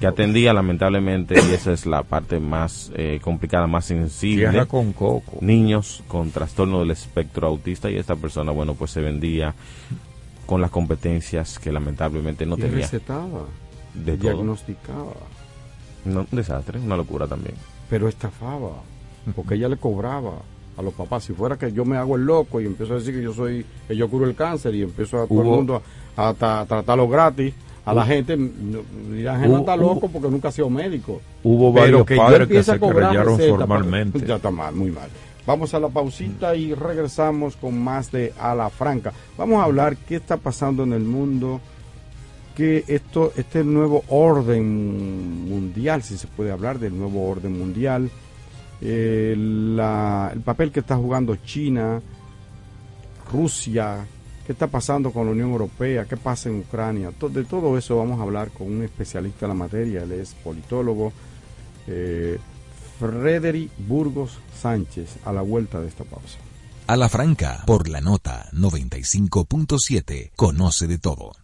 [0.00, 4.66] que atendía lamentablemente, y esa es la parte más eh, complicada, más sensible.
[4.66, 5.38] con coco.
[5.40, 9.54] Niños con trastorno del espectro autista y esta persona, bueno, pues se vendía
[10.46, 12.76] con las competencias que lamentablemente no y tenía.
[12.78, 13.46] recetaba,
[13.94, 15.14] de diagnosticaba.
[16.04, 17.54] No, un desastre, una locura también.
[17.88, 18.82] Pero estafaba,
[19.34, 20.32] porque ella le cobraba
[20.76, 21.24] a los papás.
[21.24, 23.64] Si fuera que yo me hago el loco y empiezo a decir que yo soy,
[23.86, 25.82] que yo curo el cáncer y empiezo a todo el mundo
[26.16, 30.70] a, a, tratarlo gratis, a la gente la gente está loco porque nunca ha sido
[30.70, 31.20] médico.
[31.42, 34.20] Hubo varios que padres que se creyeron formalmente.
[34.26, 35.08] ya está mal, muy mal.
[35.46, 39.12] Vamos a la pausita y regresamos con más de A la Franca.
[39.36, 41.60] Vamos a hablar qué está pasando en el mundo,
[42.56, 48.10] que esto, este nuevo orden mundial, si se puede hablar del nuevo orden mundial,
[48.80, 52.00] eh, el papel que está jugando China,
[53.32, 54.06] Rusia,
[54.46, 57.10] qué está pasando con la Unión Europea, qué pasa en Ucrania.
[57.30, 61.12] De todo eso vamos a hablar con un especialista en la materia, él es politólogo.
[61.86, 62.38] Eh,
[62.98, 66.38] Frederic Burgos Sánchez a la vuelta de esta pausa.
[66.86, 71.43] A la franca, por la nota 95.7, conoce de todo.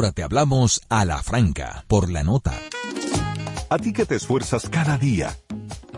[0.09, 2.53] te hablamos a la franca, por la nota.
[3.69, 5.37] A ti que te esfuerzas cada día,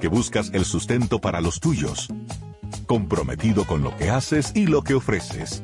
[0.02, 2.10] que buscas el sustento para los tuyos,
[2.86, 5.64] comprometido con lo que haces y lo que ofreces.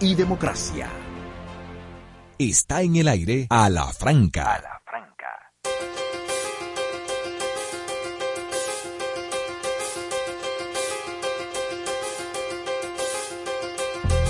[0.00, 0.88] y democracia
[2.48, 4.54] está en el aire a la franca.
[4.54, 5.26] A la franca.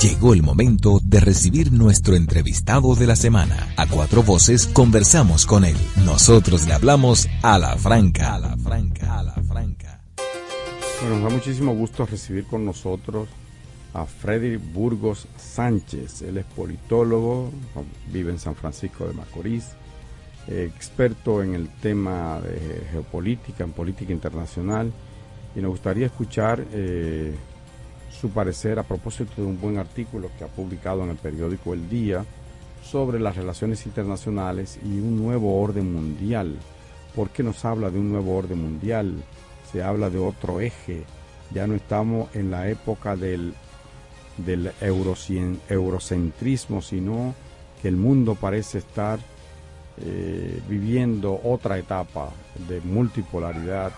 [0.03, 3.73] Llegó el momento de recibir nuestro entrevistado de la semana.
[3.77, 5.77] A cuatro voces conversamos con él.
[6.05, 8.35] Nosotros le hablamos a la franca.
[8.35, 10.03] A la franca, a la franca.
[11.01, 13.29] Bueno, nos da muchísimo gusto recibir con nosotros
[13.95, 16.23] a Frederick Burgos Sánchez.
[16.23, 17.51] Él es politólogo,
[18.13, 19.71] vive en San Francisco de Macorís,
[20.49, 24.93] experto en el tema de geopolítica, en política internacional,
[25.55, 27.35] y nos gustaría escuchar eh,
[28.11, 31.89] su parecer a propósito de un buen artículo que ha publicado en el periódico El
[31.89, 32.25] Día
[32.83, 36.57] sobre las relaciones internacionales y un nuevo orden mundial.
[37.15, 39.15] ¿Por qué nos habla de un nuevo orden mundial?
[39.71, 41.05] Se habla de otro eje.
[41.53, 43.55] Ya no estamos en la época del
[44.45, 47.35] del eurocentrismo, sino
[47.81, 49.19] que el mundo parece estar
[50.03, 52.31] eh, viviendo otra etapa
[52.69, 53.93] de multipolaridad.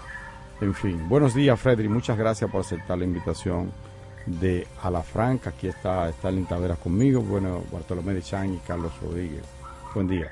[0.60, 3.70] En fin, buenos días Frederick, muchas gracias por aceptar la invitación
[4.26, 5.50] de A la Franca.
[5.50, 9.42] Aquí está Stalin Taveras conmigo, bueno, Bartolomé de Chan y Carlos Rodríguez.
[9.94, 10.30] Buen día.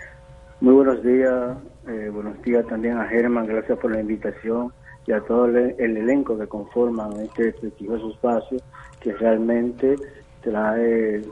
[0.61, 1.57] Muy buenos días,
[1.89, 4.73] eh, buenos días también a Germán, gracias por la invitación
[5.07, 8.59] y a todo el, el elenco que conforman este prestigioso espacio
[9.01, 9.97] que realmente
[10.43, 11.23] trae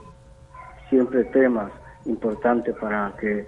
[0.89, 1.71] siempre temas
[2.07, 3.47] importantes para que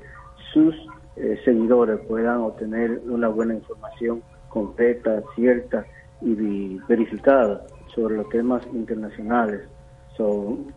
[0.52, 0.74] sus
[1.16, 5.84] eh, seguidores puedan obtener una buena información completa, cierta
[6.20, 7.62] y verificada
[7.94, 9.62] sobre los temas internacionales.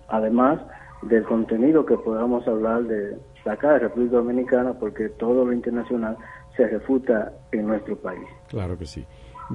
[0.08, 0.62] además
[1.02, 6.18] del contenido que podamos hablar de acá de República Dominicana, porque todo lo internacional
[6.56, 8.24] se refuta en nuestro país.
[8.48, 9.06] Claro que sí.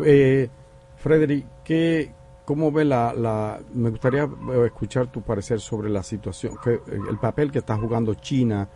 [0.04, 0.48] Eh,
[0.96, 2.12] Frederick, ¿qué,
[2.48, 6.80] ¿cómo ve la, la, me gustaría eh, escuchar tu parecer sobre la situación, que,
[7.10, 8.66] el papel que está jugando China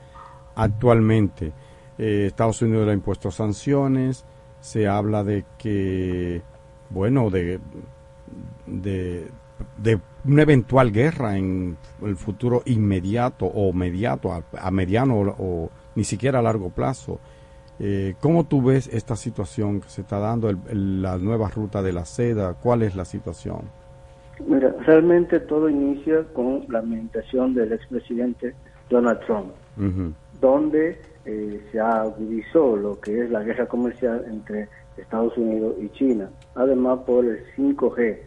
[0.55, 1.55] actualmente?
[1.97, 4.27] Eh, Estados Unidos le ha impuesto sanciones,
[4.61, 6.43] se habla de que,
[6.90, 7.61] bueno, de,
[8.66, 9.31] de,
[9.78, 16.40] de una eventual guerra en el futuro inmediato o mediato, a, mediano o, ni siquiera
[16.40, 17.20] a largo plazo.
[17.84, 22.04] Eh, ¿Cómo tú ves esta situación que se está dando, la nueva ruta de la
[22.04, 22.54] seda?
[22.54, 23.62] ¿Cuál es la situación?
[24.46, 28.54] Mira, realmente todo inicia con la administración del expresidente
[28.88, 29.52] Donald Trump,
[30.40, 36.30] donde eh, se agudizó lo que es la guerra comercial entre Estados Unidos y China,
[36.54, 38.18] además por el 5G,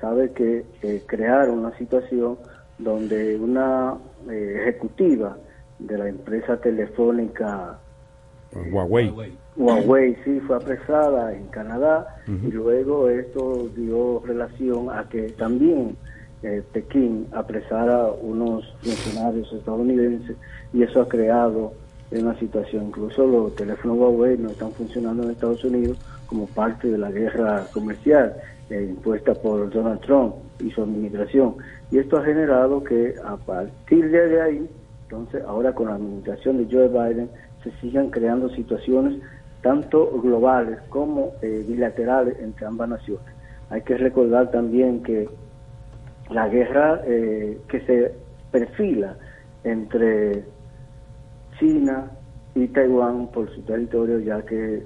[0.00, 2.38] sabe que eh, crearon una situación
[2.78, 3.94] donde una
[4.30, 5.36] eh, ejecutiva
[5.78, 7.78] de la empresa telefónica
[8.52, 9.12] Huawei.
[9.56, 15.96] Huawei sí fue apresada en Canadá y luego esto dio relación a que también
[16.42, 20.36] eh, Pekín apresara unos funcionarios estadounidenses
[20.72, 21.72] y eso ha creado
[22.10, 22.86] una situación.
[22.86, 27.66] Incluso los teléfonos Huawei no están funcionando en Estados Unidos como parte de la guerra
[27.72, 28.34] comercial
[28.70, 31.56] eh, impuesta por Donald Trump y su administración.
[31.90, 34.70] Y esto ha generado que a partir de ahí,
[35.04, 37.28] entonces ahora con la administración de Joe Biden,
[37.62, 39.20] se sigan creando situaciones
[39.62, 43.26] tanto globales como eh, bilaterales entre ambas naciones.
[43.68, 45.28] Hay que recordar también que
[46.30, 48.14] la guerra eh, que se
[48.50, 49.16] perfila
[49.64, 50.44] entre
[51.58, 52.10] China
[52.54, 54.82] y Taiwán por su territorio, ya que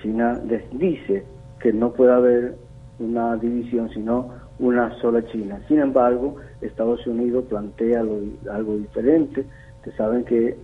[0.00, 0.40] China
[0.72, 1.24] dice
[1.58, 2.54] que no puede haber
[2.98, 5.60] una división, sino una sola China.
[5.68, 9.44] Sin embargo, Estados Unidos plantea algo diferente.
[9.78, 10.56] Ustedes saben que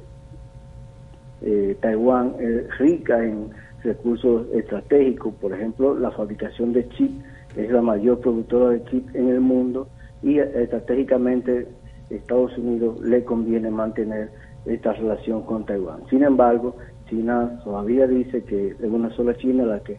[1.44, 3.50] eh, Taiwán es rica en
[3.82, 7.10] recursos estratégicos, por ejemplo, la fabricación de chip
[7.56, 9.88] es la mayor productora de chip en el mundo
[10.22, 11.66] y estratégicamente
[12.10, 14.30] Estados Unidos le conviene mantener
[14.66, 16.02] esta relación con Taiwán.
[16.08, 16.76] Sin embargo,
[17.08, 19.98] China todavía dice que es una sola China la que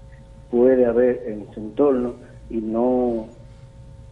[0.49, 2.13] puede haber en su entorno
[2.49, 3.27] y no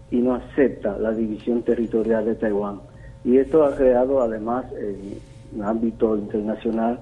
[0.10, 2.82] y no acepta la división territorial de Taiwán.
[3.24, 7.00] Y esto ha creado además en ámbito internacional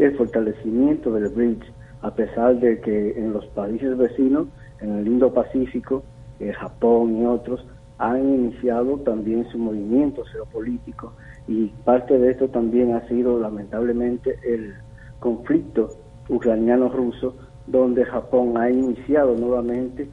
[0.00, 1.66] el fortalecimiento del BRICS,
[2.02, 4.48] a pesar de que en los países vecinos,
[4.80, 6.02] en el Indo-Pacífico,
[6.38, 7.66] eh, Japón y otros,
[7.98, 11.12] han iniciado también su movimiento geopolítico
[11.46, 14.74] y parte de esto también ha sido lamentablemente el
[15.18, 15.90] conflicto
[16.30, 17.34] ucraniano-ruso
[17.66, 20.08] donde Japón ha iniciado nuevamente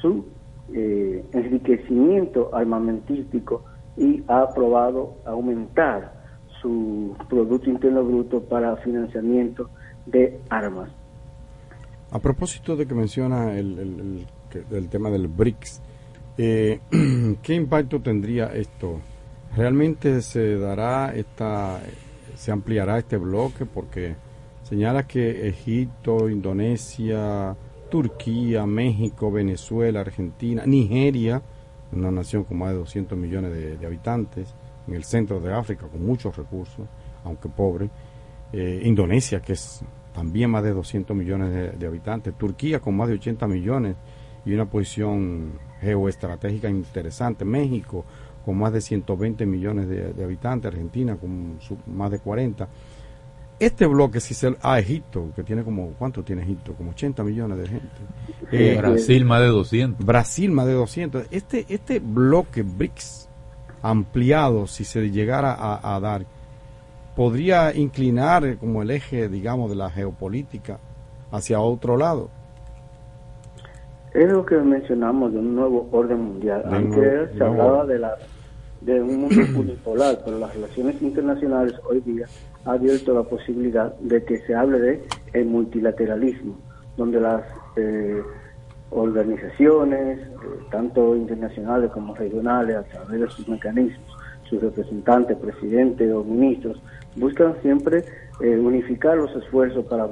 [0.00, 0.24] su
[0.72, 3.64] eh, enriquecimiento armamentístico
[3.96, 6.21] y ha aprobado aumentar
[6.62, 9.68] su Producto Interno Bruto para financiamiento
[10.06, 10.90] de armas.
[12.10, 14.26] A propósito de que menciona el,
[14.70, 15.82] el, tema del BRICS,
[16.38, 16.80] eh,
[17.42, 19.00] ¿qué impacto tendría esto?
[19.56, 21.80] ¿Realmente se dará esta,
[22.34, 23.66] se ampliará este bloque?
[23.66, 24.14] Porque
[24.62, 27.56] señala que Egipto, Indonesia,
[27.90, 31.42] Turquía, México, Venezuela, Argentina, Nigeria,
[31.92, 34.54] una nación con más de 200 millones de, habitantes,
[34.86, 36.86] en el centro de África con muchos recursos,
[37.24, 37.90] aunque pobre,
[38.52, 39.82] eh, Indonesia, que es
[40.14, 43.96] también más de 200 millones de, habitantes, Turquía con más de 80 millones
[44.44, 48.04] y una posición geoestratégica interesante, México
[48.44, 52.68] con más de 120 millones de, habitantes, Argentina con más de 40
[53.58, 56.74] este bloque, si se a Egipto, que tiene como, ¿cuánto tiene Egipto?
[56.74, 57.88] Como 80 millones de gente.
[58.50, 60.04] Eh, Brasil más de 200.
[60.04, 61.26] Brasil más de 200.
[61.30, 63.21] Este, este bloque BRICS
[63.82, 66.24] ampliado, si se llegara a, dar,
[67.16, 70.78] podría inclinar como el eje, digamos, de la geopolítica
[71.30, 72.30] hacia otro lado.
[74.14, 76.62] Es lo que mencionamos de un nuevo orden mundial.
[76.66, 78.16] Antes se hablaba de la
[78.82, 82.26] de un mundo unipolar, pero las relaciones internacionales hoy día
[82.64, 86.58] ha abierto la posibilidad de que se hable de el multilateralismo,
[86.96, 87.42] donde las
[87.76, 88.22] eh,
[88.92, 90.30] organizaciones, eh,
[90.70, 94.16] tanto internacionales como regionales, a través de sus mecanismos,
[94.48, 96.80] sus representantes, presidentes o ministros,
[97.16, 98.04] buscan siempre
[98.40, 100.06] eh, unificar los esfuerzos para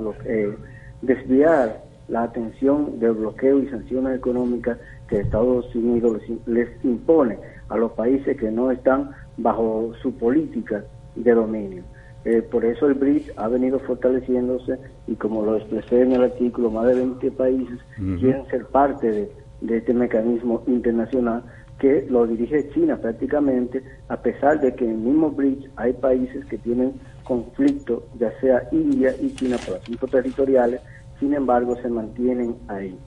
[1.02, 4.78] desviar la atención del bloqueo y sanciones económicas
[5.08, 7.38] que Estados Unidos les impone
[7.68, 10.84] a los países que no están bajo su política
[11.14, 11.82] de dominio.
[12.24, 16.70] Eh, por eso el BRICS ha venido fortaleciéndose y como lo expresé en el artículo,
[16.70, 21.42] más de 20 países quieren ser parte de, este mecanismo internacional
[21.78, 26.44] que lo dirige China prácticamente, a pesar de que en el mismo BRICS hay países
[26.44, 26.92] que tienen
[27.24, 30.82] conflicto, ya sea India y China por asuntos territoriales,
[31.18, 32.98] sin embargo se mantienen ahí.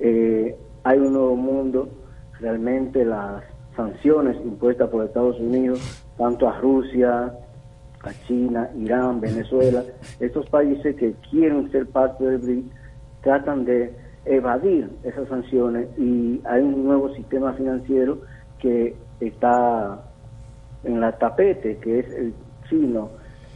[0.00, 1.88] Eh, hay un nuevo mundo
[2.40, 3.42] realmente las
[3.76, 7.32] sanciones impuestas por Estados Unidos, tanto a Rusia,
[8.04, 9.82] a China, Irán, Venezuela,
[10.20, 12.64] estos países que quieren ser parte del BRIC
[13.22, 13.92] tratan de
[14.26, 18.18] evadir esas sanciones y hay un nuevo sistema financiero
[18.58, 20.00] que está
[20.84, 22.34] en la tapete, que es el
[22.68, 23.10] chino,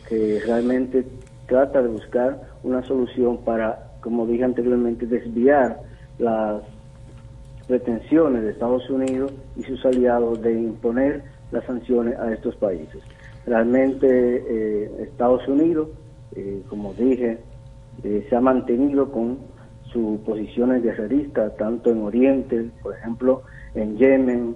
[0.09, 1.07] que realmente
[1.47, 5.81] trata de buscar una solución para, como dije anteriormente, desviar
[6.19, 6.63] las
[7.67, 13.03] pretensiones de Estados Unidos y sus aliados de imponer las sanciones a estos países.
[13.49, 15.89] Realmente eh, Estados Unidos,
[16.37, 17.39] eh, como dije,
[18.05, 19.39] eh, se ha mantenido con
[19.85, 23.43] sus posiciones guerreristas, tanto en Oriente, por ejemplo,
[23.75, 24.55] en Yemen,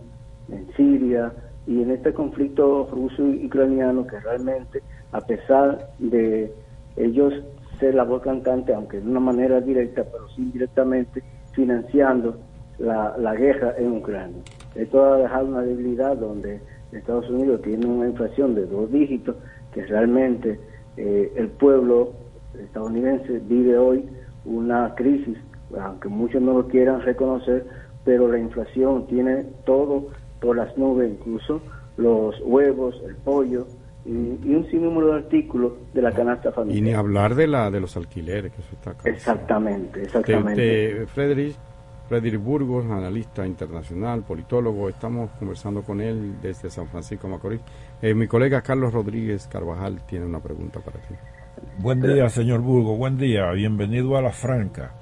[0.50, 1.32] en Siria,
[1.66, 4.82] y en este conflicto ruso-ucraniano que realmente,
[5.12, 6.52] a pesar de
[6.96, 7.32] ellos
[7.80, 12.36] ser la voz cantante, aunque de una manera directa, pero sí indirectamente, financiando
[12.78, 14.42] la, la guerra en Ucrania.
[14.74, 16.60] Esto ha dejado una debilidad donde
[16.92, 19.36] Estados Unidos tiene una inflación de dos dígitos,
[19.72, 20.60] que realmente
[20.96, 22.12] eh, el pueblo
[22.58, 24.04] estadounidense vive hoy
[24.44, 25.38] una crisis,
[25.78, 27.66] aunque muchos no lo quieran reconocer,
[28.04, 30.08] pero la inflación tiene todo
[30.40, 31.62] por las nubes, incluso
[31.96, 33.66] los huevos, el pollo
[34.04, 36.78] y, un sinnúmero de artículos de la canasta familiar.
[36.78, 39.08] Y ni hablar de la de los alquileres, que eso está acá.
[39.08, 41.06] Exactamente, exactamente.
[41.06, 41.56] Frederick,
[42.08, 47.60] Frederick Burgos, analista internacional, politólogo, estamos conversando con él desde San Francisco Macorís.
[48.00, 51.14] Eh, mi colega Carlos Rodríguez Carvajal tiene una pregunta para ti.
[51.78, 54.94] Buen día, señor Burgos, buen día, bienvenido a La Franca.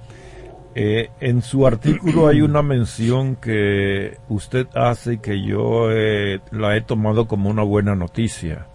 [0.74, 6.76] Eh, en su artículo hay una mención que usted hace y que yo eh, la
[6.76, 8.66] he tomado como una buena noticia,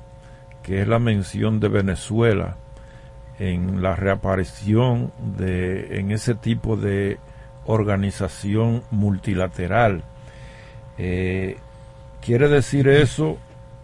[0.62, 2.58] que es la mención de Venezuela
[3.40, 7.18] en la reaparición de en ese tipo de
[7.66, 10.04] organización multilateral.
[10.98, 11.58] Eh,
[12.22, 13.38] quiere decir eso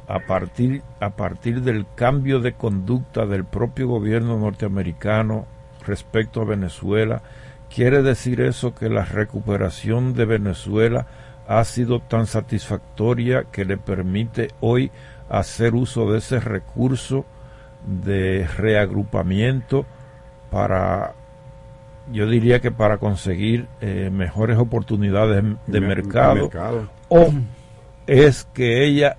[0.07, 5.45] a partir a partir del cambio de conducta del propio gobierno norteamericano
[5.85, 7.21] respecto a Venezuela
[7.73, 11.07] ¿Quiere decir eso que la recuperación de Venezuela
[11.47, 14.91] ha sido tan satisfactoria que le permite hoy
[15.29, 17.25] hacer uso de ese recurso
[17.85, 19.85] de reagrupamiento
[20.49, 21.13] para,
[22.11, 26.49] yo diría que para conseguir eh, mejores oportunidades de, mercado,
[27.09, 27.29] o
[28.07, 29.17] es que ella,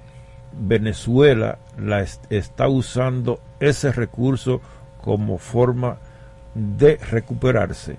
[0.52, 4.60] Venezuela, la está usando ese recurso
[5.00, 5.98] como forma
[6.54, 7.96] de recuperarse.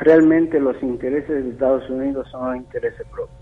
[0.00, 3.38] Realmente los intereses de Estados Unidos son intereses propios.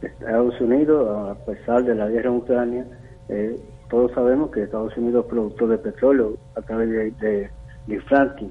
[0.00, 2.86] Estados Unidos, a pesar de la guerra en Ucrania,
[3.28, 3.56] eh,
[3.88, 6.90] todos sabemos que Estados Unidos es productor de petróleo a través
[7.20, 7.50] de,
[7.86, 8.50] de, fracking,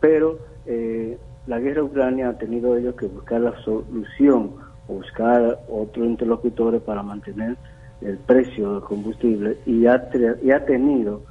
[0.00, 4.52] pero eh, la guerra Ucrania ha tenido ellos que buscar la solución
[4.86, 7.56] o buscar otros interlocutores para mantener
[8.00, 10.08] el precio del combustible y ha,
[10.42, 11.22] y ha tenido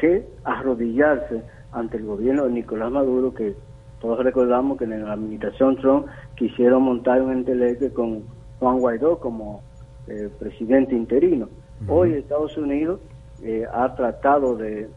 [0.00, 3.54] que arrodillarse ante el gobierno de Nicolás Maduro que
[4.00, 6.06] todos recordamos que en la administración Trump
[6.36, 8.22] quisieron montar un enteleque con
[8.60, 9.62] Juan Guaidó como
[10.06, 11.48] eh, presidente interino.
[11.88, 13.00] Hoy Estados Unidos
[13.42, 14.88] eh, ha tratado de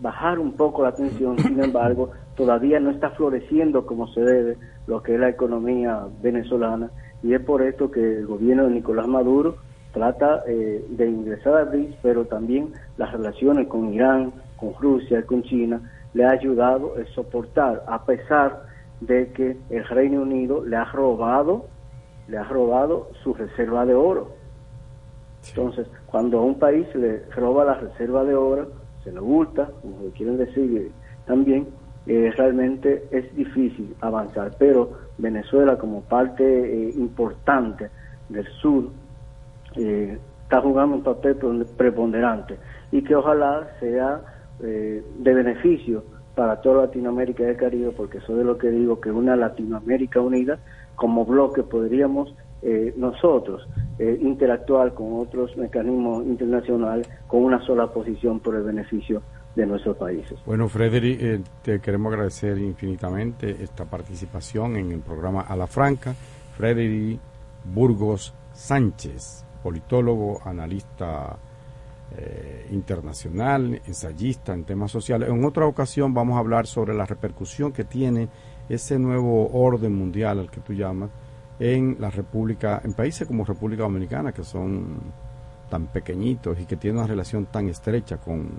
[0.00, 4.56] bajar un poco la tensión, sin embargo, todavía no está floreciendo como se debe
[4.86, 6.90] lo que es la economía venezolana
[7.22, 9.56] y es por esto que el gobierno de Nicolás Maduro
[9.92, 15.42] trata eh, de ingresar a BRICS, pero también las relaciones con Irán, con Rusia, con
[15.44, 15.80] China,
[16.12, 18.64] le ha ayudado a soportar, a pesar
[19.00, 21.66] de que el Reino Unido le ha robado,
[22.28, 24.32] le ha robado su reserva de oro.
[25.48, 28.68] Entonces, cuando a un país le roba la reserva de oro,
[29.04, 30.90] se lo oculta, como quieren decir
[31.26, 31.68] también,
[32.06, 34.52] eh, realmente es difícil avanzar.
[34.58, 37.90] Pero Venezuela, como parte eh, importante
[38.28, 38.90] del sur,
[39.76, 41.36] eh, está jugando un papel
[41.76, 42.58] preponderante
[42.92, 44.20] y que ojalá sea
[44.62, 46.04] eh, de beneficio
[46.34, 50.20] para toda Latinoamérica y el Caribe, porque eso es lo que digo, que una Latinoamérica
[50.20, 50.58] unida
[50.94, 52.34] como bloque podríamos
[52.66, 53.68] eh, nosotros
[53.98, 59.22] eh, interactuar con otros mecanismos internacionales con una sola posición por el beneficio
[59.54, 60.38] de nuestros países.
[60.46, 66.14] Bueno, Frederick, te queremos agradecer infinitamente esta participación en el programa A la Franca.
[66.56, 67.20] Frederick
[67.64, 71.36] Burgos Sánchez, politólogo, analista
[72.16, 75.28] eh, internacional, ensayista en temas sociales.
[75.28, 78.28] En otra ocasión vamos a hablar sobre la repercusión que tiene
[78.70, 81.10] ese nuevo orden mundial al que tú llamas
[81.58, 84.98] en la República, en países como República Dominicana que son
[85.70, 88.50] tan pequeñitos y que tienen una relación tan estrecha con,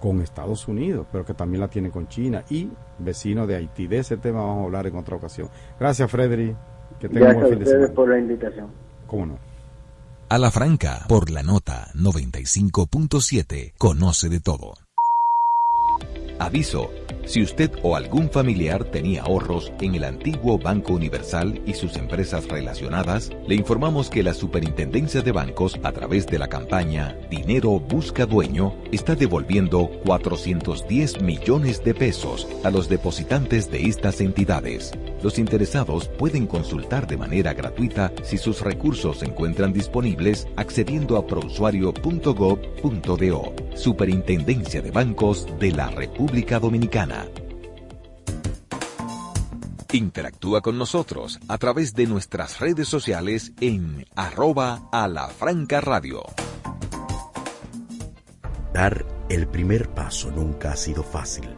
[0.00, 3.86] con Estados Unidos, pero que también la tiene con China y vecino de Haití.
[3.86, 5.48] De ese tema vamos a hablar en otra ocasión.
[5.78, 6.56] Gracias, Frederick.
[6.98, 7.94] Que tengan Gracias buen a fin de ustedes semana.
[7.94, 8.66] por la invitación.
[9.06, 9.38] ¿Cómo no?
[10.28, 14.74] A la franca, por la nota 95.7, conoce de todo.
[16.38, 16.90] Aviso.
[17.30, 22.48] Si usted o algún familiar tenía ahorros en el antiguo Banco Universal y sus empresas
[22.48, 28.26] relacionadas, le informamos que la Superintendencia de Bancos, a través de la campaña Dinero Busca
[28.26, 34.90] Dueño, está devolviendo 410 millones de pesos a los depositantes de estas entidades.
[35.22, 41.28] Los interesados pueden consultar de manera gratuita si sus recursos se encuentran disponibles accediendo a
[41.28, 43.54] prousuario.gov.do.
[43.76, 47.19] Superintendencia de Bancos de la República Dominicana.
[49.92, 56.22] Interactúa con nosotros a través de nuestras redes sociales en arroba a la franca radio.
[58.72, 61.48] Dar el primer paso nunca ha sido fácil,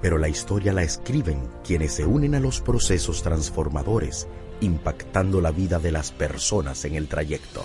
[0.00, 4.28] pero la historia la escriben quienes se unen a los procesos transformadores,
[4.60, 7.64] impactando la vida de las personas en el trayecto.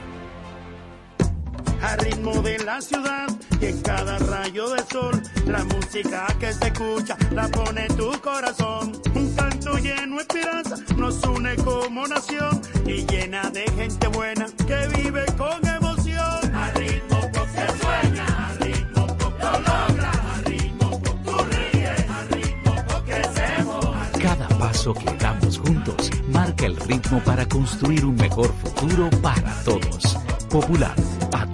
[1.81, 3.27] Al ritmo de la ciudad
[3.59, 8.93] y en cada rayo de sol la música que se escucha la pone tu corazón.
[9.15, 14.87] Un canto lleno de esperanza nos une como nación y llena de gente buena que
[15.01, 16.55] vive con emoción.
[16.55, 17.39] Al ritmo que
[17.81, 22.75] sueña al ritmo que logra al ritmo que tú ríes al ritmo
[23.05, 29.09] que crecemos Cada paso que damos juntos marca el ritmo para construir un mejor futuro
[29.21, 30.17] para todos.
[30.49, 30.95] Popular,
[31.33, 31.45] a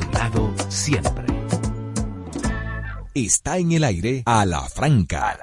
[0.78, 1.26] siempre.
[3.14, 5.36] Está en el aire a la franca.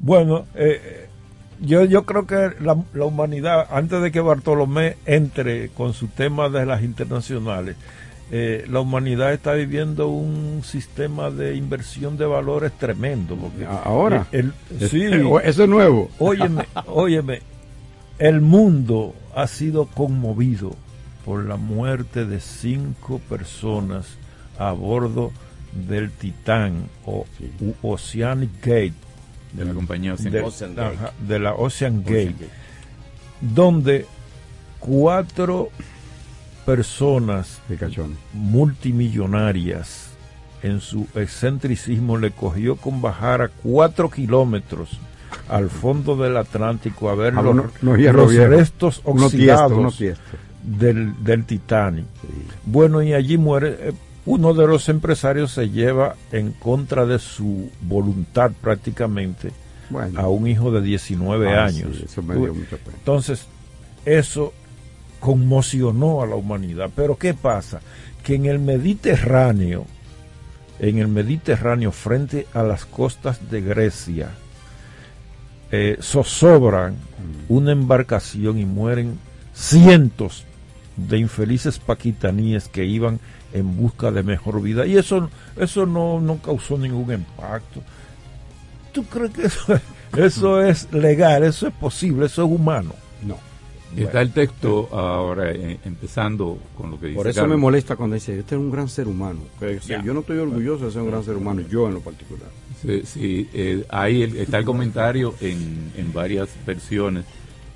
[0.00, 1.06] Bueno, eh,
[1.60, 6.48] yo, yo creo que la, la humanidad, antes de que Bartolomé entre con su tema
[6.48, 7.76] de las internacionales,
[8.30, 13.36] eh, la humanidad está viviendo un sistema de inversión de valores tremendo.
[13.36, 14.26] Porque Ahora.
[14.32, 14.52] el-
[14.88, 15.02] sí,
[15.44, 16.10] eso es nuevo.
[16.18, 17.40] Óyeme, óyeme,
[18.18, 20.74] el mundo ha sido conmovido
[21.24, 24.06] por la muerte de cinco personas
[24.58, 25.30] a bordo
[25.88, 27.26] del Titán o
[27.60, 28.94] u- Oceanic Gate
[29.52, 30.48] De la compañía Ocean de, Gate.
[30.48, 30.96] Ocean Gate.
[30.96, 32.50] ajá, de la Ocean Ocean Gate, Gate.
[33.40, 34.06] donde
[34.80, 35.68] cuatro
[36.66, 37.60] personas
[38.32, 40.08] multimillonarias
[40.62, 44.98] en su excentricismo le cogió con bajar a cuatro kilómetros
[45.48, 49.98] al fondo del Atlántico a ver Ah, los, los restos oxidados
[50.62, 52.04] del, del Titanic.
[52.64, 53.76] Bueno, y allí muere.
[53.80, 53.92] eh,
[54.26, 59.52] uno de los empresarios se lleva en contra de su voluntad prácticamente
[59.88, 60.20] Bueno.
[60.20, 61.96] a un hijo de 19 Ah, años.
[61.96, 62.96] sí, eso me dio mucha pena.
[62.98, 63.46] Entonces,
[64.04, 64.52] eso
[65.20, 66.90] conmocionó a la humanidad.
[66.94, 67.80] Pero ¿qué pasa?
[68.22, 69.86] Que en el Mediterráneo,
[70.78, 74.28] en el Mediterráneo, frente a las costas de Grecia,
[75.70, 76.96] eh, zozobran
[77.48, 79.18] una embarcación y mueren
[79.54, 80.44] cientos
[80.96, 83.20] de infelices paquitaníes que iban
[83.52, 84.86] en busca de mejor vida.
[84.86, 87.82] Y eso, eso no, no causó ningún impacto.
[88.92, 89.80] ¿Tú crees que eso,
[90.16, 92.94] eso es legal, eso es posible, eso es humano?
[93.24, 93.36] No.
[93.96, 97.56] Está el texto ahora eh, empezando con lo que dice Por eso Carlos.
[97.56, 99.40] me molesta cuando dice, este es un gran ser humano.
[99.58, 100.04] Que, o sea, Ya.
[100.04, 102.48] Yo no estoy orgulloso de ser un gran ser humano, yo en lo particular.
[102.82, 107.24] Sí, sí, eh, ahí el- está el comentario en, en varias versiones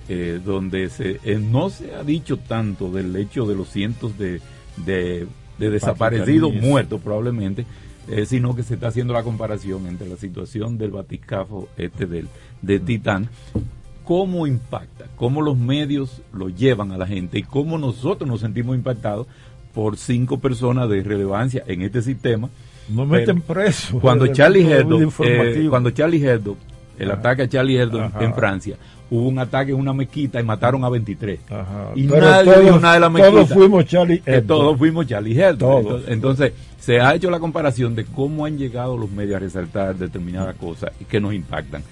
[0.08, 4.40] eh, donde se eh, no se ha dicho tanto del hecho de los cientos de,
[4.84, 5.26] de,
[5.58, 7.66] de desaparecidos muertos probablemente,
[8.08, 12.28] eh, sino que se está haciendo la comparación entre la situación del baticafo este del
[12.62, 13.28] de Titán,
[14.04, 18.76] cómo impacta, cómo los medios lo llevan a la gente y cómo nosotros nos sentimos
[18.76, 19.26] impactados
[19.74, 22.50] por cinco personas de relevancia en este sistema.
[22.88, 23.98] No meten preso.
[24.00, 26.56] Cuando Charlie Hebdo, eh, cuando Charlie Hebdo,
[26.98, 27.20] el Ajá.
[27.20, 28.24] ataque a Charlie Hebdo en- Ajá.
[28.24, 28.76] en Francia,
[29.10, 31.40] hubo un ataque en una mezquita y mataron a 23.
[31.50, 31.90] Ajá.
[31.94, 33.32] Y Pero nadie todos- dijo nada de la mezquita.
[33.34, 34.56] todos fuimos Charlie Hebdo.
[34.58, 35.58] todos fuimos Charlie Hebdo.
[35.58, 35.78] Todos.
[35.84, 39.94] Entonces, entonces, se ha hecho la comparación de cómo han llegado los medios a resaltar
[39.96, 41.82] determinadas cosas y que nos impactan.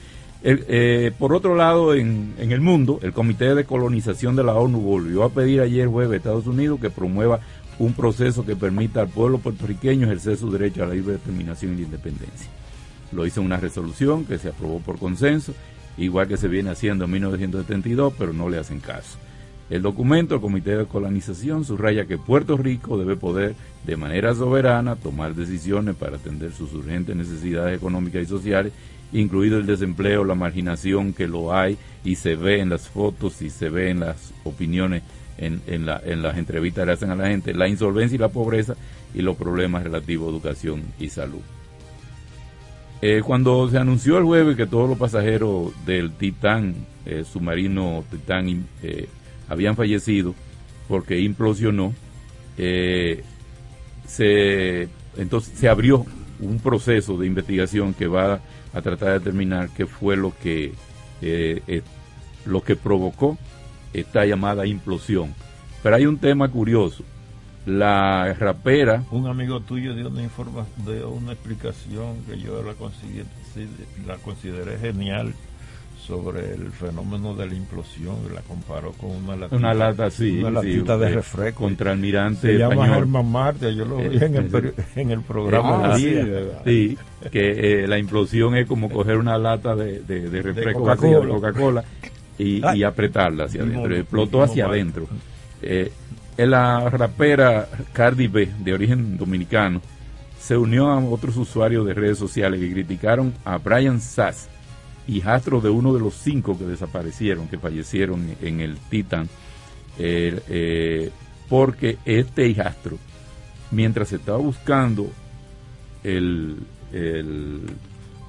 [0.42, 4.54] El- eh, por otro lado, en, en el mundo, el Comité de Colonización de la
[4.54, 7.40] ONU volvió a pedir ayer jueves a Estados Unidos que promueva
[7.80, 11.76] un proceso que permita al pueblo puertorriqueño ejercer su derecho a la libre determinación y
[11.76, 12.50] la independencia.
[13.10, 15.54] Lo hizo una resolución que se aprobó por consenso,
[15.96, 19.16] igual que se viene haciendo en 1972, pero no le hacen caso.
[19.70, 23.54] El documento del Comité de Colonización subraya que Puerto Rico debe poder
[23.86, 28.74] de manera soberana tomar decisiones para atender sus urgentes necesidades económicas y sociales,
[29.10, 33.48] incluido el desempleo, la marginación que lo hay y se ve en las fotos y
[33.48, 35.02] se ve en las opiniones,
[35.40, 38.28] en, en, la, en las entrevistas que hacen a la gente, la insolvencia y la
[38.28, 38.76] pobreza
[39.14, 41.40] y los problemas relativos a educación y salud.
[43.02, 46.74] Eh, cuando se anunció el jueves que todos los pasajeros del Titán,
[47.06, 49.08] eh, submarino Titán, eh,
[49.48, 50.34] habían fallecido
[50.86, 51.94] porque implosionó,
[54.06, 56.04] se, entonces se abrió
[56.40, 58.40] un proceso de investigación que va
[58.74, 60.74] a tratar de determinar qué fue lo que,
[62.44, 63.38] lo que provocó
[63.92, 65.34] esta llamada implosión.
[65.82, 67.04] Pero hay un tema curioso.
[67.66, 69.04] La rapera...
[69.10, 72.74] Un amigo tuyo dio una, informa, dio una explicación que yo la,
[74.06, 75.34] la consideré genial
[76.10, 80.50] sobre el fenómeno de la implosión, la comparó con una latita, una lata, sí, una
[80.50, 81.64] latita sí, de refresco.
[81.64, 85.92] Contra almirante Se llama Germán Marte, yo lo vi en el, en el programa.
[85.92, 86.16] Ah, sí,
[86.64, 86.98] sí,
[87.30, 91.82] que eh, la implosión es como coger una lata de, de, de refresco de Coca-Cola
[91.82, 91.82] Coca
[92.40, 95.06] y, y, apretarla hacia adentro, explotó hacia adentro.
[95.62, 95.92] Eh,
[96.36, 99.82] la rapera Cardi B, de origen dominicano,
[100.38, 104.48] se unió a otros usuarios de redes sociales que criticaron a Brian Sass,
[105.06, 109.28] hijastro de uno de los cinco que desaparecieron, que fallecieron en el Titan,
[109.98, 111.10] eh, eh,
[111.48, 112.96] porque este hijastro,
[113.70, 115.10] mientras estaba buscando
[116.02, 116.56] el,
[116.92, 117.62] el,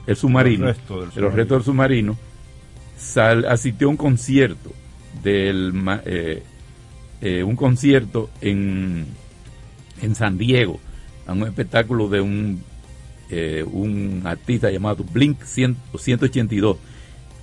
[0.06, 2.31] el submarino, el resto del submarino, el resto del submarino
[3.02, 4.72] sal, asistió a un concierto
[5.24, 5.74] del
[6.06, 6.44] eh,
[7.22, 9.08] eh, un concierto en,
[10.02, 10.80] en San Diego,
[11.28, 12.64] a un espectáculo de un
[13.30, 16.78] eh, un artista llamado Blink 100, 182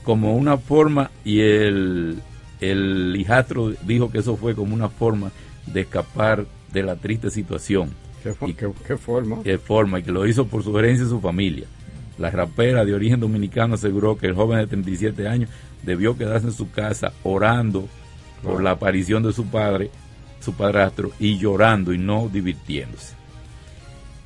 [0.04, 2.18] como una forma y el,
[2.60, 5.32] el hijastro dijo que eso fue como una forma
[5.66, 7.90] de escapar de la triste situación.
[8.22, 9.42] ¿Qué, y, qué, qué forma?
[9.42, 11.66] Qué forma, y que lo hizo por sugerencia de su familia.
[12.18, 15.50] La rapera de origen dominicano aseguró que el joven de 37 años
[15.82, 17.88] debió quedarse en su casa orando
[18.42, 19.90] por la aparición de su padre,
[20.40, 23.14] su padrastro, y llorando y no divirtiéndose.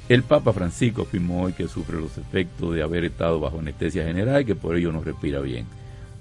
[0.09, 4.43] El Papa Francisco afirmó hoy que sufre los efectos de haber estado bajo anestesia general
[4.43, 5.67] y que por ello no respira bien.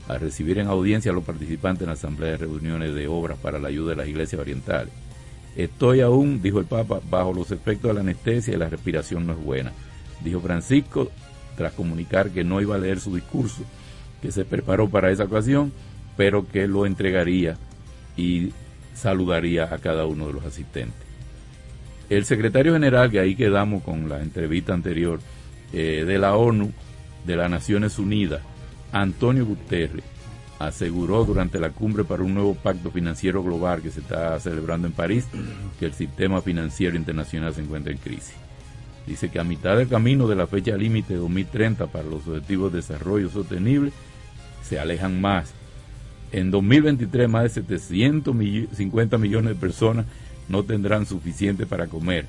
[0.07, 3.59] Al recibir en audiencia a los participantes en la Asamblea de Reuniones de Obras para
[3.59, 4.93] la Ayuda de las Iglesias Orientales.
[5.55, 9.33] Estoy aún, dijo el Papa, bajo los efectos de la anestesia y la respiración no
[9.33, 9.71] es buena.
[10.23, 11.11] Dijo Francisco,
[11.55, 13.63] tras comunicar que no iba a leer su discurso,
[14.21, 15.71] que se preparó para esa ocasión,
[16.17, 17.57] pero que lo entregaría
[18.17, 18.51] y
[18.93, 21.01] saludaría a cada uno de los asistentes.
[22.09, 25.19] El secretario general, que ahí quedamos con la entrevista anterior,
[25.73, 26.71] eh, de la ONU,
[27.25, 28.41] de las Naciones Unidas,
[28.91, 30.03] Antonio Guterres,
[30.59, 34.93] aseguró durante la cumbre para un nuevo pacto financiero global que se está celebrando en
[34.93, 35.25] París
[35.79, 38.35] que el sistema financiero internacional se encuentra en crisis.
[39.07, 42.71] Dice que a mitad del camino de la fecha límite de 2030 para los objetivos
[42.71, 43.91] de desarrollo sostenible
[44.61, 45.53] se alejan más.
[46.31, 50.05] En 2023 más de 750 millones de personas
[50.47, 52.25] no tendrán suficiente para comer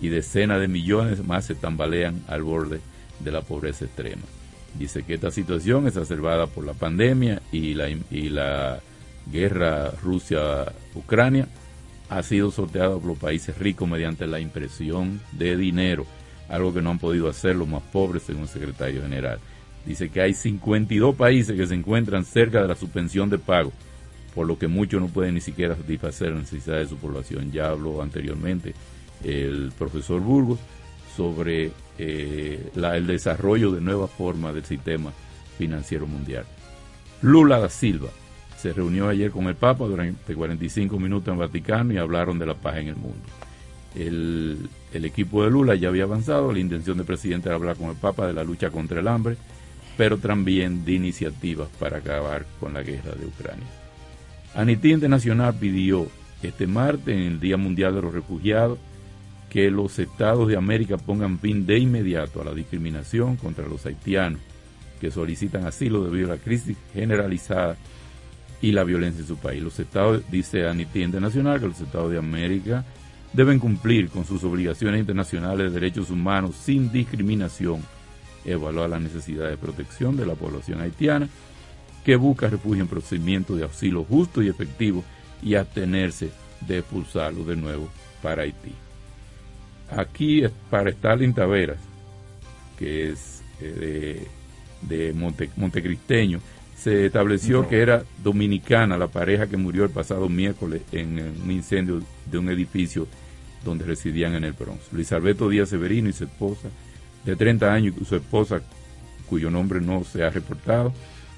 [0.00, 2.80] y decenas de millones más se tambalean al borde
[3.20, 4.22] de la pobreza extrema.
[4.78, 8.80] Dice que esta situación es exacerbada por la pandemia y la, y la
[9.30, 11.48] guerra Rusia-Ucrania
[12.08, 16.06] ha sido sorteada por los países ricos mediante la impresión de dinero,
[16.48, 19.38] algo que no han podido hacer los más pobres, según el secretario general.
[19.84, 23.72] Dice que hay 52 países que se encuentran cerca de la suspensión de pago
[24.36, 27.50] por lo que muchos no pueden ni siquiera satisfacer las necesidades de su población.
[27.52, 28.74] Ya habló anteriormente
[29.24, 30.58] el profesor Burgos
[31.16, 35.10] sobre eh, el desarrollo de nuevas formas del sistema
[35.56, 36.44] financiero mundial.
[37.22, 38.10] Lula da Silva
[38.58, 42.54] se reunió ayer con el Papa durante 45 minutos en Vaticano y hablaron de la
[42.54, 43.24] paz en el mundo.
[43.94, 47.90] El, el equipo de Lula ya había avanzado, la intención del presidente era hablar con
[47.90, 49.36] el Papa de la lucha contra el hambre,
[49.96, 53.66] pero también de iniciativas para acabar con la guerra de Ucrania.
[54.54, 56.06] Amnistía Internacional pidió
[56.42, 58.78] este martes, en el Día Mundial de los Refugiados,
[59.50, 64.40] que los estados de América pongan fin de inmediato a la discriminación contra los haitianos
[65.00, 67.76] que solicitan asilo debido a la crisis generalizada
[68.62, 69.62] y la violencia en su país.
[69.62, 72.84] Los estados, dice Amnistía Internacional, que los estados de América
[73.36, 77.82] deben cumplir con sus obligaciones internacionales de derechos humanos sin discriminación,
[78.46, 81.28] evaluar la necesidad de protección de la población haitiana
[82.02, 85.04] que busca refugio en procedimiento de auxilio justo y efectivo
[85.42, 86.30] y abstenerse
[86.66, 87.88] de expulsarlo de nuevo
[88.22, 88.72] para Haití.
[89.90, 91.78] Aquí para Stalin Taveras,
[92.78, 94.28] que es eh,
[94.82, 96.40] de, de Monte, Montecristeño,
[96.74, 102.02] se estableció que era dominicana la pareja que murió el pasado miércoles en un incendio
[102.30, 103.06] de un edificio
[103.70, 104.92] donde residían en el Bronx.
[104.92, 106.68] Luis Alberto Díaz Severino y su esposa,
[107.24, 108.60] de 30 años, y su esposa,
[109.28, 110.92] cuyo nombre no se ha reportado,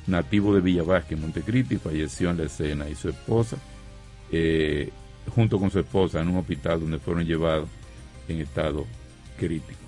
[0.06, 3.56] nativo de Villa Vázquez, Montecristi, falleció en la escena, y su esposa,
[4.30, 4.90] eh,
[5.34, 7.68] junto con su esposa, en un hospital donde fueron llevados
[8.28, 8.86] en estado
[9.38, 9.80] crítico.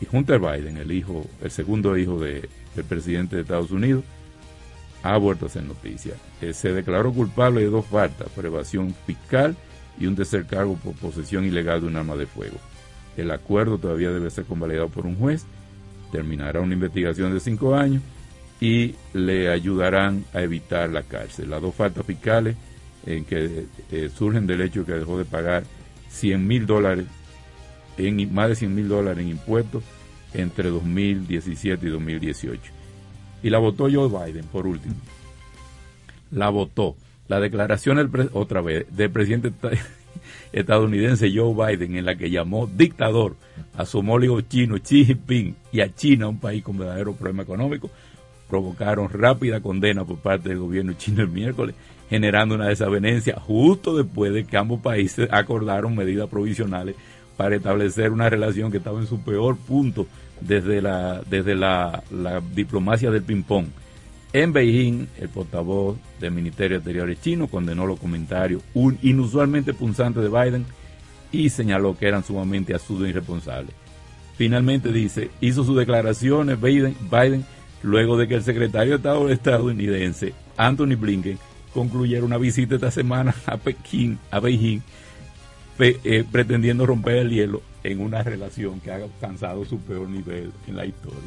[0.00, 2.48] Y Hunter Biden, el hijo, el segundo hijo del
[2.88, 4.04] presidente de Estados Unidos,
[5.02, 6.14] ha vuelto a ser noticia.
[6.40, 9.56] Eh, se declaró culpable de dos faltas, por evasión fiscal
[9.98, 12.56] y un tercer cargo por posesión ilegal de un arma de fuego.
[13.16, 15.44] El acuerdo todavía debe ser convalidado por un juez,
[16.10, 18.02] terminará una investigación de cinco años
[18.60, 21.50] y le ayudarán a evitar la cárcel.
[21.50, 22.56] Las dos faltas fiscales
[23.06, 25.64] en que eh, surgen del hecho que dejó de pagar
[26.08, 27.06] 100 mil dólares,
[27.98, 29.82] en, más de 100 mil dólares en impuestos
[30.32, 32.72] entre 2017 y 2018.
[33.42, 34.94] Y la votó Joe Biden, por último.
[36.30, 36.96] La votó.
[37.28, 39.52] La declaración, otra vez, del presidente
[40.52, 43.36] estadounidense Joe Biden, en la que llamó dictador
[43.76, 47.90] a su homólogo chino Xi Jinping y a China, un país con verdadero problema económico,
[48.48, 51.74] provocaron rápida condena por parte del gobierno chino el miércoles,
[52.10, 56.94] generando una desavenencia justo después de que ambos países acordaron medidas provisionales
[57.36, 60.06] para establecer una relación que estaba en su peor punto
[60.40, 62.02] desde la, desde la,
[62.54, 63.66] diplomacia del ping-pong.
[64.34, 68.64] En Beijing, el portavoz del Ministerio de Exteriores chino condenó los comentarios
[69.00, 70.66] inusualmente punzantes de Biden
[71.30, 73.72] y señaló que eran sumamente absurdos e irresponsables.
[74.36, 77.44] Finalmente dice, hizo sus declaraciones Biden, Biden
[77.84, 81.38] luego de que el secretario de Estado estadounidense, Anthony Blinken,
[81.72, 84.80] concluyera una visita esta semana a Pekín, a Beijing,
[85.78, 90.76] eh, pretendiendo romper el hielo en una relación que ha alcanzado su peor nivel en
[90.76, 91.20] la historia.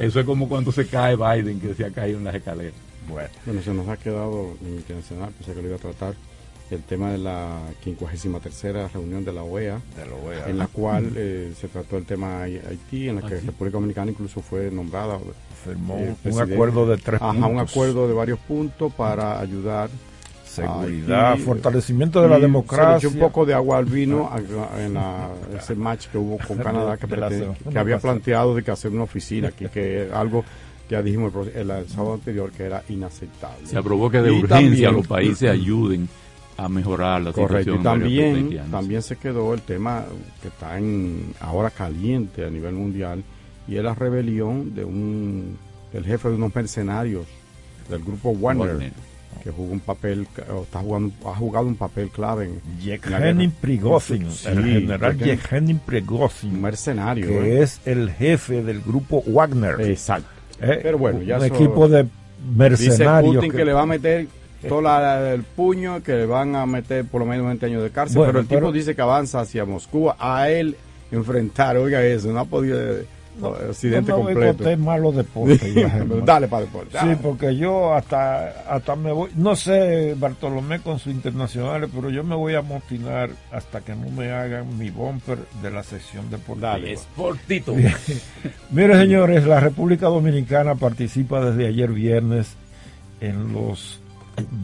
[0.00, 2.74] Eso es como cuando se cae Biden, que se ha caído en las escaleras.
[3.08, 6.14] Bueno, bueno se nos ha quedado intencional, pensé que lo iba a tratar
[6.70, 9.80] el tema de la 53 reunión de la OEA,
[10.46, 14.10] en la cual eh, se trató el tema Haití, en la que la República Dominicana
[14.10, 15.18] incluso fue nombrada.
[15.64, 19.90] Firmó un acuerdo de tres ajá, un acuerdo de varios puntos para ayudar
[20.56, 23.08] seguridad, fortalecimiento de la democracia.
[23.08, 24.30] un poco de agua al vino
[24.78, 24.96] en
[25.56, 27.06] ese match que hubo con Canadá que,
[27.70, 30.44] que había planteado de que hacer una oficina aquí, que algo
[30.88, 33.66] que ya dijimos el, sábado anterior que era inaceptable.
[33.66, 36.08] Se aprobó que de urgencia los países ayuden
[36.56, 37.80] a mejorar la situación.
[37.80, 40.04] Y también, también se quedó el tema
[40.40, 43.22] que está en, ahora caliente a nivel mundial
[43.68, 45.58] y es la rebelión de un
[45.92, 47.26] del jefe de unos mercenarios
[47.88, 48.92] del grupo Warner,
[49.42, 50.26] que jugó un papel
[50.62, 57.26] está jugando ha jugado un papel clave en Yevgeny Prigozhin el general Yevgeny Prigozhin mercenario
[57.26, 57.62] que ¿eh?
[57.62, 60.28] es el jefe del grupo Wagner exacto
[60.60, 60.80] ¿Eh?
[60.82, 62.06] pero bueno ya un equipo de
[62.54, 64.26] mercenarios dice Putin que le va a meter
[64.68, 68.22] todo el puño que le van a meter por lo menos 20 años de cárcel,
[68.26, 70.76] pero el tipo dice que avanza hacia Moscú a él
[71.10, 72.78] enfrentar, oiga eso, no ha podido
[73.38, 74.78] no, accidente no me completo.
[74.78, 75.62] más los deportes.
[76.24, 76.98] dale para deporte.
[76.98, 82.24] Sí, porque yo hasta hasta me voy, no sé Bartolomé con sus internacionales, pero yo
[82.24, 86.70] me voy a motinar hasta que no me hagan mi bumper de la sección deportiva.
[86.70, 87.74] Dale, esportito.
[88.70, 92.56] Mire, señores, la República Dominicana participa desde ayer viernes
[93.20, 94.00] en los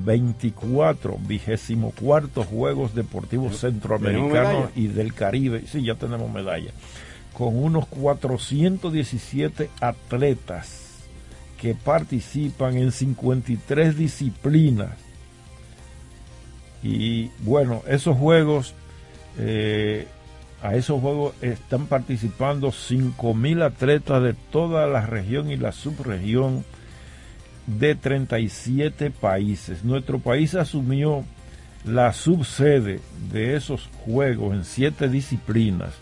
[0.04, 5.64] 24, vigésimo cuarto Juegos Deportivos Centroamericanos y del Caribe.
[5.66, 6.72] Sí, ya tenemos medalla.
[7.42, 11.00] Con unos 417 atletas
[11.60, 14.92] que participan en 53 disciplinas.
[16.84, 18.74] Y bueno, esos juegos,
[19.38, 20.06] eh,
[20.62, 26.64] a esos juegos están participando 5.000 atletas de toda la región y la subregión
[27.66, 29.82] de 37 países.
[29.82, 31.24] Nuestro país asumió
[31.84, 33.00] la subsede
[33.32, 35.92] de esos juegos en siete disciplinas,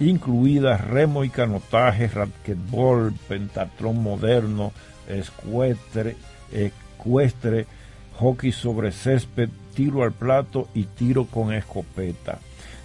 [0.00, 4.72] incluidas remo y canotaje, racquetball, pentatlón moderno,
[5.08, 6.16] escuestre,
[6.52, 7.66] ecuestre,
[8.18, 12.38] hockey sobre césped, tiro al plato y tiro con escopeta.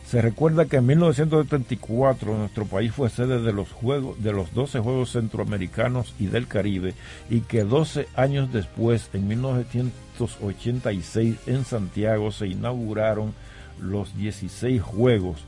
[0.06, 4.80] Se recuerda que en 1974 nuestro país fue sede de los juegos de los 12
[4.80, 6.94] Juegos Centroamericanos y del Caribe
[7.28, 13.34] y que 12 años después, en 1986 en Santiago se inauguraron
[13.82, 15.44] los 16 Juegos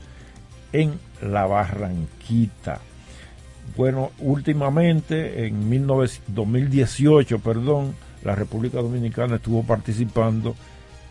[0.73, 2.79] en la Barranquita.
[3.75, 5.87] Bueno, últimamente en
[6.27, 10.55] 2018, perdón, la República Dominicana estuvo participando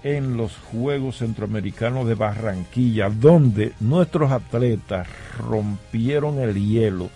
[0.03, 5.09] en los Juegos Centroamericanos de Barranquilla, donde nuestros atletas
[5.39, 7.11] rompieron el hielo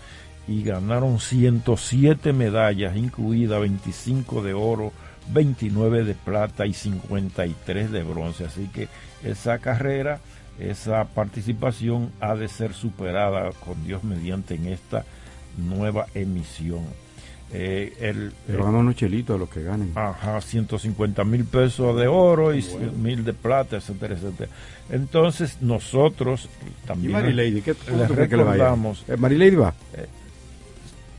[0.48, 4.92] y ganaron 107 medallas, incluida 25 de oro,
[5.32, 8.46] 29 de plata y 53 de bronce.
[8.46, 8.88] Así que
[9.22, 10.18] esa carrera,
[10.60, 15.04] esa participación ha de ser superada con Dios mediante en esta
[15.56, 16.84] nueva emisión.
[17.52, 19.92] Eh, el, Pero ganan unos chelitos a los que ganen.
[19.96, 22.64] Ajá, 150 mil pesos de oro y
[22.96, 24.50] mil de plata, etcétera, etcétera.
[24.88, 26.48] Entonces nosotros
[26.86, 29.04] también ¿Y Lady, ¿qué, les recordamos.
[29.08, 29.74] Eh, Lady va.
[29.94, 30.06] Eh,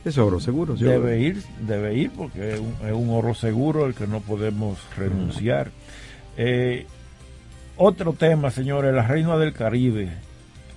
[0.04, 0.74] es oro seguro.
[0.74, 5.70] Debe ir, debe ir porque es un, oro seguro el que no podemos renunciar.
[6.36, 6.86] Eh,
[7.76, 10.10] otro tema, señores, las reinas del Caribe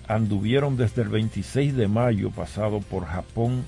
[0.07, 3.63] anduvieron desde el 26 de mayo pasado por Japón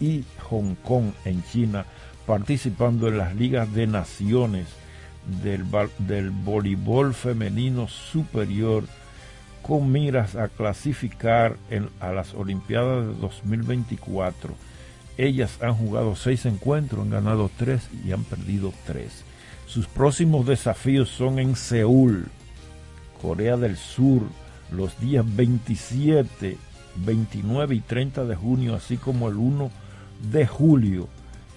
[0.00, 1.84] y Hong Kong en China
[2.26, 4.66] participando en las ligas de naciones
[5.42, 5.64] del,
[5.98, 8.84] del voleibol femenino superior
[9.62, 11.56] con miras a clasificar
[12.00, 14.54] a las Olimpiadas de 2024.
[15.18, 19.24] Ellas han jugado seis encuentros, han ganado tres y han perdido tres.
[19.72, 22.26] Sus próximos desafíos son en Seúl,
[23.22, 24.20] Corea del Sur,
[24.70, 26.58] los días 27,
[26.96, 29.70] 29 y 30 de junio, así como el 1
[30.30, 31.08] de julio.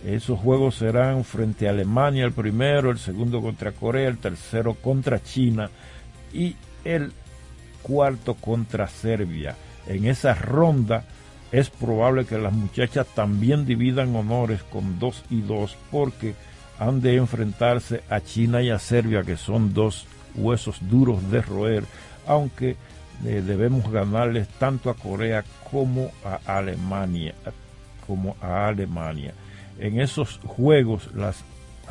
[0.05, 5.21] Esos juegos serán frente a Alemania el primero, el segundo contra Corea, el tercero contra
[5.21, 5.69] China
[6.31, 6.55] y
[6.85, 7.11] el
[7.81, 9.57] cuarto contra Serbia.
[9.87, 11.03] En esa ronda
[11.51, 16.33] es probable que las muchachas también dividan honores con dos y dos porque
[16.79, 21.83] han de enfrentarse a China y a Serbia que son dos huesos duros de roer,
[22.27, 22.75] aunque
[23.25, 27.33] eh, debemos ganarles tanto a Corea como a Alemania,
[28.05, 29.33] como a Alemania.
[29.79, 31.43] En esos juegos las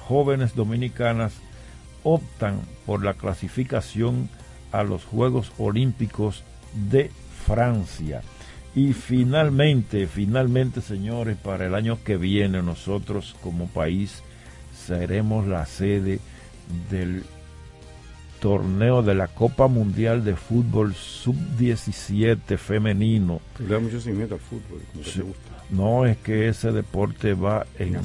[0.08, 1.32] jóvenes dominicanas
[2.02, 4.28] optan por la clasificación
[4.72, 6.44] a los Juegos Olímpicos
[6.90, 7.10] de
[7.46, 8.22] Francia.
[8.74, 14.22] Y finalmente, finalmente, señores, para el año que viene nosotros como país
[14.86, 16.20] seremos la sede
[16.90, 17.24] del
[18.40, 23.40] torneo de la Copa Mundial de Fútbol Sub-17 femenino.
[23.58, 24.82] Le da mucho seguimiento al fútbol,
[25.70, 27.98] No, es que ese deporte va en,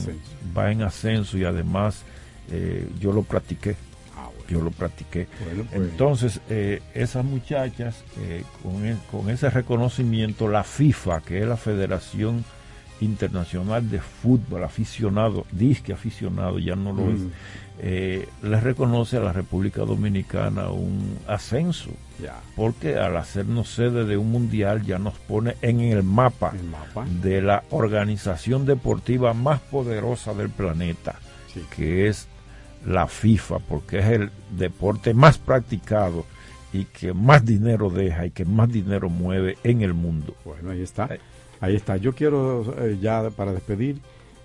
[0.58, 2.04] va en ascenso y además
[2.52, 3.76] eh, yo lo practiqué
[4.50, 5.28] yo lo practiqué.
[5.44, 5.68] Pues.
[5.74, 8.44] Entonces, eh, esas muchachas, eh,
[9.12, 12.44] con, ese reconocimiento, la FIFA, que es la Federación
[13.02, 17.32] Internacional de Fútbol Aficionado, disque aficionado, ya no lo es, mm.
[17.80, 21.92] eh, les reconoce a la República Dominicana un ascenso.
[22.56, 26.54] Porque al hacernos sede de un mundial ya nos pone en el mapa,
[27.22, 31.16] de la organización deportiva más poderosa del planeta,
[31.76, 32.28] que es
[32.86, 36.26] la FIFA, porque es el deporte más practicado
[36.72, 40.36] y que más dinero deja y que más dinero mueve en el mundo.
[40.46, 41.10] Bueno, ahí está.
[41.62, 41.98] Ahí está.
[41.98, 43.98] Yo quiero eh, ya para despedir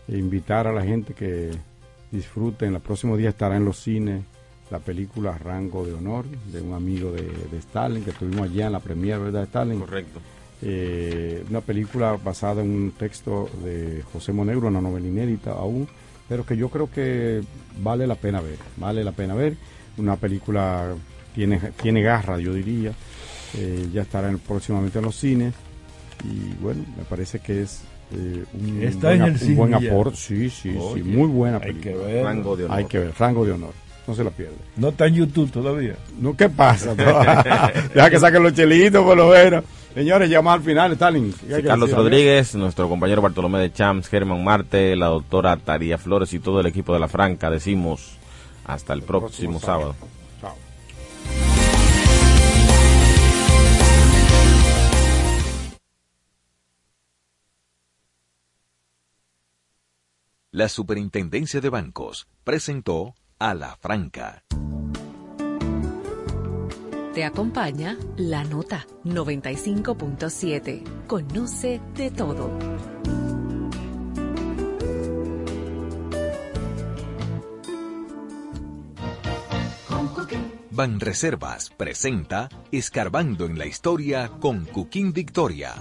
[0.09, 1.51] invitar a la gente que
[2.11, 2.75] disfruten.
[2.75, 4.23] El próximo día estará en los cines
[4.71, 8.81] la película Rango de Honor de un amigo de, Stalin que tuvimos allá en la
[8.81, 9.81] premiere, ¿verdad, Stalin?
[9.81, 10.21] Correcto.
[10.63, 15.87] Eh, una película basada en un texto de José Monegro, una novela inédita aún
[16.29, 17.43] pero que yo creo que
[17.81, 19.57] vale la pena ver, vale la pena ver.
[19.99, 20.95] Una película
[21.35, 22.93] tiene, tiene garra, yo diría.
[23.57, 25.55] Eh, ya estará próximamente en los cines.
[26.23, 27.83] Y bueno, me parece que es
[28.13, 30.17] eh, un, buen, buen aporte.
[30.17, 31.95] Sí, sí, sí, muy buena película.
[31.95, 32.25] Hay que ver.
[32.25, 32.79] Rango de honor.
[32.79, 33.73] Hay que ver, rango de honor.
[34.07, 34.57] No se la pierde.
[34.77, 35.97] No está en YouTube todavía.
[36.21, 36.95] No, ¿qué pasa?
[37.95, 39.65] Deja que saquen los chelitos por lo menos.
[39.95, 41.33] Señores, llegamos al final, Stalin.
[41.65, 46.61] Carlos Rodríguez, nuestro compañero Bartolomé de Champs, Germán Marte, la doctora Taría Flores y todo
[46.61, 48.19] el equipo de La Franca, decimos
[48.67, 49.95] hasta el, próximo, sábado.
[60.55, 64.45] La Superintendencia de Bancos presentó a La Franca.
[67.13, 71.07] Te acompaña la nota 95.7.
[71.09, 72.57] Conoce de todo.
[80.71, 85.75] Banreservas presenta Escarbando en la Historia con Cuquín Victoria.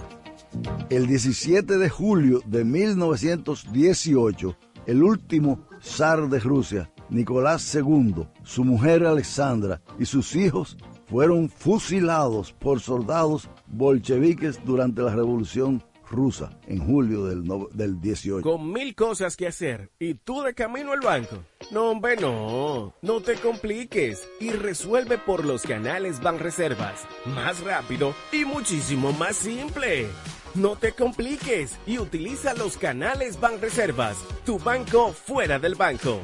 [0.90, 4.56] El 17 de julio de 1918,
[4.86, 10.76] el último zar de Rusia, Nicolás II, su mujer Alexandra y sus hijos
[11.06, 18.42] fueron fusilados por soldados bolcheviques durante la Revolución rusa en julio del, del 18.
[18.42, 21.38] Con mil cosas que hacer y tú de camino al banco.
[21.70, 22.94] No, hombre, no.
[23.02, 27.06] No te compliques y resuelve por los canales Banreservas.
[27.26, 30.06] Más rápido y muchísimo más simple.
[30.54, 34.16] No te compliques y utiliza los canales Banreservas,
[34.46, 36.20] tu banco fuera del banco.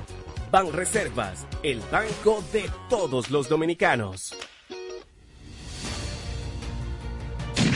[0.52, 4.36] Banreservas, el banco de todos los dominicanos.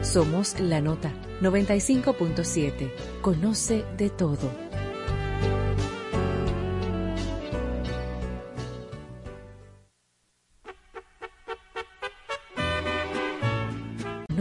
[0.02, 2.90] Somos La Nota 95.7.
[3.22, 4.73] Conoce de todo.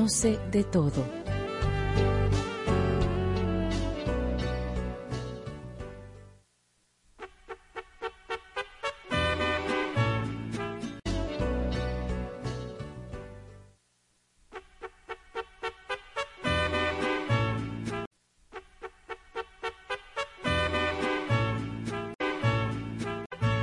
[0.03, 1.22] Conoce de todo.